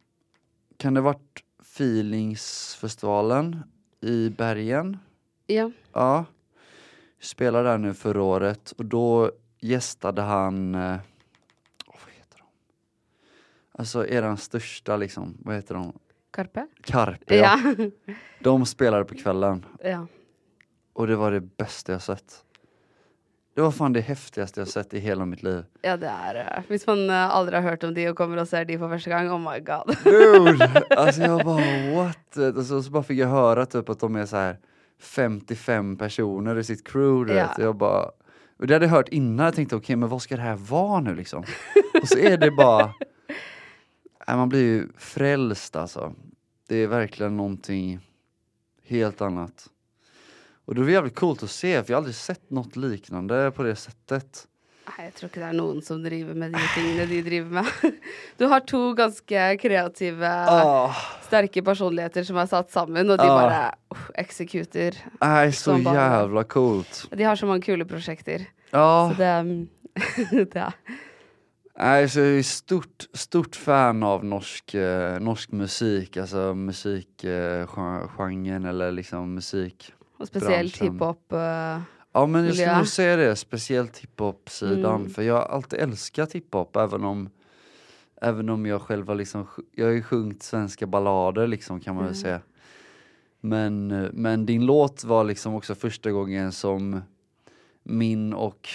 kan 0.76 0.95
det 0.95 1.01
varit 1.01 1.45
Feelingsfestivalen 1.62 3.62
i 4.01 4.30
Bergen? 4.30 4.99
Ja. 5.47 5.70
Ja. 5.92 6.24
Spelade 7.20 7.68
där 7.68 7.78
nu 7.78 7.95
förra 7.95 8.22
året 8.22 8.72
och 8.78 8.84
då 8.84 9.32
gästade 9.61 10.22
han, 10.22 10.74
åh, 10.74 10.99
vad 11.86 12.12
heter 12.12 12.38
de? 12.38 12.45
Alltså 13.72 14.07
eran 14.07 14.36
största 14.36 14.97
liksom, 14.97 15.34
vad 15.38 15.55
heter 15.55 15.74
de? 15.74 15.99
Karpe? 16.30 16.66
Carpe 16.80 17.36
ja. 17.36 17.61
Ja. 17.78 17.90
De 18.40 18.66
spelade 18.66 19.05
på 19.05 19.14
kvällen 19.14 19.66
ja. 19.82 20.07
Och 20.95 21.07
det 21.07 21.16
var 21.16 21.30
det 21.30 21.40
bästa 21.40 21.92
jag 21.92 22.03
sett. 22.03 22.45
Det 23.55 23.61
var 23.62 23.70
fan 23.70 23.92
det 23.92 24.01
häftigaste 24.01 24.61
jag 24.61 24.68
sett 24.68 24.95
i 24.95 24.99
hela 24.99 25.24
mitt 25.26 25.42
liv. 25.42 25.64
Ja, 25.82 25.97
det 25.97 26.07
är 26.07 26.34
eh, 26.34 26.62
Hvis 26.68 26.86
man 26.86 27.11
eh, 27.11 27.16
aldrig 27.30 27.62
har 27.62 27.70
hört 27.70 27.84
om 27.84 27.95
de 27.95 28.09
och 28.09 28.16
kommer 28.16 28.36
och 28.36 28.49
ser 28.49 28.64
de 28.64 28.78
för 28.78 28.88
första 28.88 29.11
gången, 29.11 29.32
oh 29.32 29.53
my 29.53 29.61
god. 29.61 29.97
Dude! 30.05 30.82
Alltså 30.97 31.20
jag 31.22 31.45
bara 31.45 31.95
what? 31.95 32.38
Alltså, 32.57 32.82
så 32.82 32.90
bara 32.90 33.03
fick 33.03 33.18
jag 33.18 33.28
höra 33.28 33.66
typ 33.66 33.88
att 33.88 34.01
de 34.01 34.16
är 34.16 34.26
så 34.26 34.36
här 34.36 34.59
55 35.01 35.97
personer 35.97 36.59
i 36.59 36.64
sitt 36.64 36.88
crew. 36.88 37.32
Du 37.32 37.38
Ja. 37.38 37.47
vet. 37.49 37.59
Jag 37.59 37.76
bara, 37.76 38.11
och 38.59 38.66
det 38.66 38.74
hade 38.74 38.84
jag 38.86 38.90
hört 38.90 39.09
innan, 39.09 39.45
jag 39.45 39.55
tänkte 39.55 39.76
okej 39.76 39.97
men 39.97 40.09
vad 40.09 40.22
ska 40.22 40.36
det 40.36 40.42
här 40.42 40.57
vara 40.57 41.01
nu 41.01 41.14
liksom? 41.14 41.45
Och 42.03 42.09
så 42.09 42.18
är 42.18 42.36
det 42.36 42.51
bara, 42.51 42.92
nej, 44.26 44.36
man 44.36 44.49
blir 44.49 44.61
ju 44.62 44.88
frälst 44.99 45.76
alltså. 45.76 46.12
Det 46.68 46.76
är 46.76 46.86
verkligen 46.86 47.36
någonting 47.36 48.01
helt 48.84 49.20
annat. 49.20 49.66
Och 50.65 50.75
det 50.75 50.81
var 50.83 50.89
jävligt 50.89 51.15
coolt 51.15 51.43
att 51.43 51.51
se, 51.51 51.83
för 51.85 51.93
jag 51.93 51.97
har 51.97 52.01
aldrig 52.01 52.15
sett 52.15 52.51
något 52.51 52.77
liknande 52.77 53.51
på 53.57 53.62
det 53.62 53.77
sättet. 53.77 54.47
Nej, 54.99 55.07
jag 55.07 55.15
tror 55.15 55.29
inte 55.29 55.41
det 55.41 55.47
är 55.47 55.53
någon 55.53 55.83
som 55.83 56.03
driver 56.03 56.35
med 56.35 56.53
de 56.53 56.59
tingene 56.75 57.07
de 57.07 57.23
driver 57.23 57.51
med. 57.51 57.67
Du 58.37 58.47
har 58.47 58.61
två 58.61 58.93
ganska 58.93 59.57
kreativa, 59.57 60.47
Ah, 60.49 60.97
starka 61.27 61.62
personligheter 61.62 62.25
som 62.25 62.37
har 62.37 62.47
satt 62.47 62.71
samman 62.71 63.11
och 63.11 63.17
de 63.19 63.25
Ah. 63.29 63.41
bara 63.41 63.75
uh, 63.95 63.99
exekuter. 64.15 64.97
nej, 65.21 65.53
så 65.53 65.79
jävla 65.79 66.45
coolt. 66.45 67.05
De 67.11 67.25
har 67.25 67.37
så 67.37 67.47
många 67.47 67.61
kul 67.61 67.85
projekter. 67.85 68.47
Ja. 68.71 69.11
Så 69.12 69.17
det, 69.23 69.27
mm, 69.29 69.69
det 70.53 70.73
Nej, 71.79 72.09
så 72.09 72.21
jag 72.21 72.39
är 72.39 72.43
stort, 72.43 73.05
stort 73.15 73.57
fan 73.57 74.03
av 74.03 74.25
norsk, 74.25 74.75
eh, 74.75 75.21
norsk 75.21 75.53
musik, 75.53 76.17
alltså 76.17 76.55
musikgenren 76.55 78.65
eller 78.65 78.93
liksom 78.93 79.35
musik. 79.35 79.93
Och 80.17 80.27
speciellt 80.29 80.77
hiphop. 80.83 81.33
eh, 81.33 81.81
Ja 82.12 82.27
men 82.27 82.45
jag 82.45 82.55
skulle 82.55 82.77
nog 82.77 82.89
säga 82.89 83.17
det, 83.17 83.37
speciellt 83.37 83.99
hiphop-sidan. 83.99 85.01
Mm. 85.01 85.11
För 85.11 85.23
jag 85.23 85.35
har 85.35 85.43
alltid 85.43 85.79
älskat 85.81 86.33
hiphop 86.33 86.77
även 86.77 87.05
om 87.05 87.29
Även 88.21 88.49
om 88.49 88.67
jag 88.67 88.83
själv 88.83 89.09
har 89.09 89.15
liksom, 89.15 89.47
jag 89.73 89.87
har 89.87 89.93
ju 89.93 90.03
sjungit 90.03 90.43
svenska 90.43 90.87
ballader 90.87 91.47
liksom 91.47 91.81
kan 91.81 91.95
man 91.95 92.05
väl 92.05 92.12
Mm. 92.12 92.23
säga. 92.23 92.41
Men, 93.41 93.89
men 94.12 94.47
din 94.47 94.67
låt 94.67 95.05
var 95.05 95.25
liksom 95.25 95.55
också 95.55 95.75
första 95.75 96.11
gången 96.11 96.53
som 96.53 97.01
min 97.83 98.33
och 98.33 98.69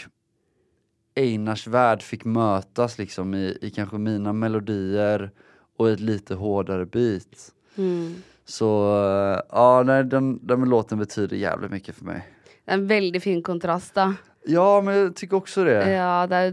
Einars 1.15 1.67
värld 1.67 2.01
fick 2.01 2.25
mötas 2.25 2.97
liksom 2.97 3.33
i, 3.35 3.57
i 3.61 3.69
kanske 3.69 3.97
mina 3.97 4.33
melodier 4.33 5.31
och 5.77 5.89
ett 5.89 5.99
lite 5.99 6.35
hårdare 6.35 6.85
beat. 6.85 7.53
mm. 7.75 8.15
Så 8.49 8.95
eh, 9.05 9.41
ja, 9.49 9.83
nej, 9.85 10.03
den, 10.03 10.47
den 10.47 10.69
låten 10.69 10.97
betyder 10.97 11.37
jävligt 11.37 11.71
mycket 11.71 11.95
för 11.95 12.05
mig. 12.05 12.27
En 12.65 12.87
väldigt 12.87 13.23
fin 13.23 13.43
kontrast 13.43 13.95
då. 13.95 14.13
Ja, 14.45 14.81
men 14.81 14.97
jag 14.97 15.15
tycker 15.15 15.37
också 15.37 15.63
det. 15.63 15.91
Ja, 15.91 16.27
det 16.27 16.35
är, 16.35 16.45
jag 16.45 16.51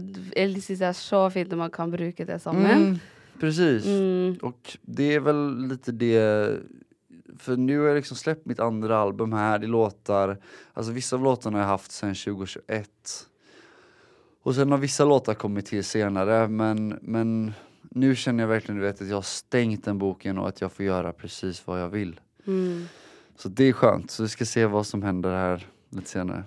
det 0.79 0.85
är 0.85 0.93
så 0.93 1.29
fint 1.29 1.49
när 1.49 1.57
man 1.57 1.71
kan 1.71 1.91
bruka 1.91 2.25
det 2.25 2.39
samman. 2.39 2.65
Mm, 2.65 2.99
precis. 3.39 3.85
Mm. 3.85 4.37
Och 4.41 4.77
det 4.81 5.15
är 5.15 5.19
väl 5.19 5.67
lite 5.67 5.91
det, 5.91 6.49
för 7.39 7.57
nu 7.57 7.79
har 7.79 7.87
jag 7.87 7.95
liksom 7.95 8.17
släppt 8.17 8.45
mitt 8.45 8.59
andra 8.59 8.97
album 8.97 9.33
här, 9.33 9.59
det 9.59 9.67
låtar, 9.67 10.37
alltså 10.73 10.91
vissa 10.91 11.15
av 11.15 11.23
låtarna 11.23 11.57
har 11.57 11.63
jag 11.63 11.69
haft 11.69 11.91
sedan 11.91 12.15
2021. 12.15 12.89
Och 14.43 14.55
sen 14.55 14.71
har 14.71 14.77
vissa 14.77 15.05
låtar 15.05 15.33
kommit 15.33 15.65
till 15.65 15.83
senare, 15.83 16.47
men, 16.47 16.99
men 17.01 17.53
nu 17.91 18.15
känner 18.15 18.43
jag 18.43 18.47
verkligen 18.47 18.81
du 18.81 18.85
vet, 18.87 19.01
att 19.01 19.07
jag 19.07 19.17
har 19.17 19.21
stängt 19.21 19.85
den 19.85 19.97
boken 19.97 20.37
och 20.37 20.47
att 20.47 20.61
jag 20.61 20.71
får 20.71 20.85
göra 20.85 21.13
precis 21.13 21.67
vad 21.67 21.81
jag 21.81 21.89
vill. 21.89 22.19
Mm. 22.47 22.87
Så 23.35 23.49
det 23.49 23.63
är 23.63 23.73
skönt, 23.73 24.11
så 24.11 24.23
vi 24.23 24.29
ska 24.29 24.45
se 24.45 24.65
vad 24.65 24.87
som 24.87 25.03
händer 25.03 25.29
här 25.29 25.67
lite 25.89 26.09
senare. 26.09 26.43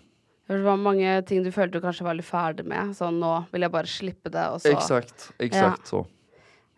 Det 0.46 0.62
var 0.62 0.76
många 0.76 1.22
ting 1.22 1.42
du 1.42 1.52
følte 1.52 1.78
du 1.78 1.82
kanske 1.82 2.04
var 2.04 2.14
lite 2.14 2.28
färdig 2.28 2.64
med. 2.64 2.96
Så 2.96 3.10
nu 3.10 3.42
vill 3.52 3.62
jag 3.62 3.72
bara 3.72 3.86
slippa 3.86 4.30
det. 4.30 4.48
Och 4.48 4.62
så. 4.62 4.68
Exakt, 4.68 5.32
exakt 5.38 5.86
så. 5.86 6.06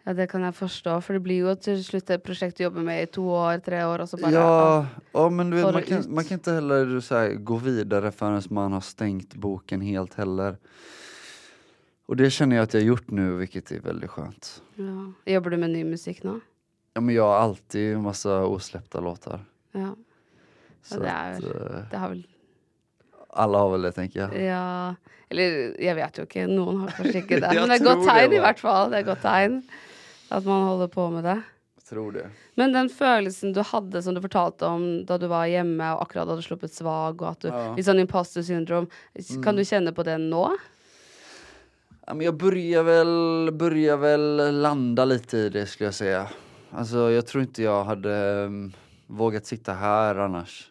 Ja, 0.04 0.12
det 0.12 0.26
kan 0.26 0.42
jag 0.42 0.54
förstå. 0.54 1.00
För 1.00 1.14
det 1.14 1.20
blir 1.20 1.34
ju 1.34 1.54
till 1.54 1.84
slut 1.84 2.10
ett 2.10 2.24
projekt 2.24 2.56
du 2.56 2.64
jobbar 2.64 2.80
med 2.80 3.02
i 3.02 3.06
två 3.06 3.32
år, 3.32 3.58
tre 3.58 3.84
år 3.84 3.98
och 3.98 4.08
så 4.08 4.16
bara... 4.16 4.30
Ja, 4.30 4.86
ja 5.12 5.30
men 5.30 5.50
du 5.50 5.56
vet, 5.56 5.74
man 5.74 5.82
kan, 5.82 6.04
man 6.14 6.24
kan 6.24 6.34
inte 6.34 6.52
heller 6.52 7.00
så 7.00 7.14
här, 7.14 7.34
gå 7.34 7.56
vidare 7.56 8.12
förrän 8.12 8.42
man 8.50 8.72
har 8.72 8.80
stängt 8.80 9.34
boken 9.34 9.80
helt 9.80 10.14
heller. 10.14 10.56
Och 12.12 12.16
det 12.16 12.30
känner 12.30 12.56
jag 12.56 12.62
att 12.62 12.74
jag 12.74 12.80
har 12.80 12.86
gjort 12.86 13.10
nu, 13.10 13.32
vilket 13.36 13.70
är 13.70 13.80
väldigt 13.80 14.10
skönt. 14.10 14.62
ja. 14.74 15.32
Jobbar 15.32 15.50
du 15.50 15.56
med 15.56 15.70
ny 15.70 15.84
musik 15.84 16.22
nu? 16.22 16.40
Ja, 16.94 17.00
men 17.00 17.14
jag 17.14 17.22
har 17.24 17.34
alltid 17.36 17.94
en 17.94 18.02
massa 18.02 18.44
osläppta 18.44 19.00
låtar. 19.00 19.40
Ja. 19.72 19.96
Så 20.82 21.00
det 21.00 21.08
är- 21.08 21.36
att, 21.38 21.44
eh, 21.44 21.82
Det 21.90 21.96
har 21.96 22.08
väl... 22.08 22.26
alla 23.30 23.58
har 23.58 23.70
väl 23.70 23.82
det 23.82 23.92
tänker 23.92 24.20
jag. 24.20 24.42
Ja 24.42 24.94
Eller 25.28 25.80
jag 25.82 25.94
vet 25.94 26.18
ju 26.18 26.22
inte, 26.22 26.46
någon 26.46 26.80
har 26.80 26.88
kanske 26.88 27.18
inte 27.18 27.34
det. 27.40 27.52
Men 27.54 27.68
det 27.68 27.74
är 27.74 27.84
gott 27.94 28.08
tegn 28.08 28.32
i 28.32 28.36
va? 28.36 28.42
hvert 28.42 28.58
fall. 28.60 28.90
Det 28.90 28.98
är 28.98 29.02
gott 29.02 29.22
tegn. 29.22 29.62
At 30.28 30.44
man 30.44 30.62
holder 30.68 30.88
på 30.88 31.10
med 31.10 31.24
det. 31.24 31.42
Jag 31.76 31.84
tror 31.84 32.12
det. 32.12 32.30
Men 32.54 32.72
den 32.72 32.88
følelsen 32.88 33.52
du 33.52 33.60
hadde 33.60 34.02
som 34.02 34.14
du 34.14 34.20
fortalte 34.20 34.66
om 34.66 35.06
da 35.06 35.18
du 35.18 35.26
var 35.26 35.46
hjemme 35.46 35.94
og 35.94 36.02
akkurat 36.02 36.28
hadde 36.28 36.42
sluppet 36.42 36.72
svag, 36.74 37.22
og 37.22 37.28
at 37.30 37.40
du 37.40 37.48
Ja. 37.48 37.76
sånn 37.82 38.00
imposter 38.00 38.42
syndrom, 38.42 38.86
kan 39.44 39.56
du 39.56 39.64
kjenne 39.64 39.92
på 39.92 40.02
det 40.04 40.18
nå? 40.18 40.56
Ja, 42.06 42.14
men 42.14 42.26
jag 42.26 42.36
börjar 42.36 42.82
väl, 42.82 43.50
börjar 43.52 43.96
väl 43.96 44.60
landa 44.60 45.04
lite 45.04 45.38
i 45.38 45.48
det 45.48 45.66
skulle 45.66 45.86
jag 45.86 45.94
säga. 45.94 46.28
Alltså 46.70 47.10
jag 47.10 47.26
tror 47.26 47.42
inte 47.42 47.62
jag 47.62 47.84
hade 47.84 48.44
um, 48.44 48.72
vågat 49.06 49.46
sitta 49.46 49.72
här 49.72 50.14
annars. 50.14 50.70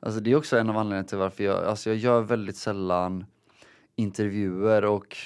Alltså 0.00 0.20
det 0.20 0.32
är 0.32 0.36
också 0.36 0.58
en 0.58 0.70
av 0.70 0.76
anledningarna 0.76 1.08
till 1.08 1.18
varför 1.18 1.44
jag, 1.44 1.64
alltså 1.64 1.90
jag 1.90 1.96
gör 1.98 2.20
väldigt 2.20 2.56
sällan 2.56 3.26
intervjuer 3.96 4.84
och 4.84 5.16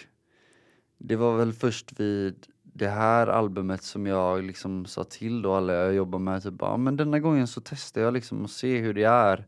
det 0.99 1.17
var 1.17 1.37
väl 1.37 1.53
först 1.53 2.01
vid 2.01 2.47
det 2.63 2.89
här 2.89 3.27
albumet 3.27 3.83
som 3.83 4.07
jag 4.07 4.45
liksom 4.45 4.87
sa 4.87 5.05
till 5.05 5.43
då 5.43 5.55
alla 5.55 5.73
jag 5.73 5.95
jobbar 5.95 6.19
med 6.19 6.43
typ 6.43 6.55
ja 6.59 6.77
men 6.77 6.97
denna 6.97 7.19
gången 7.19 7.47
så 7.47 7.61
testar 7.65 8.01
jag 8.01 8.15
liksom 8.15 8.45
att 8.45 8.51
se 8.51 8.79
hur 8.79 8.95
det 8.95 9.05
är 9.05 9.47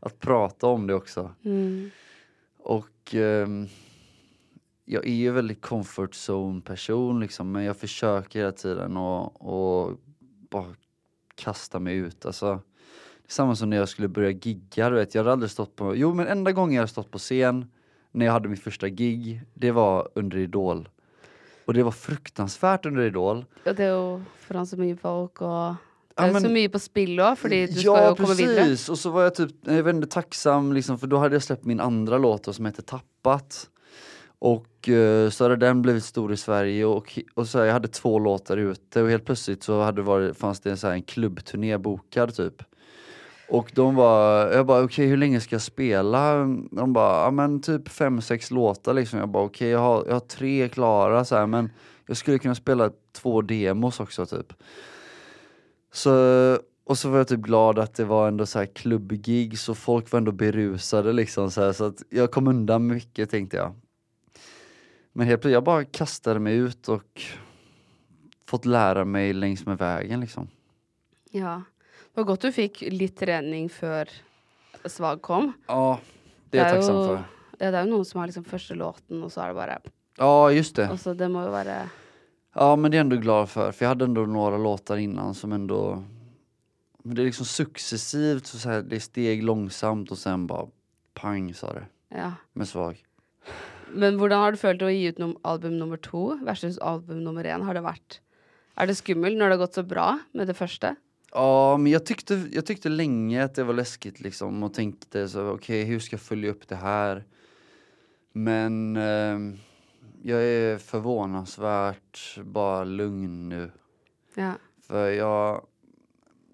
att 0.00 0.18
prata 0.18 0.66
om 0.66 0.86
det 0.86 0.94
också. 0.94 1.34
Och 2.58 3.14
ehm, 3.14 3.68
jag 4.92 5.06
är 5.06 5.12
ju 5.14 5.30
väldigt 5.30 5.60
comfort 5.60 6.14
zone 6.30 6.60
person 6.60 7.20
liksom 7.20 7.52
men 7.52 7.64
jag 7.64 7.76
försöker 7.76 8.38
hela 8.38 8.52
tiden 8.52 8.96
och, 8.96 9.42
och 9.86 9.98
bara 10.50 10.74
kasta 11.34 11.78
mig 11.78 11.96
ut. 11.96 12.26
Alltså, 12.26 12.46
det 13.22 13.28
är 13.28 13.32
samma 13.32 13.56
som 13.56 13.70
när 13.70 13.76
jag 13.76 13.88
skulle 13.88 14.08
börja 14.08 14.30
gigga, 14.30 14.90
du 14.90 14.96
vet. 14.96 15.14
Jag 15.14 15.22
hade 15.22 15.32
aldrig 15.32 15.50
stått 15.50 15.76
på, 15.76 15.96
jo 15.96 16.14
men 16.14 16.26
enda 16.26 16.52
gången 16.52 16.74
jag 16.74 16.82
har 16.82 16.86
stått 16.86 17.10
på 17.10 17.18
scen 17.18 17.70
när 18.12 18.26
jag 18.26 18.32
hade 18.32 18.48
mitt 18.48 18.62
första 18.62 18.88
gig, 18.88 19.42
det 19.54 19.70
var 19.70 20.08
under 20.14 20.38
Idol. 20.38 20.88
Och 21.64 21.74
det 21.74 21.82
var 21.82 21.90
fruktansvärt 21.90 22.86
under 22.86 23.02
Idol. 23.02 23.44
Og 23.66 23.76
det 23.76 23.84
er 23.86 23.92
jo 23.94 24.22
foran 24.42 24.66
så 24.66 24.76
mye 24.76 24.96
folk, 24.98 25.40
og 25.42 25.76
det 26.12 26.22
Ja, 26.22 26.26
er 26.28 26.32
men- 26.32 26.42
så 26.42 26.48
mye 26.52 26.68
på 26.68 26.78
spill 26.82 27.20
òg, 27.20 27.36
fordi 27.38 27.66
du 27.66 27.72
skal 27.80 27.96
ja 27.96 28.08
jo 28.08 28.14
komme 28.16 28.34
videre. 28.34 28.64
precis, 28.64 28.88
och 28.88 28.98
så 28.98 29.10
var 29.10 29.22
jag 29.22 29.34
typ, 29.34 29.50
jag 29.64 29.88
inte, 29.88 30.06
tacksam 30.06 30.72
liksom 30.72 30.98
för 30.98 31.06
då 31.06 31.16
hade 31.18 31.34
jag 31.34 31.42
släppt 31.42 31.64
min 31.64 31.80
andra 31.80 32.18
låt 32.18 32.44
då, 32.44 32.52
som 32.52 32.66
heter 32.66 32.82
Tappat. 32.82 33.68
Och 34.44 34.88
eh, 34.88 35.30
så 35.30 35.44
hade 35.44 35.56
den 35.56 35.82
blivit 35.82 36.04
stor 36.04 36.32
i 36.32 36.36
Sverige 36.36 36.84
och, 36.84 37.18
och 37.34 37.46
så 37.46 37.58
här, 37.58 37.64
jag 37.64 37.72
hade 37.72 37.88
två 37.88 38.18
låtar 38.18 38.56
ute 38.56 39.02
och 39.02 39.10
helt 39.10 39.24
plötsligt 39.24 39.62
så 39.62 39.80
hade 39.80 40.00
det 40.00 40.02
varit, 40.02 40.36
fanns 40.36 40.60
det 40.60 40.70
en, 40.70 40.76
så 40.76 40.86
här, 40.86 40.94
en 40.94 41.02
klubbturné 41.02 41.78
bokad 41.78 42.34
typ. 42.34 42.62
Och 43.48 43.72
de 43.74 43.94
var, 43.94 44.46
jag 44.52 44.66
bara 44.66 44.84
okej 44.84 45.06
hur 45.06 45.16
länge 45.16 45.40
ska 45.40 45.54
jag 45.54 45.62
spela? 45.62 46.34
De 46.70 46.92
bara, 46.92 47.24
ja 47.24 47.30
men 47.30 47.60
typ 47.60 47.88
fem, 47.88 48.20
sex 48.20 48.50
låtar 48.50 48.94
liksom. 48.94 49.18
Jag 49.18 49.28
bara 49.28 49.44
okej 49.44 49.68
jag, 49.68 49.78
har, 49.78 50.04
jag 50.06 50.12
har 50.12 50.20
tre 50.20 50.68
klara 50.68 51.24
så 51.24 51.36
här, 51.36 51.46
men 51.46 51.70
jag 52.06 52.16
skulle 52.16 52.38
kunna 52.38 52.54
spela 52.54 52.90
två 53.12 53.42
demos 53.42 54.00
också 54.00 54.26
typ. 54.26 54.52
Så, 55.92 56.12
och 56.84 56.98
så 56.98 57.08
var 57.08 57.18
jag 57.18 57.28
typ 57.28 57.40
glad 57.40 57.78
att 57.78 57.94
det 57.94 58.04
var 58.04 58.28
ändå 58.28 58.46
så 58.46 58.58
här 58.58 58.66
klubbgig 58.66 59.58
så 59.58 59.74
folk 59.74 60.12
var 60.12 60.18
ändå 60.18 60.32
berusade 60.32 61.12
liksom 61.12 61.50
så, 61.50 61.60
här, 61.60 61.72
så 61.72 61.84
att 61.84 62.02
jag 62.10 62.30
kom 62.30 62.48
undan 62.48 62.86
mycket 62.86 63.30
tänkte 63.30 63.56
jag. 63.56 63.74
Men 65.12 65.26
helt 65.26 65.40
plötsligt, 65.40 65.52
jag 65.52 65.64
bara 65.64 65.84
kastade 65.84 66.40
mig 66.40 66.56
ut 66.56 66.88
och 66.88 67.22
fått 68.46 68.64
lära 68.64 69.04
mig 69.04 69.32
längs 69.32 69.66
med 69.66 69.78
vägen 69.78 70.20
liksom. 70.20 70.48
Ja. 71.30 71.62
Det 72.14 72.20
var 72.20 72.24
godt 72.24 72.40
du 72.40 72.52
fikk 72.52 72.80
litt 72.92 73.16
trening 73.16 73.68
før 73.72 74.08
Svag 74.84 75.22
kom. 75.22 75.52
Ja, 75.66 75.98
det 76.50 76.58
är 76.58 76.64
jag 76.64 76.74
tacksam 76.74 76.96
för. 77.06 77.24
Ja, 77.58 77.70
det 77.70 77.78
er 77.78 77.84
jo 77.86 77.90
noen 77.92 78.04
som 78.04 78.20
har 78.20 78.26
liksom 78.26 78.44
første 78.44 78.74
låten, 78.74 79.22
og 79.22 79.30
så 79.32 79.44
er 79.44 79.52
det 79.52 79.54
bare 79.54 79.78
Ja, 80.18 80.50
just 80.52 80.76
det. 80.76 80.88
Altså, 80.90 81.14
det 81.14 81.28
må 81.30 81.44
være 81.50 81.88
Ja, 82.54 82.76
men 82.76 82.90
det 82.90 82.96
är 82.96 82.98
jag 82.98 83.04
ändå 83.04 83.16
glad 83.16 83.48
för, 83.50 83.72
för 83.72 83.84
jag 83.84 83.88
hade 83.88 84.04
ändå 84.04 84.26
några 84.26 84.58
låtar 84.58 84.96
innan 84.96 85.34
som 85.34 85.52
ändå 85.52 86.04
men 87.04 87.16
det 87.16 87.22
är 87.22 87.26
liksom 87.26 87.46
successivt, 87.46 88.46
så 88.46 88.68
här, 88.68 88.82
det 88.82 88.96
är 88.96 89.00
steg 89.00 89.42
långsamt 89.42 90.10
och 90.10 90.18
sen 90.18 90.46
bara 90.46 90.66
pang 91.14 91.54
sa 91.54 91.72
det, 91.72 91.86
Ja. 92.08 92.32
med 92.52 92.68
svag. 92.68 93.04
Men 93.94 94.18
hvordan 94.20 94.42
har 94.42 94.52
du 94.52 94.60
følt 94.60 94.82
å 94.82 94.90
gi 94.92 95.08
ut 95.12 95.20
album 95.44 95.78
nummer 95.78 96.00
to 96.00 96.38
versus 96.44 96.78
album 96.78 97.22
nummer 97.24 97.44
én? 97.44 97.64
Har 97.66 97.74
det 97.74 97.84
vært 97.84 98.20
Er 98.76 98.88
det 98.88 98.96
skummelt 98.96 99.36
når 99.36 99.50
det 99.50 99.56
har 99.58 99.64
gått 99.66 99.76
så 99.76 99.84
bra 99.84 100.06
med 100.32 100.48
det 100.48 100.56
første? 100.56 100.94
Ja, 101.32 101.76
men 101.76 101.92
jag 101.92 102.06
tyckte, 102.06 102.48
jag 102.52 102.66
tyckte 102.66 102.88
länge 102.88 103.44
att 103.44 103.54
det 103.54 103.64
var 103.64 103.74
läskigt 103.74 104.20
liksom 104.20 104.62
och 104.62 104.74
tänkte 104.74 105.28
så 105.28 105.48
okej, 105.50 105.84
hur 105.84 106.00
ska 106.00 106.14
jag 106.14 106.20
följa 106.20 106.50
upp 106.50 106.68
det 106.68 106.76
här? 106.76 107.24
Men 108.32 108.96
ehm, 108.96 109.58
jag 110.22 110.42
är 110.42 110.78
förvånansvärt 110.78 112.38
bara 112.44 112.84
lugn 112.84 113.48
nu. 113.48 113.70
Ja. 114.34 114.52
För 114.86 115.10
jag, 115.10 115.66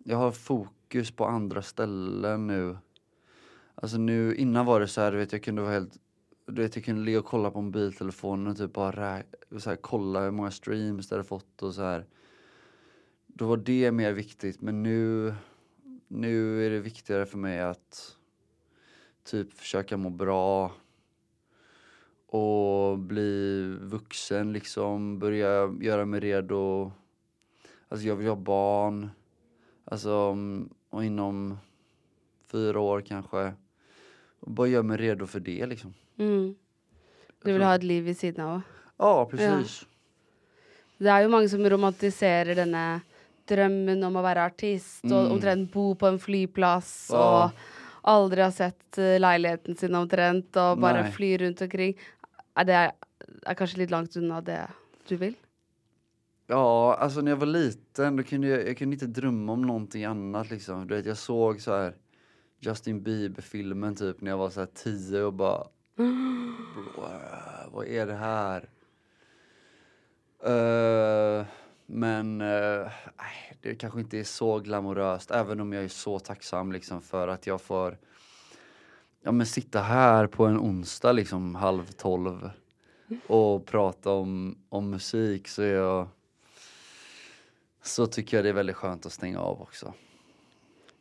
jag 0.05 0.17
har 0.17 0.33
fokus 0.33 1.11
på 1.11 1.27
andra 1.27 1.63
ställen 1.63 2.47
nu. 2.47 2.77
Alltså 3.75 3.99
nu, 3.99 4.35
innan 4.35 4.67
var 4.67 4.81
det 4.81 4.89
så 4.89 5.01
här, 5.01 5.13
du 5.13 5.19
vet 5.19 5.33
jag 5.33 5.43
kunde 5.43 5.63
vara 5.63 5.73
helt 5.73 5.97
du 6.49 6.63
vet 6.63 6.77
jag 6.77 6.85
kunde 6.85 7.03
ligga 7.03 7.19
och 7.19 7.25
kolla 7.25 7.51
på 7.51 7.61
mobiltelefonen 7.61 8.47
och 8.47 8.57
typ 8.57 8.73
bara 8.73 8.93
rä- 8.93 9.59
så 9.59 9.71
här, 9.71 9.77
kolla 9.77 10.21
hur 10.21 10.31
många 10.31 10.51
streams 10.51 11.09
det 11.09 11.15
hade 11.15 11.25
fått 11.29 11.63
och 11.63 11.75
så 11.75 11.83
här. 11.83 12.07
Då 13.27 13.47
var 13.47 13.57
det 13.57 13.93
mer 13.93 14.13
viktigt 14.13 14.61
men 14.61 14.83
nu, 14.83 15.35
nu 16.09 16.67
är 16.67 16.71
det 16.71 16.81
viktigare 16.81 17.27
för 17.27 17.39
mig 17.39 17.61
att 17.61 18.17
typ 19.25 19.53
försöka 19.53 19.97
må 19.97 20.11
bra 20.11 20.73
och 22.27 22.99
bli 22.99 23.63
vuxen 23.81 24.53
liksom, 24.53 25.19
börja 25.19 25.75
göra 25.81 26.05
mig 26.05 26.21
redo. 26.21 26.93
Alltså 27.89 28.07
jag 28.07 28.17
vill 28.17 28.29
ha 28.29 28.37
barn. 28.37 29.11
Alltså 29.85 30.15
om- 30.17 30.69
och 30.91 31.05
inom 31.05 31.59
fyra 32.47 32.81
år 32.81 33.01
kanske. 33.01 33.53
Och 34.41 34.51
bara 34.51 34.67
göra 34.69 34.83
mig 34.83 34.97
redo 34.97 35.27
för 35.27 35.41
det 35.41 35.67
liksom. 35.67 35.95
Mm. 36.19 36.55
Du 37.45 37.53
vil 37.53 37.63
ha 37.63 37.75
et 37.75 37.85
liv 37.87 38.05
ved 38.05 38.17
siden 38.19 38.41
av 38.45 38.57
òg? 38.59 38.63
Ja, 38.99 39.25
precis. 39.31 39.85
Det 40.99 41.07
er 41.15 41.23
jo 41.23 41.29
mange 41.31 41.49
som 41.49 41.63
romantiserer 41.63 42.55
denne 42.59 43.01
drømmen 43.49 44.03
om 44.05 44.17
å 44.19 44.23
være 44.25 44.47
artist 44.51 45.05
og 45.05 45.29
Mm. 45.29 45.33
omtrent 45.33 45.71
bo 45.73 45.95
på 45.95 46.07
en 46.09 46.19
flyplass 46.19 47.11
Ja. 47.13 47.45
og 47.45 47.53
aldri 48.05 48.43
ha 48.43 48.51
sett 48.51 48.99
eh, 48.99 49.19
leiligheten 49.19 49.77
sin 49.79 49.95
omtrent 49.95 50.57
og 50.57 50.81
bare 50.81 51.03
Nei. 51.03 51.11
fly 51.13 51.37
rundt 51.39 51.63
omkring. 51.63 51.95
Er 52.57 52.65
det 52.65 52.75
er 53.47 53.55
kanskje 53.55 53.79
litt 53.79 53.91
langt 53.91 54.17
unna 54.17 54.41
det 54.41 54.67
du 55.09 55.17
vil? 55.17 55.35
Ja, 56.49 56.95
alltså 57.01 57.21
när 57.21 57.31
jag 57.31 57.37
var 57.37 57.47
liten 57.47 58.17
då 58.17 58.23
kunde 58.23 58.49
jag, 58.49 58.69
jag 58.69 58.77
kunde 58.79 58.95
inte 58.95 59.07
drömma 59.07 59.53
om 59.53 59.63
någonting 59.63 60.05
annat 60.05 60.51
liksom. 60.51 60.87
Du 60.89 60.95
vet, 60.95 61.07
jag 61.07 61.17
såg 61.19 61.61
så 61.61 61.73
här 61.73 61.95
Justin 62.61 63.03
Bieber-filmen 63.03 63.95
typ 63.95 64.21
när 64.21 64.31
jag 64.31 64.39
var 64.39 64.51
så 64.51 64.61
här 64.61 64.69
tio 64.75 65.23
och 65.23 65.33
bara 65.35 65.59
"Wow, 65.59 65.69
vad 67.73 67.87
är 67.87 68.07
det 68.07 68.15
här? 68.15 68.69
Uh, 70.47 71.47
men 71.87 72.41
uh, 72.41 72.89
det 73.61 73.75
kanske 73.75 74.01
inte 74.01 74.19
är 74.19 74.25
så 74.25 74.59
glamoröst 74.59 75.31
även 75.31 75.61
om 75.61 75.73
jag 75.73 75.85
är 75.85 75.89
så 75.89 76.19
tacksam 76.19 76.73
liksom 76.73 77.03
för 77.03 77.29
att 77.29 77.47
jag 77.47 77.61
får 77.61 77.99
ja, 79.23 79.33
men 79.33 79.47
sitta 79.47 79.81
här 79.81 80.27
på 80.27 80.47
en 80.47 80.59
onsdag 80.59 81.13
liksom 81.13 81.55
halv 81.55 81.87
tolv 81.87 82.51
och 83.27 83.67
prata 83.67 84.11
om, 84.11 84.59
om 84.69 84.91
musik 84.91 85.49
så 85.49 85.63
jag 85.63 86.09
så 87.83 88.07
tycker 88.07 88.37
jag 88.37 88.45
det 88.45 88.49
är 88.49 88.53
väldigt 88.53 88.77
skönt 88.77 89.07
att 89.07 89.13
stänga 89.13 89.41
av 89.41 89.63
också. 89.63 89.95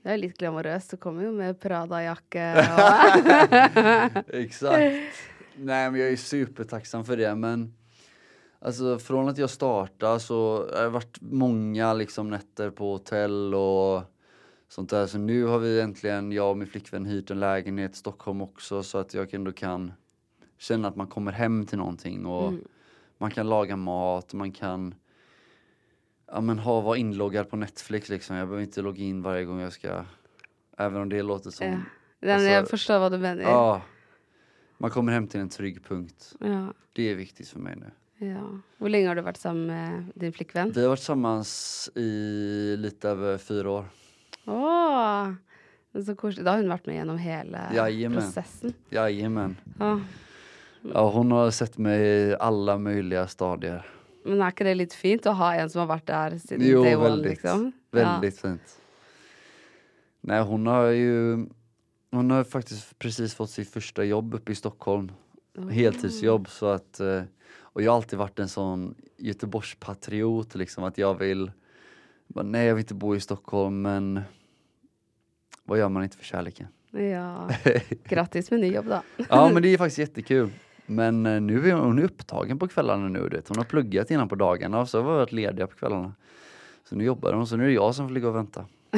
Det 0.03 0.13
er 0.13 0.21
litt 0.21 0.37
glamorøst. 0.37 0.93
Du 0.93 1.01
kommer 1.01 1.27
jo 1.27 1.31
med 1.35 1.57
Prada-jakke 1.59 2.45
og 2.63 4.21
Exakt. 4.33 5.25
Nej 5.57 5.91
men 5.91 5.99
jag 5.99 6.09
är 6.11 6.15
supertacksam 6.15 7.05
för 7.05 7.17
det 7.17 7.35
men 7.35 7.73
Alltså 8.59 8.99
från 8.99 9.29
att 9.29 9.37
jag 9.37 9.49
startade 9.49 10.19
så 10.19 10.69
har 10.75 10.83
det 10.83 10.89
varit 10.89 11.17
många 11.21 11.93
liksom 11.93 12.29
nätter 12.29 12.69
på 12.69 12.91
hotell 12.91 13.55
och 13.55 14.01
sånt 14.67 14.89
där. 14.89 15.07
Så 15.07 15.17
nu 15.17 15.43
har 15.43 15.59
vi 15.59 15.81
äntligen, 15.81 16.31
jag 16.31 16.49
och 16.49 16.57
min 16.57 16.67
flickvän 16.67 17.05
hyrt 17.05 17.31
en 17.31 17.39
lägenhet 17.39 17.93
i 17.93 17.97
Stockholm 17.97 18.41
också 18.41 18.83
så 18.83 18.97
att 18.97 19.13
jag 19.13 19.33
ändå 19.33 19.51
kan 19.51 19.93
känna 20.57 20.87
att 20.87 20.95
man 20.95 21.07
kommer 21.07 21.31
hem 21.31 21.65
till 21.65 21.77
någonting 21.77 22.25
och 22.25 22.53
man 23.17 23.31
kan 23.31 23.49
laga 23.49 23.75
mat, 23.75 24.33
man 24.33 24.51
kan 24.51 24.95
ja, 26.31 26.41
men 26.41 26.59
ha, 26.59 26.81
vara 26.81 26.97
inloggad 26.97 27.49
på 27.49 27.55
Netflix 27.55 28.09
liksom. 28.09 28.35
Jag 28.35 28.47
behöver 28.47 28.63
inte 28.63 28.81
logga 28.81 29.03
in 29.03 29.21
varje 29.21 29.45
gång 29.45 29.59
jag 29.59 29.73
ska, 29.73 30.03
även 30.77 31.01
om 31.01 31.09
det 31.09 31.21
låter 31.23 31.49
som 31.51 31.67
ja. 31.67 31.79
Jeg 32.19 32.31
Alltså, 32.57 32.69
forstår 32.71 32.99
hva 32.99 33.09
du 33.09 33.17
mener. 33.17 33.43
Ja. 33.43 33.81
Man 34.77 34.91
kommer 34.91 35.11
hem 35.11 35.27
till 35.27 35.39
en 35.39 35.49
trygg 35.49 35.83
punkt. 35.83 36.33
Ja. 36.39 36.73
Det 36.93 37.11
är 37.11 37.15
viktigt 37.15 37.47
för 37.49 37.59
mig 37.59 37.75
nu. 37.75 37.91
ja. 38.27 38.59
Hvor 38.77 38.89
lenge 38.89 39.07
har 39.07 39.15
du 39.15 39.21
vært 39.21 39.37
sammen 39.37 39.67
med 39.67 40.11
din 40.15 40.33
flikkvenn? 40.33 40.71
Vi 40.71 40.81
har 40.81 40.89
varit 40.89 40.99
tillsammans 40.99 41.89
i 41.95 42.75
lite 42.79 43.09
över 43.09 43.37
fyra 43.37 43.69
år. 43.71 43.85
Åh, 44.45 45.31
så 46.05 46.15
koselig. 46.15 46.45
Da 46.45 46.51
har 46.51 46.57
hun 46.61 46.69
vært 46.69 46.85
med 46.85 46.95
gjennom 46.95 47.17
hele 47.17 47.61
Jajamän. 47.73 48.21
prosessen. 48.21 48.73
Jajamän. 48.89 49.55
Ja. 49.79 49.99
Ja, 50.93 51.09
hon 51.09 51.31
har 51.31 51.51
sett 51.51 51.77
mig 51.77 52.01
i 52.07 52.35
alla 52.39 52.77
möjliga 52.77 53.27
stadier. 53.27 53.85
Men 54.27 54.41
är 54.41 54.47
inte 54.47 54.63
det 54.63 54.75
lite 54.75 54.95
fint 54.95 55.25
att 55.25 55.37
ha 55.37 55.53
en 55.53 55.69
som 55.69 55.79
har 55.79 55.87
varit 55.87 56.07
där 56.07 56.37
sedan 56.37 56.59
Jo, 56.61 56.83
day 56.83 56.95
one? 56.95 57.09
väldigt. 57.09 57.31
Liksom? 57.31 57.71
Väldigt 57.91 58.39
fint. 58.41 58.79
Nej, 60.21 60.41
hon 60.41 60.67
har 60.67 60.85
ju 60.85 61.45
hon 62.11 62.31
har 62.31 62.43
faktiskt 62.43 62.99
precis 62.99 63.33
fått 63.33 63.49
sitt 63.49 63.69
första 63.69 64.03
jobb 64.03 64.33
uppe 64.33 64.51
i 64.51 64.55
Stockholm. 64.55 65.11
Heltidsjobb 65.71 66.49
så 66.49 66.65
att 66.65 66.99
eh, 66.99 67.21
och 67.59 67.81
jag 67.81 67.91
har 67.91 67.95
alltid 67.95 68.19
varit 68.19 68.39
en 68.39 68.47
sån 68.47 68.95
Göteborgspatriot 69.17 70.55
liksom 70.55 70.83
att 70.83 70.97
jag 70.97 71.15
vill 71.15 71.51
bara, 72.27 72.45
nej 72.45 72.67
jag 72.67 72.75
vill 72.75 72.81
inte 72.81 72.93
bo 72.93 73.15
i 73.15 73.19
Stockholm 73.19 73.81
men 73.81 74.21
vad 75.63 75.79
gör 75.79 75.89
man 75.89 76.03
inte 76.03 76.17
för 76.17 76.25
kärleken? 76.25 76.67
Ja. 76.91 76.99
ja. 76.99 77.49
Grattis 78.03 78.51
med 78.51 78.59
nyjobb 78.59 78.85
då. 78.85 79.01
Ja 79.29 79.49
men 79.53 79.63
det 79.63 79.69
är 79.69 79.77
faktiskt 79.77 79.97
jättekul. 79.97 80.49
Men 80.89 81.25
eh, 81.25 81.41
nu 81.41 81.69
är 81.69 81.73
hon, 81.73 81.99
upptagen 81.99 82.59
på 82.59 82.67
kvällarna 82.67 83.07
nu. 83.07 83.29
Vet. 83.29 83.47
Hon 83.47 83.57
har 83.57 83.63
pluggat 83.63 84.11
innan 84.11 84.29
på 84.29 84.35
dagarna 84.35 84.79
och 84.79 84.89
så 84.89 84.97
har 85.01 85.11
vi 85.11 85.17
varit 85.17 85.31
lediga 85.31 85.67
på 85.67 85.75
kvällarna. 85.75 86.13
Så 86.89 86.95
nu 86.95 87.03
jobbar 87.03 87.33
hon, 87.33 87.47
så 87.47 87.57
nu 87.57 87.63
är 87.63 87.67
det 87.67 87.73
jag 87.73 87.95
som 87.95 88.07
får 88.07 88.13
ligga 88.13 88.27
och 88.27 88.35
vänta. 88.35 88.65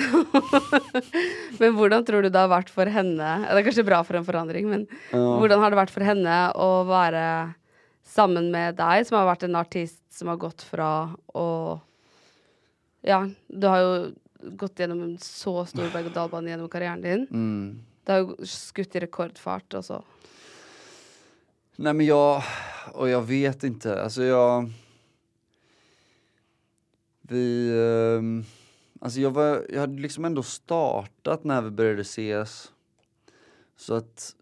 Men 1.60 1.76
hur 1.76 2.04
tror 2.04 2.22
du 2.22 2.30
det 2.30 2.40
har 2.40 2.48
varit 2.48 2.70
för 2.70 2.86
henne? 2.86 3.40
Det 3.40 3.60
är 3.60 3.64
kanske 3.64 3.84
bra 3.84 4.04
för 4.04 4.14
en 4.14 4.26
förändring, 4.26 4.70
men 4.70 4.88
Ja. 5.12 5.40
hur 5.40 5.50
har 5.50 5.70
det 5.70 5.76
varit 5.76 5.92
för 5.92 6.02
henne 6.02 6.50
att 6.50 6.88
vara 6.88 7.54
samman 8.04 8.52
med 8.52 8.76
dig 8.76 9.06
som 9.06 9.18
har 9.18 9.26
varit 9.26 9.44
en 9.44 9.56
artist 9.56 10.14
som 10.14 10.28
har 10.28 10.36
gått 10.36 10.62
från 10.62 11.16
och 11.26 11.80
ja, 13.02 13.30
du 13.48 13.68
har 13.68 13.80
ju 13.80 14.12
gått 14.42 14.80
igenom 14.80 15.04
en 15.04 15.18
så 15.18 15.66
stor 15.66 15.94
berg 15.94 16.06
och 16.06 16.12
dalbana 16.12 16.50
genom 16.50 16.70
karriären 16.70 17.02
din. 17.02 17.28
Mm. 17.32 17.80
Det 18.04 18.12
har 18.12 18.20
ju 18.20 18.46
skutt 18.46 18.96
i 18.96 19.00
rekordfart 19.00 19.74
och 19.74 19.86
så. 19.86 20.04
Nej 21.82 21.94
men 21.94 22.06
jag, 22.06 22.44
och 22.94 23.10
jag 23.10 23.22
vet 23.22 23.64
inte, 23.64 24.04
alltså 24.04 24.24
jag... 24.24 24.70
Vi, 27.22 27.70
eh, 27.70 28.46
alltså 29.02 29.20
jag 29.20 29.32
var, 29.32 29.66
jag 29.70 29.80
hade 29.80 30.02
liksom 30.02 30.26
ändå 30.26 30.44
startat 30.44 31.44
när 31.44 31.62
vi 31.62 31.70
började 31.70 32.02
ses. 32.02 32.72
Så 33.76 33.94
att 33.94 34.36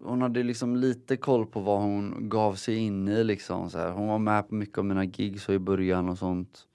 hon 0.00 0.22
hade 0.22 0.42
liksom 0.42 0.76
lite 0.76 1.16
koll 1.16 1.46
på 1.46 1.60
vad 1.60 1.80
hon 1.80 2.28
gav 2.28 2.54
sig 2.54 2.76
in 2.76 3.08
i 3.08 3.24
liksom 3.24 3.70
så 3.70 3.78
här. 3.78 3.90
Hon 3.90 4.08
var 4.08 4.18
med 4.18 4.48
på 4.48 4.54
mycket 4.54 4.78
av 4.78 4.84
mina 4.84 5.04
gigs 5.04 5.48
i 5.48 5.58
början 5.58 6.08
och 6.08 6.18
sånt. 6.18 6.66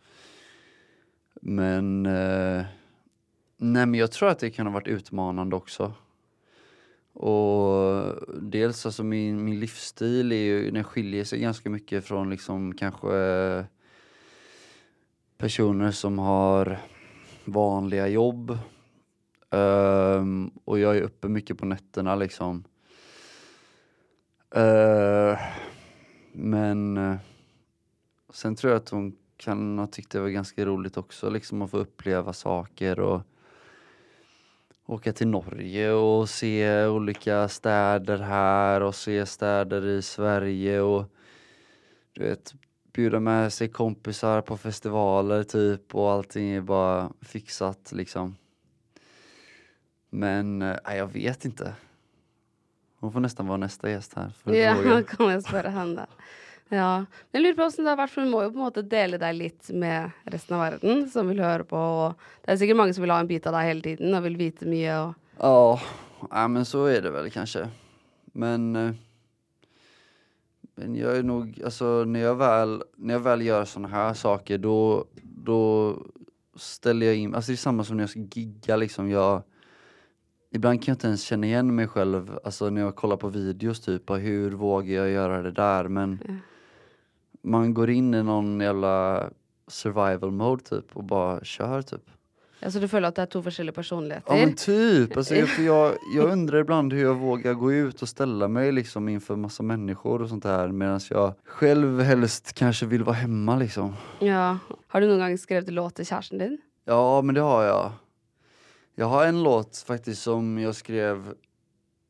Men, 1.41 2.05
eh, 2.05 2.65
nej 3.57 3.85
men 3.85 3.93
jag 3.93 4.11
tror 4.11 4.29
att 4.29 4.39
det 4.39 4.49
kan 4.49 4.65
ha 4.65 4.73
varit 4.73 4.87
utmanande 4.87 5.55
också. 5.55 5.93
Och 7.13 8.15
dels 8.41 8.85
alltså 8.85 9.03
min, 9.03 9.43
min 9.43 9.59
livsstil 9.59 10.31
är 10.31 10.35
ju, 10.35 10.71
den 10.71 10.83
skiljer 10.83 11.23
sig 11.23 11.39
ganska 11.39 11.69
mycket 11.69 12.05
från 12.05 12.29
liksom 12.29 12.75
kanske 12.75 13.65
personer 15.37 15.91
som 15.91 16.19
har 16.19 16.79
vanliga 17.45 18.07
jobb. 18.07 18.57
Um, 19.49 20.51
och 20.65 20.79
jag 20.79 20.97
är 20.97 21.01
uppe 21.01 21.27
mycket 21.27 21.57
på 21.57 21.65
nätterna 21.65 22.15
liksom. 22.15 22.63
Uh, 24.57 25.37
men 26.31 26.99
sen 28.33 28.55
tror 28.55 28.73
jag 28.73 28.81
att 28.81 28.89
hon 28.89 29.15
kan 29.37 29.79
ha 29.79 29.87
tyckt 29.87 30.11
det 30.11 30.19
var 30.19 30.29
ganska 30.29 30.65
roligt 30.65 30.97
också 30.97 31.29
liksom 31.29 31.61
att 31.61 31.71
få 31.71 31.77
uppleva 31.77 32.33
saker 32.33 32.99
och 32.99 33.21
åka 34.85 35.13
till 35.13 35.27
Norge 35.27 35.91
och 35.91 36.29
se 36.29 36.85
olika 36.85 37.47
städer 37.47 38.17
här 38.17 38.81
och 38.81 38.95
se 38.95 39.25
städer 39.25 39.85
i 39.85 40.01
Sverige 40.01 40.81
och 40.81 41.05
du 42.13 42.23
vet 42.23 42.53
bjuda 42.93 43.19
med 43.19 43.53
sig 43.53 43.69
kompisar 43.69 44.41
på 44.41 44.57
festivaler 44.57 45.43
typ 45.43 45.95
och 45.95 46.11
allting 46.11 46.49
är 46.49 46.61
bara 46.61 47.11
fixat 47.21 47.91
liksom. 47.91 48.35
Men 50.09 50.61
eh, 50.61 50.77
nej, 50.85 50.97
jag 50.97 51.07
vet 51.07 51.45
inte. 51.45 51.73
Hon 52.99 53.11
får 53.11 53.19
nästan 53.19 53.47
vara 53.47 53.57
nästa 53.57 53.89
gäst 53.89 54.13
här. 54.13 54.31
För 54.43 54.53
Ja, 54.53 55.03
kan 55.03 55.29
jag 55.29 55.43
spørre 55.43 55.69
henne. 55.69 56.07
Ja. 56.69 57.05
Men 57.31 57.39
jeg 57.39 57.43
lurer 57.43 57.57
på 57.57 57.67
hvordan 57.67 57.85
det 57.85 57.91
har 57.91 57.99
vært, 57.99 58.13
for 58.13 58.23
du 58.23 58.31
må 58.31 58.43
jo 58.43 58.51
på 58.53 58.59
en 58.59 58.65
måte 58.65 58.85
dele 58.89 59.19
deg 59.21 59.35
litt 59.37 59.69
med 59.69 60.29
resten 60.31 60.57
av 60.57 60.63
verden 60.65 61.05
som 61.11 61.29
vil 61.29 61.43
høre 61.43 61.67
på. 61.69 61.77
Og 61.77 62.27
det 62.43 62.53
er 62.53 62.61
sikkert 62.61 62.79
mange 62.79 62.95
som 62.95 63.05
vil 63.05 63.13
ha 63.13 63.19
en 63.21 63.29
bit 63.29 63.47
av 63.49 63.57
deg 63.57 63.69
hele 63.69 63.85
tiden 63.85 64.17
og 64.17 64.25
vil 64.27 64.39
vite 64.39 64.69
mye. 64.69 64.99
Og... 65.03 65.15
Ja, 65.39 65.79
ja, 66.29 66.47
men 66.47 66.65
så 66.65 66.85
är 66.85 67.01
det 67.01 67.11
väl 67.11 67.31
kanske. 67.31 67.67
Men, 68.33 68.75
eh, 68.75 68.93
men 70.75 70.95
jag 70.95 71.17
är 71.17 71.23
nog, 71.23 71.61
alltså 71.65 72.03
när 72.03 72.19
jag 72.19 72.35
väl, 72.35 72.83
när 72.95 73.13
jag 73.13 73.21
väl 73.21 73.41
gör 73.41 73.65
såna 73.65 73.87
här 73.87 74.13
saker 74.13 74.57
då, 74.57 75.05
då 75.23 75.95
ställer 76.55 77.05
jag 77.05 77.15
in, 77.15 77.35
alltså 77.35 77.51
det 77.51 77.55
är 77.55 77.57
samma 77.57 77.83
som 77.83 77.97
när 77.97 78.03
jag 78.03 78.09
ska 78.09 78.19
gigga 78.19 78.75
liksom. 78.75 79.09
Jag, 79.09 79.43
ibland 80.51 80.83
kan 80.83 80.91
jag 80.91 80.95
inte 80.95 81.07
ens 81.07 81.23
känna 81.23 81.47
igen 81.47 81.75
mig 81.75 81.87
själv, 81.87 82.39
alltså 82.43 82.69
när 82.69 82.81
jag 82.81 82.95
kollar 82.95 83.17
på 83.17 83.29
videos 83.29 83.81
typ, 83.81 84.09
hur 84.09 84.51
vågar 84.51 84.95
jag 84.95 85.09
göra 85.09 85.41
det 85.41 85.51
där? 85.51 85.87
Men 85.87 86.19
man 87.43 87.73
går 87.73 87.89
in 87.89 88.13
i 88.13 88.23
någon 88.23 88.59
jävla 88.59 89.29
survival 89.67 90.31
mode 90.31 90.63
typ 90.63 90.97
och 90.97 91.03
bara 91.03 91.43
kör 91.43 91.81
typ. 91.81 92.09
Ja, 92.63 92.71
så 92.71 92.79
du 92.79 92.87
føler 92.87 93.11
at 93.11 93.17
det 93.17 93.23
er 93.25 93.31
to 93.31 93.41
forskjellige 93.43 93.75
personligheter? 93.75 94.31
Ja 94.31 94.45
men 94.45 94.53
typ, 94.55 95.17
alltså, 95.17 95.35
jag, 95.35 95.49
för 95.49 95.63
jag, 95.63 95.95
jag 96.15 96.31
undrar 96.35 96.59
ibland 96.59 96.93
hur 96.93 97.01
jag 97.03 97.15
vågar 97.15 97.53
gå 97.53 97.73
ut 97.73 98.01
och 98.01 98.09
ställa 98.09 98.47
mig 98.47 98.71
liksom 98.71 99.09
inför 99.09 99.35
massa 99.35 99.63
människor 99.63 100.21
och 100.21 100.29
sånt 100.29 100.43
där 100.43 100.67
medan 100.67 100.99
jag 101.09 101.33
själv 101.45 101.99
helst 102.01 102.53
kanske 102.53 102.85
vill 102.85 103.03
vara 103.03 103.15
hemma 103.15 103.55
liksom. 103.55 103.95
Ja. 104.19 104.57
Har 104.87 105.01
du 105.01 105.07
noen 105.07 105.19
gang 105.19 105.37
skrevet 105.37 105.73
låt 105.73 105.95
til 105.99 106.07
kjæresten 106.07 106.39
din? 106.39 106.57
Ja 106.87 107.21
men 107.21 107.35
det 107.35 107.41
har 107.41 107.63
jag. 107.63 107.91
Jag 108.95 109.05
har 109.05 109.25
en 109.25 109.43
låt 109.43 109.83
faktiskt 109.87 110.21
som 110.21 110.59
jag 110.59 110.75
skrev 110.75 111.33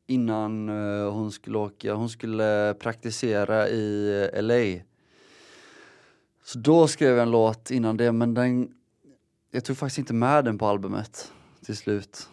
innan 0.06 0.68
eh, 0.68 1.12
hon 1.12 1.32
skulle 1.32 1.58
åka, 1.58 1.94
hon 1.94 2.08
skulle 2.08 2.74
praktisera 2.78 3.68
i 3.68 4.30
LA. 4.42 4.84
Så 6.44 6.58
då 6.58 6.86
skrev 6.88 7.16
jag 7.16 7.22
en 7.22 7.30
låt 7.30 7.70
innan 7.70 7.96
det 7.96 8.12
men 8.12 8.34
den, 8.34 8.74
jag 9.50 9.64
tog 9.64 9.76
faktiskt 9.76 9.98
inte 9.98 10.14
med 10.14 10.44
den 10.44 10.58
på 10.58 10.66
albumet 10.66 11.32
till 11.64 11.76
slut. 11.76 12.28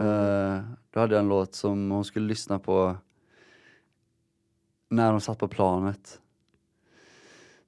Eh, 0.00 0.60
då 0.90 1.00
hade 1.00 1.14
jag 1.14 1.22
en 1.22 1.28
låt 1.28 1.54
som 1.54 1.90
hon 1.90 2.04
skulle 2.04 2.26
lyssna 2.26 2.58
på 2.58 2.96
när 4.88 5.12
hon 5.12 5.20
satt 5.20 5.38
på 5.38 5.48
planet. 5.48 6.20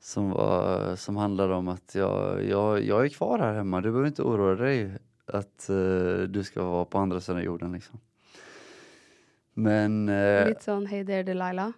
Som, 0.00 0.30
var, 0.30 0.96
som 0.96 1.16
handlade 1.16 1.54
om 1.54 1.68
att 1.68 1.94
jag, 1.94 2.44
jag, 2.44 2.82
jag 2.84 3.04
är 3.04 3.08
kvar 3.08 3.38
här 3.38 3.54
hemma, 3.54 3.80
du 3.80 3.90
behöver 3.90 4.08
inte 4.08 4.22
oroa 4.22 4.54
dig 4.54 4.92
att 5.26 5.68
eh, 5.68 6.22
du 6.28 6.44
ska 6.44 6.62
vara 6.62 6.84
på 6.84 6.98
andra 6.98 7.20
sidan 7.20 7.42
jorden 7.42 7.72
liksom. 7.72 8.00
Men 9.54 10.08
eh, 10.08 10.48
Litt 10.48 10.62
sånn 10.62 10.86
Hey 10.86 11.06
there 11.06 11.22
Delilah? 11.22 11.70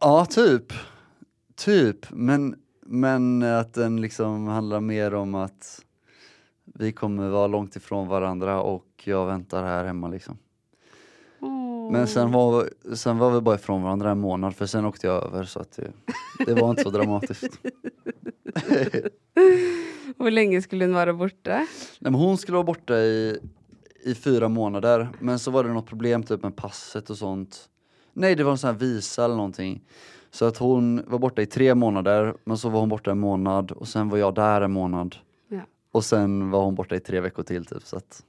ja, 0.00 0.26
typ. 0.26 0.72
Typ, 1.56 2.06
men, 2.10 2.56
men 2.80 3.42
att 3.42 3.74
den 3.74 4.00
liksom 4.00 4.46
handlar 4.46 4.80
mer 4.80 5.14
om 5.14 5.34
att 5.34 5.84
vi 6.64 6.92
kommer 6.92 7.28
vara 7.28 7.46
långt 7.46 7.76
ifrån 7.76 8.08
varandra 8.08 8.60
och 8.60 8.86
jag 9.04 9.26
väntar 9.26 9.64
här 9.64 9.84
hemma 9.84 10.08
liksom. 10.08 10.38
Men 11.92 12.06
sen 12.06 12.32
var, 12.32 12.68
sen 12.94 13.18
var 13.18 13.30
vi 13.30 13.40
bara 13.40 13.54
ifrån 13.54 13.82
varandra 13.82 14.10
en 14.10 14.20
månad 14.20 14.56
för 14.56 14.66
sen 14.66 14.84
åkte 14.84 15.06
jag 15.06 15.24
över 15.24 15.44
så 15.44 15.60
att 15.60 15.72
det, 15.72 15.92
det 16.46 16.54
var 16.54 16.70
inte 16.70 16.82
så 16.82 16.90
dramatiskt. 16.90 17.44
Hvor 20.16 20.30
lenge 20.30 20.62
skulle 20.62 20.84
hun 20.84 20.94
være 20.94 21.12
borte? 21.12 21.66
Nej, 21.98 22.12
men 22.12 22.14
hon 22.14 22.38
skulle 22.38 22.54
vara 22.54 22.64
borta 22.64 22.98
i, 22.98 23.38
i 24.04 24.14
fyra 24.14 24.48
månader 24.48 25.08
men 25.20 25.38
så 25.38 25.50
var 25.50 25.64
det 25.64 25.72
något 25.72 25.86
problem 25.86 26.22
typ 26.22 26.42
med 26.42 26.56
passet 26.56 27.10
och 27.10 27.18
sånt. 27.18 27.68
Nej 28.12 28.34
det 28.34 28.44
var 28.44 28.52
en 28.52 28.58
sån 28.58 28.70
här 28.70 28.78
visa 28.78 29.24
eller 29.24 29.36
någonting. 29.36 29.82
Så 30.34 30.44
att 30.44 30.56
hon 30.56 31.04
var 31.06 31.18
borta 31.18 31.42
i 31.42 31.46
tre 31.46 31.74
månader 31.74 32.34
men 32.44 32.58
så 32.58 32.68
var 32.68 32.80
hon 32.80 32.88
borta 32.88 33.10
en 33.10 33.18
månad 33.18 33.70
och 33.70 33.88
sen 33.88 34.08
var 34.08 34.18
jag 34.18 34.34
där 34.34 34.60
en 34.60 34.72
månad. 34.72 35.16
Ja. 35.48 35.60
Och 35.92 36.04
sen 36.04 36.50
var 36.50 36.64
hon 36.64 36.74
borta 36.74 36.96
i 36.96 37.00
tre 37.00 37.20
veckor 37.20 37.42
till 37.42 37.66
typ 37.66 37.82
så 37.82 37.96
att 37.96 38.24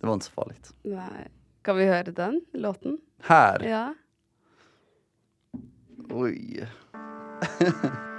det 0.00 0.06
var 0.06 0.14
inte 0.14 0.26
så 0.26 0.32
farligt. 0.32 0.74
Nei. 0.82 1.28
Kan 1.62 1.76
vi 1.76 1.84
høre 1.84 2.10
den 2.10 2.40
låten? 2.52 2.98
Här! 3.22 3.62
Ja. 3.64 3.94
Oj. 6.10 6.68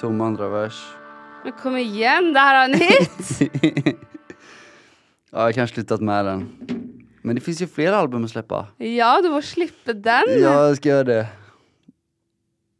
tom 0.00 0.20
andra 0.20 0.48
vers. 0.48 0.86
Men 1.44 1.52
kom 1.52 1.76
igen, 1.76 2.32
det 2.32 2.40
här 2.40 2.68
är 2.68 2.72
en 2.74 2.80
hit! 2.80 3.96
Ja, 5.32 5.44
jag 5.44 5.54
kanske 5.54 5.74
slutat 5.74 6.00
med 6.00 6.24
den. 6.24 6.48
Men 7.22 7.34
det 7.34 7.40
finns 7.40 7.62
ju 7.62 7.66
fler 7.66 7.92
album 7.92 8.24
att 8.24 8.30
släppa. 8.30 8.66
ja, 8.76 9.20
du 9.22 9.28
får 9.28 9.40
slippa 9.40 9.92
den. 9.92 10.22
Ja, 10.28 10.66
jag 10.66 10.76
ska 10.76 10.88
göra 10.88 11.04
det. 11.04 11.26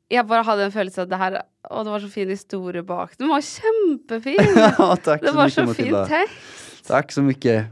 Jag 0.08 0.26
bara 0.26 0.42
hade 0.42 0.64
en 0.64 0.70
känsla 0.72 1.02
att 1.02 1.10
det 1.10 1.16
här, 1.16 1.42
åh 1.70 1.84
det 1.84 1.90
var 1.90 2.00
så 2.00 2.08
fin 2.08 2.28
historia 2.28 2.82
bak. 2.82 3.10
Den 3.18 3.28
var 3.28 3.36
jättefin! 3.38 4.36
ja, 4.78 4.96
tack 4.96 5.20
Det 5.20 5.28
så 5.28 5.34
var 5.36 5.44
mycket 5.44 5.54
så 5.54 5.64
Matilda. 5.64 6.06
fin 6.06 6.16
text. 6.18 6.86
Tack 6.88 7.12
så 7.12 7.22
mycket. 7.22 7.66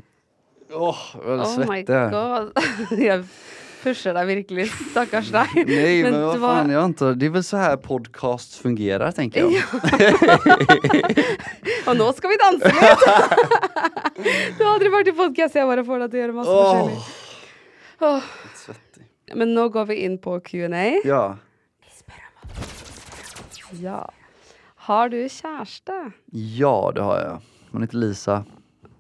Åh, 0.73 0.97
jag 1.15 1.39
är 1.39 1.43
Oh 1.43 1.71
my 1.71 1.83
god. 1.83 2.53
jag 3.05 3.25
pushar 3.83 4.15
dig 4.15 4.27
verkligen, 4.27 4.67
stackars 4.91 5.31
dig. 5.31 5.47
Nej 5.67 6.03
men, 6.03 6.23
vad 6.23 6.35
det 6.35 6.39
var- 6.39 6.57
fan, 6.57 6.71
jag 6.71 6.83
antar, 6.83 7.15
det 7.15 7.27
är 7.27 7.31
väl 7.31 7.45
så 7.45 7.57
här 7.57 7.77
podcasts 7.77 8.59
fungerar 8.59 9.13
tänker 9.13 9.41
jag. 9.41 9.51
Och 11.87 11.97
nu 11.97 12.13
ska 12.17 12.29
vi 12.29 12.37
dansa 12.37 12.67
lite! 12.69 13.29
du 14.59 14.65
har 14.65 14.73
aldrig 14.75 14.93
varit 14.93 15.09
i 15.09 15.13
podcast, 15.13 15.55
jag 15.55 15.69
bara 15.69 15.85
får 15.85 15.99
dig 15.99 16.07
att 16.07 16.13
göra 16.13 16.33
massa. 16.33 16.51
Åh. 18.01 18.21
svettig. 18.55 19.07
Men 19.35 19.55
nu 19.55 19.69
går 19.69 19.85
vi 19.85 19.95
in 19.95 20.19
på 20.19 20.41
Q&A. 20.41 21.01
Ja. 21.05 21.37
Ja. 23.73 24.11
Har 24.75 25.09
du 25.09 25.29
kärste? 25.29 26.11
ja, 26.33 26.93
det 26.95 27.01
har 27.03 27.21
jag. 27.21 27.41
Hon 27.73 27.83
heter 27.83 27.97
Lisa, 27.97 28.45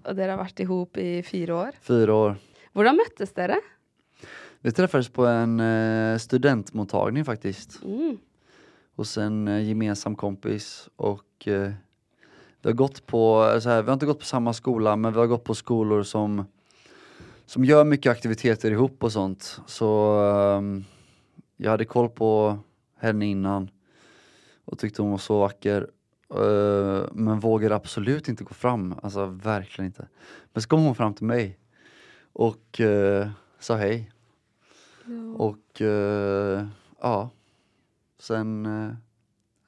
Och 0.04 0.14
dere 0.16 0.30
har 0.30 0.38
varit 0.38 0.60
ihop 0.60 0.96
i 0.96 1.22
fyra 1.22 1.56
år. 1.56 1.70
fyra 1.82 2.14
år. 2.14 2.36
Hvordan 2.72 2.96
möttes 2.96 3.32
dere? 3.34 3.56
Vi 4.60 4.72
träffades 4.72 5.08
på 5.08 5.26
en 5.26 5.60
eh, 5.60 6.18
studentmottagning 6.18 7.24
faktiskt. 7.24 7.82
Mm. 7.84 8.18
hos 8.96 9.18
en 9.18 9.48
eh, 9.48 9.68
gemensam 9.68 10.16
kompis 10.16 10.88
och 10.96 11.48
eh, 11.48 11.72
vi 12.62 12.68
har 12.68 12.72
gått 12.72 13.06
på, 13.06 13.58
så 13.62 13.68
här, 13.68 13.82
vi 13.82 13.86
har 13.86 13.92
inte 13.92 14.06
gått 14.06 14.18
på 14.18 14.24
samma 14.24 14.52
skola 14.52 14.96
men 14.96 15.12
vi 15.12 15.18
har 15.18 15.26
gått 15.26 15.44
på 15.44 15.54
skolor 15.54 16.02
som 16.02 16.44
som 17.46 17.64
gör 17.64 17.84
mycket 17.84 18.10
aktiviteter 18.12 18.70
ihop 18.70 19.04
och 19.04 19.12
sånt. 19.12 19.60
Så 19.66 20.20
ehm, 20.20 20.84
jag 21.56 21.70
hade 21.70 21.84
koll 21.84 22.08
på 22.08 22.58
henne 22.98 23.26
innan 23.26 23.70
och 24.64 24.78
tyckte 24.78 25.02
hon 25.02 25.10
var 25.10 25.18
så 25.18 25.38
vacker. 25.40 25.88
eh, 26.34 27.06
men 27.12 27.40
vågade 27.40 27.74
absolut 27.74 28.28
inte 28.28 28.44
gå 28.44 28.54
fram, 28.54 28.94
alltså 29.02 29.26
verkligen 29.26 29.86
inte. 29.86 30.08
Men 30.52 30.62
så 30.62 30.68
kom 30.68 30.84
hon 30.84 30.94
fram 30.94 31.14
till 31.14 31.26
mig 31.26 31.58
och 32.32 32.80
eh, 32.80 33.28
sa 33.58 33.76
hej. 33.76 34.10
Och 35.36 35.80
eh, 35.82 36.66
ja, 37.00 37.30
sen 38.18 38.66
eh, 38.66 38.94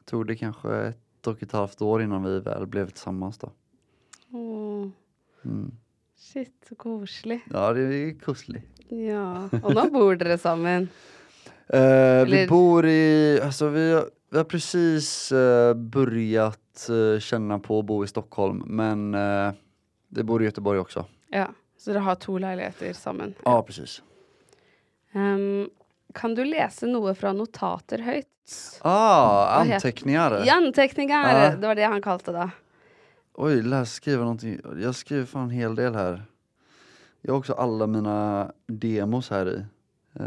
tog 0.05 0.26
det 0.26 0.36
kanske 0.36 0.74
ett 0.76 1.26
och 1.26 1.43
ett 1.43 1.53
halvt 1.53 1.82
år 1.82 2.03
innan 2.03 2.22
vi 2.24 2.41
väl 2.41 2.66
blev 2.66 2.91
tillsammans 2.91 3.38
då. 3.38 3.51
Åh, 4.32 4.88
Mm. 5.45 5.70
shit, 6.16 6.64
så 6.68 6.74
koselig. 6.74 7.41
Ja, 7.51 7.72
det 7.72 7.80
är 7.80 8.18
koselig. 8.18 8.62
Ja. 8.88 9.49
Och 9.62 9.74
nu 9.74 9.91
bor 9.91 10.14
dere 10.16 10.38
sammen. 10.38 10.88
Eh, 11.72 11.78
vi 11.80 11.86
Eller- 12.32 12.49
bor 12.49 12.86
i, 12.86 13.41
alltså 13.45 13.68
vi, 13.68 13.93
har- 13.93 14.11
vi 14.30 14.36
har 14.36 14.45
precis 14.45 15.32
eh, 15.32 15.74
börjat 15.74 16.88
eh, 16.88 17.20
känna 17.20 17.59
på 17.59 17.78
att 17.78 17.84
bo 17.84 18.05
i 18.05 18.07
Stockholm 18.07 18.62
men 18.66 19.14
uh, 19.14 19.53
vi 20.09 20.22
bor 20.22 20.43
i 20.43 20.45
Göteborg 20.45 20.78
också. 20.78 21.05
Ja. 21.28 21.47
Så 21.78 21.91
dere 21.91 21.99
har 22.01 22.14
to 22.14 22.38
leiligheter 22.38 22.93
sammen. 22.93 23.34
Ja, 23.45 23.62
precis. 23.62 24.03
Ehm, 25.12 25.70
kan 26.14 26.34
du 26.34 26.44
läsa 26.44 26.86
något 26.86 27.18
från 27.18 27.36
notater 27.38 27.98
högt? 27.98 28.28
Ah, 28.80 29.61
anteckningar. 29.61 30.42
Ja, 30.46 30.56
anteckningar! 30.56 31.44
Ja. 31.44 31.56
Det 31.56 31.66
var 31.66 31.74
det 31.74 31.84
han 31.84 32.02
kallade 32.02 32.32
det. 32.32 32.50
Oj, 33.34 33.62
läs 33.62 33.92
skriva 33.92 34.22
någonting. 34.22 34.61
Jag 34.82 34.94
skriver 34.94 35.24
fan 35.24 35.42
en 35.42 35.50
hel 35.50 35.74
del 35.74 35.94
här. 35.94 36.22
Jag 37.20 37.32
har 37.32 37.38
också 37.38 37.52
alla 37.52 37.86
mina 37.86 38.52
demos 38.66 39.30
här 39.30 39.48
i. 39.48 39.64
Uh, 40.20 40.26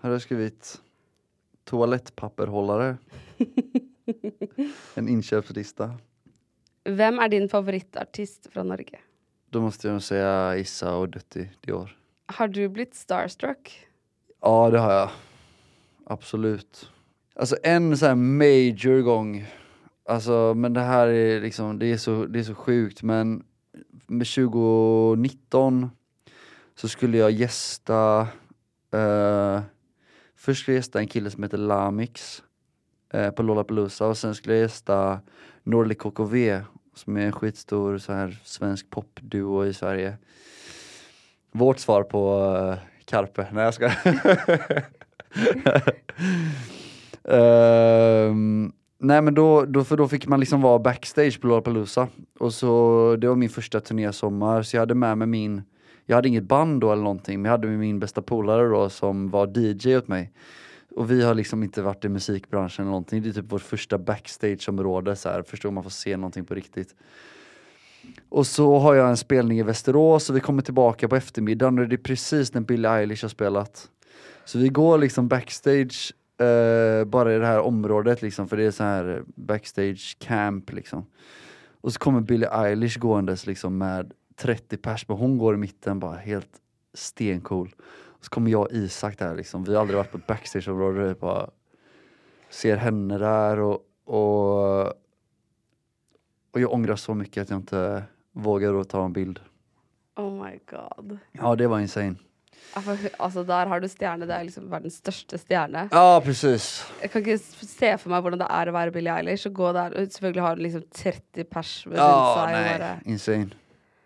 här 0.00 0.08
har 0.08 0.10
jag 0.10 0.22
skrivit 0.22 0.80
toalettpapperhållare. 1.64 2.96
en 4.94 5.08
inköpslista. 5.08 5.94
Vem 6.84 7.18
är 7.18 7.28
din 7.28 7.48
favoritartist 7.48 8.46
från 8.52 8.68
Norge? 8.68 8.98
Då 9.50 9.60
måste 9.60 9.88
jag 9.88 10.02
säga 10.02 10.56
Issa 10.56 10.96
och 10.96 11.08
Dutti 11.08 11.50
Dior. 11.60 11.99
Har 12.34 12.48
du 12.48 12.68
blivit 12.68 12.94
starstruck? 12.94 13.86
Ja, 14.40 14.70
det 14.70 14.78
har 14.78 14.92
jag. 14.92 15.10
Absolut. 16.06 16.90
Alltså 17.34 17.56
en 17.62 17.96
sån 17.96 18.08
här 18.08 18.14
major 18.14 19.00
gång. 19.00 19.46
Alltså, 20.08 20.54
men 20.56 20.72
det 20.72 20.80
här 20.80 21.06
är 21.06 21.40
liksom, 21.40 21.78
det 21.78 21.86
är 21.86 21.96
så, 21.96 22.26
det 22.26 22.38
är 22.38 22.42
så 22.42 22.54
sjukt 22.54 23.02
men 23.02 23.44
med 24.06 24.26
2019 24.26 25.90
så 26.74 26.88
skulle 26.88 27.18
jag 27.18 27.30
gästa, 27.30 28.28
eh, 28.92 29.60
först 30.36 30.62
skulle 30.62 30.74
jag 30.74 30.78
gästa 30.78 30.98
en 30.98 31.06
kille 31.06 31.30
som 31.30 31.42
heter 31.42 31.58
Lamix 31.58 32.42
eh, 33.12 33.30
på 33.30 33.42
Lollapalooza 33.42 34.06
och 34.06 34.18
sen 34.18 34.34
skulle 34.34 34.54
jag 34.54 34.62
gästa 34.62 35.20
Norli 35.62 35.94
KKV 35.94 36.62
som 36.94 37.16
är 37.16 37.26
en 37.26 37.32
skitstor 37.32 37.98
så 37.98 38.12
här 38.12 38.40
svensk 38.44 38.90
popduo 38.90 39.66
i 39.66 39.74
Sverige. 39.74 40.18
Vårt 41.52 41.78
svar 41.78 42.02
på 42.02 42.38
uh, 42.38 42.74
Carpe, 43.04 43.46
nej 43.52 43.64
jag 43.64 43.74
ska. 43.74 43.90
Ehm, 47.24 48.72
nej 48.98 49.22
men 49.22 49.34
då, 49.34 49.64
då, 49.64 49.84
för 49.84 49.96
då 49.96 50.08
fick 50.08 50.26
man 50.26 50.40
liksom 50.40 50.60
vara 50.60 50.78
backstage 50.78 51.40
på 51.40 51.46
Lollapalooza 51.46 52.08
och 52.38 52.54
så, 52.54 53.16
det 53.20 53.28
var 53.28 53.36
min 53.36 53.48
första 53.48 53.80
turnésommar 53.80 54.62
så 54.62 54.76
jag 54.76 54.82
hade 54.82 54.94
med 54.94 55.18
mig 55.18 55.26
min, 55.26 55.62
jag 56.06 56.16
hade 56.16 56.28
inget 56.28 56.44
band 56.44 56.80
då 56.80 56.92
eller 56.92 57.02
någonting 57.02 57.42
men 57.42 57.44
jag 57.44 57.50
hade 57.50 57.68
med 57.68 57.78
min 57.78 58.00
bästa 58.00 58.22
polare 58.22 58.68
då 58.68 58.88
som 58.88 59.30
var 59.30 59.58
DJ 59.58 59.96
åt 59.96 60.08
mig. 60.08 60.32
Och 60.96 61.10
vi 61.10 61.22
har 61.22 61.34
liksom 61.34 61.62
inte 61.62 61.82
varit 61.82 62.04
i 62.04 62.08
musikbranschen 62.08 62.82
eller 62.82 62.90
någonting, 62.90 63.22
det 63.22 63.28
är 63.28 63.32
typ 63.32 63.52
vårt 63.52 63.62
första 63.62 63.98
backstageområde 63.98 65.16
så 65.16 65.28
här, 65.28 65.42
förstår 65.42 65.70
man 65.70 65.82
får 65.82 65.90
se 65.90 66.16
någonting 66.16 66.44
på 66.44 66.54
riktigt. 66.54 66.94
Och 68.28 68.46
så 68.46 68.78
har 68.78 68.94
jag 68.94 69.08
en 69.10 69.16
spelning 69.16 69.58
i 69.58 69.62
Västerås 69.62 70.30
och 70.30 70.36
vi 70.36 70.40
kommer 70.40 70.62
tillbaka 70.62 71.08
på 71.08 71.16
eftermiddagen 71.16 71.78
och 71.78 71.88
det 71.88 71.94
är 71.94 71.98
precis 71.98 72.54
när 72.54 72.60
Billie 72.60 72.88
Eilish 72.88 73.24
har 73.24 73.28
spelat. 73.28 73.88
Så 74.44 74.58
vi 74.58 74.68
går 74.68 74.98
liksom 74.98 75.28
backstage 75.28 76.12
eh, 76.40 77.04
bara 77.04 77.34
i 77.34 77.38
det 77.38 77.46
här 77.46 77.60
området 77.60 78.22
liksom 78.22 78.48
för 78.48 78.56
det 78.56 78.64
är 78.64 78.70
så 78.70 78.84
här 78.84 79.22
backstage 79.26 80.16
camp 80.18 80.72
liksom. 80.72 81.06
Och 81.80 81.92
så 81.92 81.98
kommer 81.98 82.20
Billie 82.20 82.48
Eilish 82.52 82.98
gåendes 82.98 83.46
liksom 83.46 83.78
med 83.78 84.12
30 84.36 84.76
pers, 84.76 85.08
men 85.08 85.16
hon 85.16 85.38
går 85.38 85.54
i 85.54 85.58
mitten 85.58 86.00
bara 86.00 86.16
helt 86.16 86.50
stencool. 86.94 87.74
Och 88.20 88.24
så 88.24 88.30
kommer 88.30 88.50
jag 88.50 88.60
och 88.60 88.72
Isak 88.72 89.18
där 89.18 89.34
liksom, 89.34 89.64
vi 89.64 89.74
har 89.74 89.80
aldrig 89.80 89.96
varit 89.96 90.12
på 90.12 90.18
ett 90.18 90.26
backstageområde, 90.26 91.14
bara 91.20 91.50
ser 92.50 92.76
henne 92.76 93.18
där 93.18 93.58
och, 93.58 93.78
och, 94.04 94.92
och 96.52 96.60
jag 96.60 96.72
ångrar 96.72 96.96
så 96.96 97.14
mycket 97.14 97.42
att 97.42 97.50
jag 97.50 97.58
inte 97.58 98.02
vågar 98.32 98.84
ta 98.84 99.04
en 99.04 99.12
bild. 99.12 99.40
Oh 100.16 100.44
my 100.44 100.58
god. 100.70 101.18
Ja 101.32 101.54
det 101.56 101.66
var 101.66 101.80
insane. 101.80 102.14
Altså, 102.74 102.96
altså 103.18 103.42
Der 103.44 103.66
har 103.66 103.80
du 103.80 103.88
stjerne. 103.88 104.26
Det 104.26 104.34
er 104.34 104.44
liksom 104.44 104.68
verdens 104.70 104.94
største 105.00 105.38
stjerne. 105.38 105.88
Ja 105.92 106.20
precis. 106.24 106.84
Jeg 107.02 107.10
kan 107.10 107.22
ikke 107.22 107.38
s- 107.38 107.68
se 107.78 107.96
for 107.98 108.10
meg 108.10 108.22
hvordan 108.22 108.38
det 108.38 108.46
er 108.50 108.68
å 108.70 108.72
være 108.72 108.92
Billie 108.92 109.14
Eilish 109.14 109.46
og 109.48 109.54
gå 109.54 109.72
der 109.72 109.94
og 109.96 110.06
selvfølgelig 110.12 110.42
har 110.42 110.56
liksom 110.56 110.82
30 110.94 111.44
pers 111.50 111.86
rundt 111.86 111.96
Ja 111.98 112.34
seg. 112.34 112.54
bare, 112.80 112.90
insane. 113.06 113.50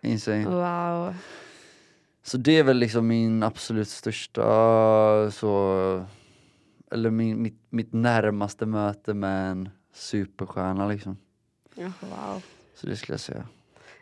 Insane. 0.03 0.45
wow. 0.47 1.13
Så 2.23 2.37
det 2.37 2.57
är 2.59 2.63
väl 2.63 2.77
liksom 2.77 3.07
min 3.07 3.43
absolut 3.43 3.87
största 3.89 5.31
så 5.31 6.05
eller 6.91 7.09
min, 7.09 7.41
mitt, 7.41 7.59
mitt 7.69 7.93
närmaste 7.93 8.65
möte 8.65 9.13
med 9.13 9.51
en 9.51 9.69
superstjärna 9.93 10.87
liksom. 10.87 11.17
Ja, 11.75 11.91
wow. 12.01 12.41
Så 12.75 12.87
det 12.87 12.95
skulle 12.95 13.13
jag 13.13 13.19
säga. 13.19 13.45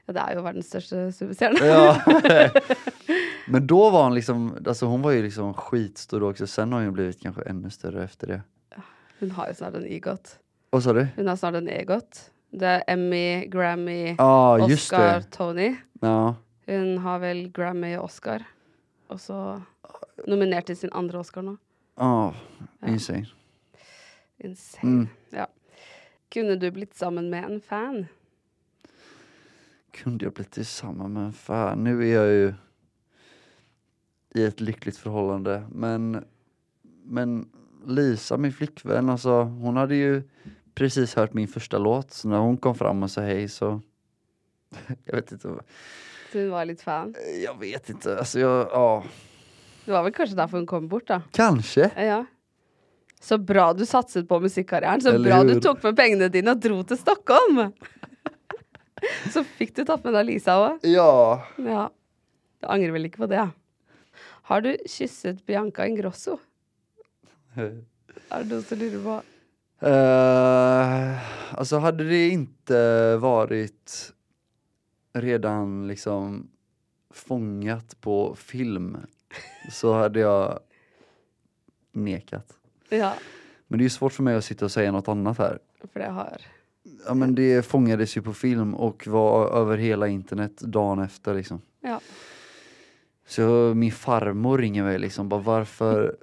Ja, 0.05 0.13
det 0.13 0.19
er 0.19 0.35
jo 0.35 0.41
verdens 0.43 0.67
største 0.67 1.11
superstjerne. 1.15 1.59
Ja. 1.65 2.01
Men 3.47 3.67
då 3.67 3.89
var 3.89 4.03
hon 4.03 4.15
liksom, 4.15 4.57
alltså 4.67 4.85
hon 4.85 5.01
var 5.01 5.11
ju 5.11 5.21
liksom 5.23 5.53
skitstor 5.53 6.19
då 6.19 6.29
också, 6.29 6.47
sen 6.47 6.71
har 6.71 6.79
hon 6.79 6.85
ju 6.85 6.91
blivit 6.91 7.21
kanske 7.21 7.41
ännu 7.41 7.69
större 7.69 8.03
efter 8.03 8.27
det. 8.27 8.41
Hun 9.19 9.31
har 9.31 9.47
jo 9.47 9.53
snart 9.53 9.73
en 9.73 9.85
EGOT. 9.85 10.39
Vad 10.69 10.83
sa 10.83 10.93
du? 10.93 11.07
Hun 11.15 11.27
har 11.27 11.35
snart 11.35 11.55
en 11.55 11.69
EGOT. 11.69 12.29
Det 12.51 12.65
er 12.67 12.83
Emmy, 12.87 13.45
Grammy, 13.49 14.07
just 14.69 14.91
Oscar, 14.93 15.19
det. 15.19 15.31
Tony. 15.31 15.75
Ja. 16.01 16.35
Hun 16.67 16.97
har 16.97 17.19
vel 17.19 17.51
Grammy 17.51 17.95
og 17.97 18.03
Oscar. 18.03 18.43
Og 19.07 19.19
så 19.19 19.61
nominert 20.27 20.65
til 20.65 20.77
sin 20.77 20.89
andre 20.93 21.19
Oscar 21.19 21.41
nå. 21.41 21.55
Ja, 21.97 22.33
Ja. 22.81 22.87
insane. 22.87 23.25
Insane. 24.39 24.89
Mm. 24.91 25.07
Ja. 25.33 25.45
Kunne 26.33 26.55
du 26.55 26.71
blitt 26.71 26.95
sammen 26.95 27.29
med 27.29 27.43
en 27.43 27.61
fan? 27.61 28.05
Kunde 29.91 30.25
jag 30.25 30.33
blivit 30.33 30.51
tillsammans 30.51 31.09
med 31.13 31.23
en 31.23 31.33
fan? 31.33 31.83
Nu 31.83 32.09
är 32.09 32.13
jag 32.15 32.27
ju 32.33 32.53
i 34.35 34.43
ett 34.45 34.61
lyckligt 34.61 34.97
förhållande 34.97 35.63
men, 35.71 36.25
men 37.03 37.49
Lisa, 37.85 38.37
min 38.37 38.53
flickvän, 38.53 39.09
alltså 39.09 39.41
hon 39.43 39.77
hade 39.77 39.95
ju 39.95 40.23
precis 40.75 41.15
hört 41.15 41.33
min 41.33 41.47
första 41.47 41.77
låt, 41.77 42.11
så 42.11 42.27
när 42.29 42.37
hon 42.37 42.57
kom 42.57 42.75
fram 42.75 43.03
och 43.03 43.11
sa 43.11 43.21
hej 43.21 43.47
så 43.49 43.81
jag 45.05 45.15
vet 45.15 45.31
inte. 45.31 45.55
hun 46.33 46.49
var 46.49 46.65
litt 46.65 46.81
fan. 46.81 47.15
Jag 47.43 47.59
vet 47.59 47.89
inte, 47.89 48.17
alltså 48.19 48.39
jag, 48.39 48.67
ja, 48.71 49.03
Det 49.85 49.91
var 49.91 50.03
vel 50.03 50.13
kanskje 50.13 50.35
derfor 50.35 50.57
hun 50.57 50.65
kom 50.67 50.87
bort, 50.87 51.07
da. 51.07 51.21
kanske. 51.31 51.91
Ja. 52.05 52.25
Så 53.23 53.37
bra 53.39 53.69
du 53.73 53.85
satset 53.87 54.27
på 54.27 54.39
musikkarrieren. 54.43 55.01
Så 55.01 55.13
Eller 55.13 55.29
bra 55.29 55.43
du 55.47 55.53
hur? 55.53 55.61
tok 55.63 55.83
med 55.83 55.95
pengene 55.95 56.27
dine 56.31 56.51
og 56.51 56.59
dro 56.63 56.81
til 56.83 56.99
Stockholm! 56.99 57.69
Så 59.33 59.43
fikk 59.43 59.73
du 59.75 59.83
tatt 59.87 60.03
med 60.03 60.15
deg 60.15 60.27
Lisa 60.27 60.55
òg. 60.59 60.83
Ja. 60.87 61.43
Ja. 61.59 61.85
Du 62.59 62.67
angrer 62.71 62.93
vel 62.95 63.07
ikke 63.07 63.23
på 63.25 63.29
det? 63.31 63.45
Har 64.47 64.63
du 64.63 64.73
kysset 64.87 65.39
Bianca 65.47 65.87
Ingrosso? 65.87 66.37
Er 67.55 68.43
det 68.43 68.47
noen 68.49 68.65
som 68.67 68.79
lurer 68.79 69.03
på? 69.03 69.15
Eh, 69.87 71.31
alltså 71.59 71.77
hade 71.83 72.03
det 72.07 72.29
inte 72.29 72.79
varit 73.23 74.13
redan 75.13 75.87
liksom 75.87 76.49
fångat 77.13 78.01
på 78.01 78.35
film 78.35 78.97
så 79.71 79.93
hade 79.93 80.19
jag 80.19 80.59
nekat. 81.91 82.57
Ja, 82.97 83.13
Men 83.67 83.79
det 83.79 83.85
är 83.85 83.89
svårt 83.89 84.13
för 84.13 84.23
mig 84.23 84.35
att 84.35 84.45
sitta 84.45 84.65
och 84.65 84.71
säga 84.71 84.91
något 84.91 85.07
annat 85.07 85.37
här. 85.37 85.59
for 85.93 85.99
det 85.99 86.09
har 86.09 86.37
Ja 87.07 87.13
men 87.13 87.35
det 87.35 87.65
fångades 87.65 88.17
ju 88.17 88.21
på 88.21 88.33
film 88.33 88.75
och 88.75 89.07
var 89.07 89.49
över 89.49 89.77
hela 89.77 90.07
internet 90.07 90.57
dagen 90.57 90.99
efter 90.99 91.33
liksom. 91.33 91.61
Ja. 91.81 91.99
Så 93.27 93.73
min 93.75 93.91
farmor 93.91 94.57
ringer 94.57 94.83
mig 94.83 94.99
liksom 94.99 95.29
bara 95.29 95.41
varför 95.41 96.15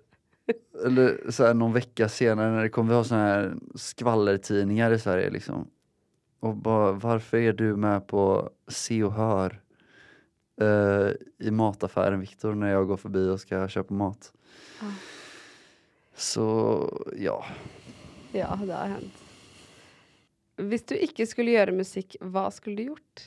Eller 0.87 1.31
så 1.31 1.47
här, 1.47 1.55
någon 1.55 1.73
vecka 1.73 2.09
senare 2.09 2.51
när 2.51 2.62
det 2.62 2.68
kommer 2.68 2.89
vi 2.91 2.95
ha 2.95 3.05
såna 3.05 3.21
här 3.21 3.55
skvallertidningar 3.75 4.91
i 4.91 4.99
Sverige 4.99 5.31
liksom. 5.31 5.71
Och 6.41 6.57
bara 6.57 6.93
varför 6.93 7.37
är 7.37 7.53
du 7.53 7.77
med 7.77 8.07
på 8.07 8.51
Se 8.68 9.05
och 9.05 9.12
Hör 9.12 9.61
eh, 10.61 11.11
i 11.39 11.51
mataffären 11.51 12.21
Viktor 12.21 12.55
när 12.55 12.71
jag 12.71 12.87
går 12.87 12.97
förbi 12.97 13.29
och 13.29 13.41
ska 13.41 13.68
köpa 13.68 13.95
mat. 13.95 14.33
Ja. 14.81 14.87
Så 16.21 16.45
ja, 17.16 17.45
Ja, 18.33 18.59
det 18.66 18.73
har 18.75 18.87
hendt. 18.87 19.23
Hvis 20.61 20.83
du 20.85 20.95
ikke 21.01 21.25
skulle 21.27 21.55
gjøre 21.55 21.73
musikk, 21.73 22.18
hva 22.21 22.51
skulle 22.53 22.77
du 22.77 22.91
gjort? 22.91 23.23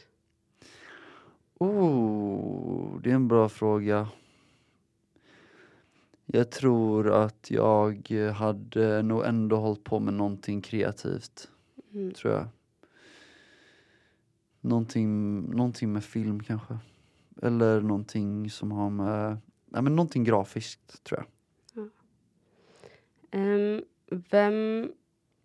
Oh, 1.58 3.00
det 3.02 3.10
är 3.12 3.16
en 3.16 3.28
bra 3.28 3.50
fråga. 3.50 4.08
Jag 6.26 6.52
tror 6.52 7.12
att 7.12 7.52
jag 7.52 7.98
hade 8.34 9.02
nog 9.02 9.26
ändå 9.26 9.56
hållit 9.58 9.84
på 9.84 10.00
med 10.00 10.14
någonting 10.14 10.62
kreativt, 10.62 11.50
Mm. 11.94 12.12
tror 12.14 12.34
jag. 12.34 12.48
Någonting, 14.62 15.42
någonting 15.50 15.94
med 15.94 16.04
film 16.04 16.44
kanske. 16.44 16.78
Eller 17.42 17.82
någonting 17.82 18.50
som 18.50 18.72
har 18.72 18.90
med, 18.90 19.38
ja 19.72 19.82
men 19.82 19.96
någonting 19.96 20.24
grafiskt 20.24 21.04
tror 21.04 21.20
jag. 21.20 21.28
Em, 23.34 23.82
hvem 24.30 24.94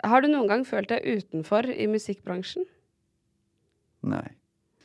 Har 0.05 0.22
du 0.22 0.28
noen 0.30 0.47
gang 0.47 0.61
følt 0.62 0.93
deg 0.93 1.03
utenfor 1.03 1.66
i 1.66 1.89
musikkbransjen? 1.91 2.68
Nej. 4.07 4.36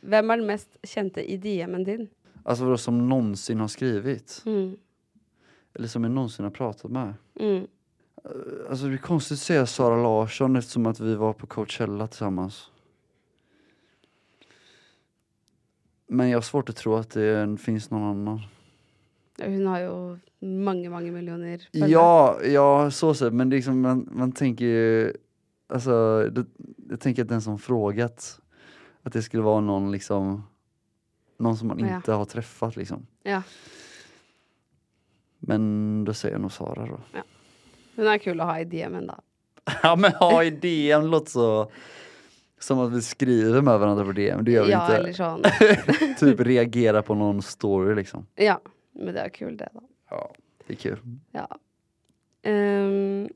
Hvem 0.02 0.32
er 0.34 0.40
den 0.42 0.48
mest 0.50 0.80
kjente 0.82 1.22
i 1.22 1.38
DM-en 1.38 1.84
din? 1.86 2.08
Alltså 2.44 2.66
vadå 2.66 2.78
som 2.78 3.10
någonsin 3.10 3.60
har 3.60 3.68
skrivit? 3.68 4.42
Mm. 4.46 4.78
Eller 5.76 5.88
som 5.88 6.04
jag 6.04 6.12
någonsin 6.12 6.46
har 6.46 6.52
pratat 6.52 6.92
med? 6.92 7.14
Mm. 7.40 7.68
Alltså 8.70 8.86
det 8.86 8.94
är 8.94 8.98
konstigt 8.98 9.36
att 9.36 9.40
säga 9.40 9.66
Sara 9.66 10.04
Larsson 10.04 10.56
eftersom 10.56 10.86
att 10.86 11.00
vi 11.00 11.16
var 11.16 11.34
på 11.34 11.48
Coachella 11.48 12.08
tillsammans. 12.08 12.72
Men 16.08 16.30
jag 16.30 16.38
har 16.38 16.42
svårt 16.42 16.70
att 16.70 16.76
tro 16.76 16.96
att 16.96 17.10
det 17.10 17.58
finns 17.58 17.92
någon 17.92 18.04
annan. 18.04 18.42
Ja, 19.38 19.46
Hun 19.46 19.68
har 19.68 19.80
jo 19.80 20.18
mange, 20.42 20.90
mange 20.90 21.12
millioner 21.12 21.58
følgere. 21.72 21.90
Ja, 21.90 22.38
ja 22.44 22.92
så 22.92 23.14
sett, 23.14 23.34
men 23.34 23.50
liksom, 23.50 23.82
man, 23.82 24.10
man 24.12 24.32
tänker 24.32 24.66
ju, 24.66 25.14
alltså, 25.70 26.24
det, 26.32 26.46
jag 26.90 27.00
tänker 27.00 27.22
att 27.22 27.30
den 27.30 27.42
som 27.42 27.60
frågat, 27.60 28.40
att 29.04 29.14
det 29.14 29.22
skulle 29.22 29.44
vara 29.44 29.60
någon 29.62 29.92
liksom, 29.92 30.44
någon 31.40 31.58
som 31.58 31.68
man 31.68 31.80
Ja. 31.80 31.96
inte 31.96 32.12
har 32.12 32.26
träffat 32.26 32.76
liksom. 32.76 33.08
Ja. 33.24 33.42
Men 35.40 36.04
då 36.06 36.14
säger 36.14 36.36
jag 36.36 36.42
nog 36.42 36.52
Sara 36.52 36.86
då. 36.88 37.00
Hun 37.96 38.08
er 38.08 38.18
kul 38.18 38.42
å 38.42 38.44
ha 38.48 38.60
i 38.60 38.66
DM-en, 38.66 39.08
da. 39.08 39.20
Ja 39.84 39.96
men 39.96 40.12
ha 40.12 40.44
idén 40.44 41.10
låter 41.10 41.32
så 41.32 41.72
som 42.60 42.80
att 42.80 42.92
vi 42.94 43.02
skriver 43.02 43.62
med 43.62 43.80
varandra 43.80 44.06
på 44.06 44.12
DM, 44.12 44.46
det 44.46 44.52
gör 44.52 44.66
vi 44.66 44.72
Ja, 44.72 44.86
inte. 44.86 44.98
eller 44.98 45.14
sånn. 45.14 45.44
typ 46.20 46.40
reagera 46.40 47.02
på 47.02 47.16
någon 47.16 47.42
story 47.42 47.96
liksom. 47.96 48.26
Ja, 48.36 48.62
men 48.94 49.14
det 49.14 49.24
er 49.24 49.34
kul, 49.34 49.56
det, 49.58 49.70
da. 49.74 49.86
Ja, 50.14 50.24
det 50.68 50.74
är 50.74 50.78
kul. 50.78 51.00
Ja. 51.32 51.48
Ehm, 52.44 53.30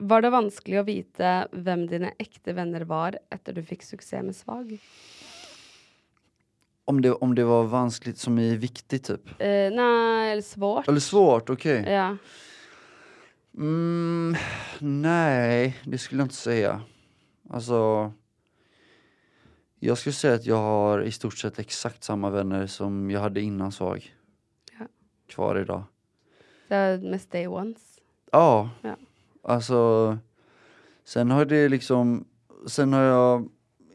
var 0.00 0.22
det 0.24 0.32
vanskelig 0.32 0.80
å 0.80 0.86
vite 0.88 1.32
hvem 1.52 1.86
dine 1.90 2.14
ekte 2.22 2.54
venner 2.56 2.86
var 2.88 3.18
etter 3.32 3.56
du 3.56 3.62
fikk 3.66 3.84
suksess 3.84 4.24
med 4.24 4.36
Svag? 4.36 4.76
Om 6.90 7.02
det, 7.04 7.12
om 7.12 7.34
det 7.34 7.44
var 7.44 7.68
vanskligt 7.70 8.18
som 8.18 8.38
är 8.38 8.56
viktigt 8.56 9.04
typ. 9.04 9.28
Eh, 9.38 9.68
nei, 9.70 10.32
eller 10.32 10.42
svårt. 10.42 10.88
Eller 10.88 11.00
svårt, 11.00 11.50
okej. 11.50 11.84
Ja. 11.86 12.16
Mm, 13.54 14.34
nej, 14.80 15.76
det 15.84 15.98
skulle 15.98 16.20
jag 16.20 16.24
inte 16.24 16.34
säga. 16.34 16.80
Alltså, 17.50 18.12
jag 19.78 19.98
skulle 19.98 20.12
säga 20.12 20.34
att 20.34 20.46
jag 20.46 20.56
har 20.56 21.02
i 21.02 21.12
stort 21.12 21.38
sett 21.38 21.58
exakt 21.58 22.04
samma 22.04 22.30
vänner 22.30 22.66
som 22.66 23.10
jag 23.10 23.20
hade 23.20 23.40
innan 23.40 23.72
Svag. 23.72 24.14
Kvar 25.30 25.58
idag. 25.58 25.82
Det 26.68 27.00
mest 27.02 27.30
day 27.30 27.46
ones. 27.46 27.98
Ja. 28.32 28.70
Ja. 28.82 28.96
Alltså, 29.42 30.18
sen 31.04 31.30
har 31.30 31.44
det 31.44 31.68
liksom, 31.68 32.24
sen 32.66 32.92
har 32.92 33.02
jag 33.02 33.48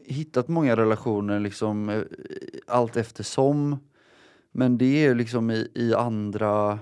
hittat 0.04 0.48
många 0.48 0.76
relationer 0.76 1.40
liksom 1.40 1.88
eh, 1.88 2.02
allt 2.66 2.96
eftersom. 2.96 3.76
Men 4.52 4.78
det 4.78 5.06
är 5.06 5.14
liksom 5.14 5.50
i, 5.50 5.68
i 5.74 5.94
andra, 5.94 6.78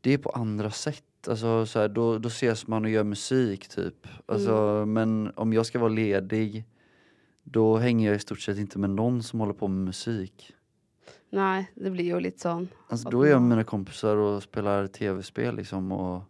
det 0.00 0.14
är 0.14 0.18
på 0.18 0.30
andra 0.30 0.70
sätt. 0.70 1.28
Alltså 1.28 1.66
så 1.66 1.78
här, 1.78 1.88
då, 1.88 2.18
då 2.18 2.28
ses 2.28 2.66
man 2.66 2.84
och 2.84 2.90
gör 2.90 3.04
musik 3.04 3.68
typ. 3.68 4.06
Alltså, 4.26 4.84
Men 4.86 5.32
om 5.36 5.52
jag 5.52 5.66
ska 5.66 5.78
vara 5.78 5.88
ledig, 5.88 6.64
då 7.42 7.76
hänger 7.76 8.08
jag 8.08 8.16
i 8.16 8.20
stort 8.20 8.40
sett 8.40 8.58
inte 8.58 8.78
med 8.78 8.90
någon 8.90 9.22
som 9.22 9.40
håller 9.40 9.52
på 9.52 9.68
med 9.68 9.84
musik. 9.84 10.52
Nei, 11.34 11.66
det 11.74 11.90
blir 11.90 12.04
jo 12.14 12.18
litt 12.22 12.40
sånn. 12.40 12.68
Alltså 12.88 13.08
Att 13.08 13.12
då 13.12 13.22
är 13.22 13.30
jag 13.30 13.42
med 13.42 13.48
mina 13.48 13.64
kompisar 13.64 14.16
och 14.16 14.42
spelar 14.42 14.86
tv-spel 14.86 15.56
liksom 15.56 15.92
och, 15.92 16.22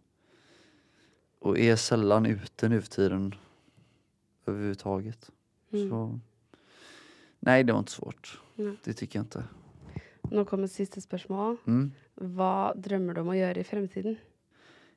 och 1.39 1.59
är 1.59 1.75
sällan 1.75 2.25
ute 2.25 2.69
nu 2.69 2.81
för 2.81 2.89
tiden 2.89 3.35
överhuvudtaget. 4.45 5.31
Mm. 5.71 5.89
Så, 5.89 6.19
nej, 7.39 7.63
det 7.63 7.73
var 7.73 7.79
inte 7.79 7.91
svårt. 7.91 8.41
Nej. 8.55 8.75
Det 8.83 8.93
tycker 8.93 9.19
jag 9.19 9.23
inte. 9.23 9.43
Nå 10.31 10.45
kommer 10.45 10.67
siste 10.67 11.01
spørsmål. 11.01 11.57
Mm. 11.67 11.91
Hva 12.15 12.73
drømmer 12.75 13.13
du 13.13 13.21
om 13.21 13.29
å 13.29 13.37
gjøre 13.37 13.61
i 13.61 13.67
fremtiden? 13.67 14.17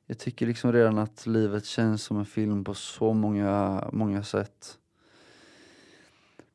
Jag 0.09 0.17
tycker 0.17 0.47
liksom 0.47 0.73
redan 0.73 0.97
att 0.97 1.25
livet 1.27 1.65
känns 1.65 2.03
som 2.03 2.17
en 2.17 2.25
film 2.25 2.63
på 2.63 2.73
så 2.73 3.13
många, 3.13 3.83
många 3.93 4.23
sätt. 4.23 4.77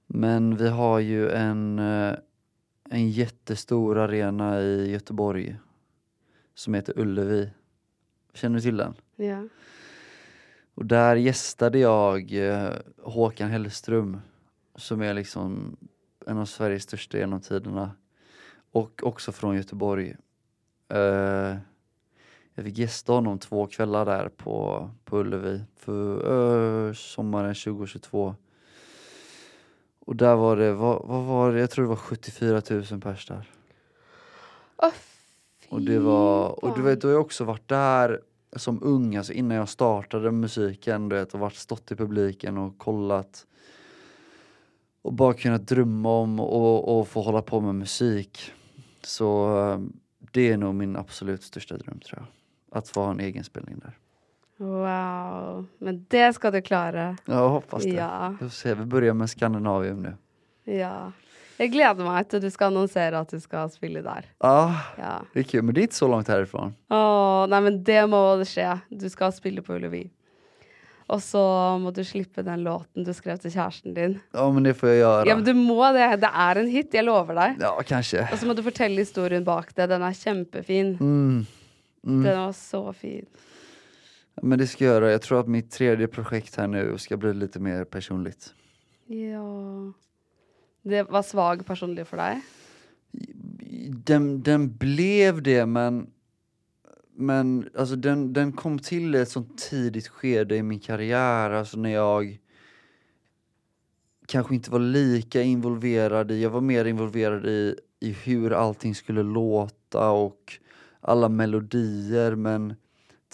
Men 0.07 0.57
vi 0.57 0.69
har 0.69 0.99
ju 0.99 1.31
en, 1.31 1.79
eh, 1.79 2.15
en 2.91 3.11
jättestor 3.11 3.99
arena 3.99 4.61
i 4.61 4.91
Göteborg 4.91 5.57
som 6.55 6.75
heter 6.75 6.99
Ullevi. 6.99 7.51
Känner 8.35 8.57
du 8.57 8.63
till 8.63 8.77
den? 8.77 8.95
Ja. 9.17 9.49
Och 10.75 10.87
där 10.87 11.17
gästade 11.17 11.79
jag 11.79 12.33
eh, 12.33 12.73
Håkan 13.03 13.51
Hellström 13.51 14.21
som 14.77 15.03
är 15.03 15.15
liksom 15.15 15.77
en 16.27 16.39
av 16.39 16.45
Sveriges 16.45 16.83
största 16.83 17.19
genom 17.19 17.41
tiderna. 17.41 17.91
Och 18.73 19.01
också 19.05 19.33
från 19.33 19.57
Göteborg. 19.57 20.17
Eh, 20.89 21.57
jag 22.55 22.65
fick 22.65 22.79
gästa 22.79 23.13
honom 23.13 23.39
två 23.39 23.67
kvällar 23.67 24.05
där 24.05 24.29
på, 24.29 24.91
på 25.05 25.19
Ullevi 25.19 25.65
för 25.77 26.89
eh, 26.89 26.93
sommaren 26.93 27.55
2022. 27.55 28.35
Och 30.05 30.17
där 30.17 30.37
var 30.37 30.57
det, 30.57 30.73
vad, 30.73 31.03
vad 31.05 31.25
var 31.25 31.53
det, 31.53 31.61
jag 31.61 31.71
tror 31.71 31.85
det 31.85 31.89
var 31.89 31.97
74 31.97 32.63
000 32.71 33.01
pers 33.01 33.27
där. 33.27 33.51
Fy 34.91 35.69
Och 35.69 35.83
det 35.83 35.99
var, 35.99 36.65
och 36.65 36.77
du 36.77 36.83
vet, 36.83 37.01
då 37.01 37.09
har 37.09 37.13
jag 37.13 37.21
också 37.21 37.45
varit 37.45 37.69
där 37.69 38.21
som 38.57 38.83
ung, 38.83 39.17
alltså 39.17 39.33
innan 39.33 39.57
jag 39.57 39.69
startade 39.69 40.31
musiken, 40.31 41.09
du 41.09 41.17
vet, 41.17 41.35
och 41.35 41.41
varit, 41.41 41.55
stått 41.55 41.93
i 41.93 41.97
publiken 41.97 42.59
och 42.59 42.79
kollat. 42.79 43.47
Och 45.03 45.13
bara 45.13 45.35
kunnat 45.35 45.67
drömma 45.67 46.09
om 46.09 46.41
och, 46.41 46.99
och 46.99 47.09
få 47.09 47.23
hålla 47.23 47.43
på 47.43 47.61
med 47.61 47.75
musik. 47.75 48.53
Så 49.03 49.59
eh, 49.59 49.81
det 50.33 50.53
är 50.53 50.57
nog 50.57 50.75
min 50.75 50.97
absolut 50.97 51.43
största 51.43 51.77
dröm 51.77 52.01
tror 52.01 52.19
jag. 52.19 52.79
att 52.79 52.89
få 52.89 53.01
ha 53.01 53.11
en 53.11 53.21
egen 53.21 53.45
spelning 53.45 53.79
där. 53.79 53.99
Wow. 54.65 55.67
Men 55.79 56.07
det 56.09 56.33
ska 56.33 56.51
du 56.51 56.63
klara. 56.63 57.17
Jag 57.25 57.49
hoppas 57.49 57.83
det. 57.83 57.89
Ja. 57.91 58.29
Vi 58.29 58.37
får 58.37 58.49
se, 58.49 58.75
vi 58.75 58.85
börjar 58.85 59.15
med 59.15 59.31
Skandinavium 59.31 60.03
nu. 60.03 60.15
Ja. 60.65 61.13
Jag 61.57 61.71
gleder 61.71 62.03
meg 62.05 62.27
til 62.29 62.41
du 62.43 62.49
ska 62.51 62.67
annonsera 62.67 63.19
att 63.21 63.29
du 63.31 63.41
ska 63.41 63.69
spela 63.69 64.03
där. 64.03 64.25
Ja, 64.39 64.75
Ja. 64.99 65.23
det 65.33 65.39
är 65.41 65.43
kul, 65.45 65.63
men 65.63 65.75
det 65.75 65.81
är 65.81 65.83
inte 65.83 65.95
så 65.95 66.09
långt 66.09 66.29
härifrån. 66.29 66.75
Åh, 66.91 67.47
nei, 67.47 67.61
men 67.61 67.85
det 67.85 68.07
må 68.11 68.45
skje. 68.45 68.81
Du 68.91 69.09
skal 69.11 69.33
spille 69.33 69.63
på 69.63 69.75
Ullevi. 69.77 70.11
Og 71.07 71.21
så 71.23 71.39
må 71.79 71.91
du 71.95 72.01
slippe 72.05 72.43
den 72.43 72.63
låten 72.65 73.05
du 73.05 73.13
skrev 73.15 73.37
til 73.39 73.51
kjæresten 73.53 73.95
din. 73.95 74.19
Ja, 74.33 74.51
men 74.51 74.63
det 74.65 74.75
får 74.75 74.89
jag 74.89 74.99
göra. 74.99 75.27
Ja, 75.29 75.35
men 75.37 75.45
du 75.45 75.55
må 75.55 75.93
det. 75.93 76.17
Det 76.21 76.31
er 76.35 76.57
en 76.59 76.69
hit, 76.73 76.95
jeg 76.95 77.05
lover 77.05 77.35
deg. 77.35 77.57
Ja, 77.61 77.75
kanske. 77.87 78.27
Og 78.33 78.39
så 78.39 78.47
må 78.47 78.55
du 78.57 78.63
fortelle 78.63 78.99
historien 79.05 79.45
bak 79.45 79.75
det. 79.77 79.87
Den 79.93 80.03
er 80.03 80.13
kjempefin. 80.17 80.97
Mm. 81.01 81.47
Den 82.03 82.39
var 82.39 82.53
så 82.53 82.93
fin. 82.93 83.27
Men 84.43 84.59
det 84.59 84.67
ska 84.67 84.85
jag 84.85 84.95
göra. 84.95 85.13
Jag 85.13 85.23
tror 85.23 85.41
att 85.41 85.49
mitt 85.49 85.71
tredje 85.71 86.07
projekt 86.07 86.57
här 86.57 86.67
nu 86.67 86.99
ska 86.99 87.17
bli 87.17 87.35
lite 87.35 87.61
mer 87.61 87.85
personligt. 87.85 88.55
Ja 89.07 89.93
Det 90.83 91.03
var 91.03 91.23
svag 91.23 91.67
personlig 91.67 92.07
for 92.07 92.17
deg? 92.17 92.41
Den, 94.05 94.43
den 94.43 94.77
blev 94.77 95.43
det, 95.43 95.67
men 95.67 96.11
men 97.17 97.71
alltså 97.79 97.97
den, 97.97 98.33
den 98.33 98.53
kom 98.53 98.79
till 98.79 99.15
ett 99.15 99.29
sånt 99.29 99.59
tidigt 99.59 100.09
skede 100.09 100.57
i 100.57 100.63
min 100.63 100.81
karriär, 100.81 101.51
alltså 101.51 101.79
när 101.79 101.91
jag 101.91 102.39
kanske 104.27 104.55
inte 104.55 104.71
var 104.71 104.79
lika 104.79 105.43
involverad 105.43 106.31
i, 106.31 106.43
jag 106.43 106.51
var 106.51 106.61
mer 106.61 106.85
involverad 106.85 107.47
i, 107.47 107.77
i 108.01 108.13
hur 108.13 108.53
allting 108.53 108.95
skulle 108.95 109.23
låta 109.23 110.11
och 110.11 110.59
alla 111.01 111.29
melodier 111.29 112.35
men 112.35 112.75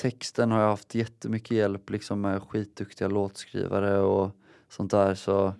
texten 0.00 0.50
har 0.50 0.60
jag 0.60 0.68
haft 0.68 0.94
jättemycket 0.94 1.50
hjälp 1.50 1.90
liksom 1.90 2.20
med 2.20 2.42
skitduktiga 2.42 3.08
låtskrivare 3.08 3.98
och 4.00 4.30
sånt 4.68 4.90
där 4.90 5.14
så 5.14 5.54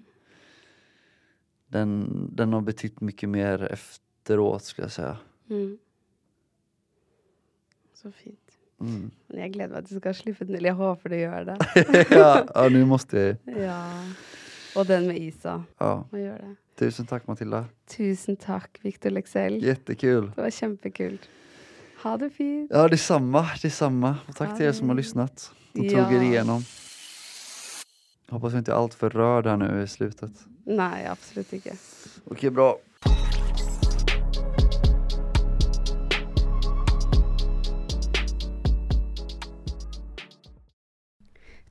den, 1.66 2.08
den 2.32 2.52
har 2.52 2.60
betytt 2.60 3.00
mycket 3.00 3.28
mer 3.28 3.62
efteråt 3.72 4.64
skulle 4.64 4.84
jag 4.84 4.92
säga. 4.92 5.16
Mm. 5.50 5.78
Så 7.94 8.12
fint. 8.12 8.38
Mm. 8.80 9.10
Jeg 9.28 9.52
gleder 9.52 9.74
meg 9.76 9.86
til 9.86 9.98
du 9.98 10.00
skal 10.00 10.14
slippe 10.16 10.46
den. 10.48 10.56
Eller 10.56 10.70
jeg 10.70 10.78
håper 10.78 11.12
du 11.12 11.16
gjør 11.18 11.48
det. 11.50 11.56
ja, 12.16 12.30
ja, 12.54 12.68
nu 12.72 12.84
måste 12.88 13.18
jag. 13.18 13.58
Ja. 13.60 13.82
Og 14.76 14.86
den 14.88 15.06
med 15.10 15.20
Isa. 15.20 15.58
Ja. 15.78 15.92
Må 16.10 16.22
gjøre 16.22 16.38
det. 16.46 16.54
Tusen 16.80 17.06
tack 17.06 17.26
Matilda. 17.28 17.66
Tusen 17.92 18.40
takk, 18.40 18.80
Victor 18.82 19.12
Leksell. 19.12 19.60
Jättekul. 19.64 20.30
Det 20.32 20.42
var 20.46 20.50
kjempekult. 20.50 21.28
Ha 22.02 22.16
det 22.16 22.30
fint. 22.30 22.70
Ja, 22.74 22.88
detsamma, 22.88 23.46
detsamma. 23.62 24.16
Och 24.28 24.36
tack 24.36 24.56
till 24.56 24.66
er 24.66 24.72
som 24.72 24.88
har 24.88 24.96
lyssnat 24.96 25.50
och 25.72 25.78
tog 25.78 25.92
er 25.92 26.12
Ja. 26.12 26.22
igenom. 26.22 26.62
Hoppas 28.30 28.52
jag 28.52 28.60
inte 28.60 28.72
är 28.72 28.76
allt 28.76 28.94
för 28.94 29.10
rörd 29.10 29.46
här 29.46 29.56
nu 29.56 29.82
i 29.82 29.88
slutet. 29.88 30.30
Nei, 30.66 31.06
absolutt 31.06 31.52
ikke. 31.52 31.76
Okej, 32.24 32.50
bra. 32.50 32.76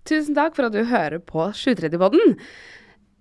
Tusen 0.09 0.33
takk 0.37 0.55
for 0.57 0.65
at 0.69 0.73
du 0.73 0.81
hører 0.89 1.19
på 1.21 1.49
730-podden. 1.53 2.37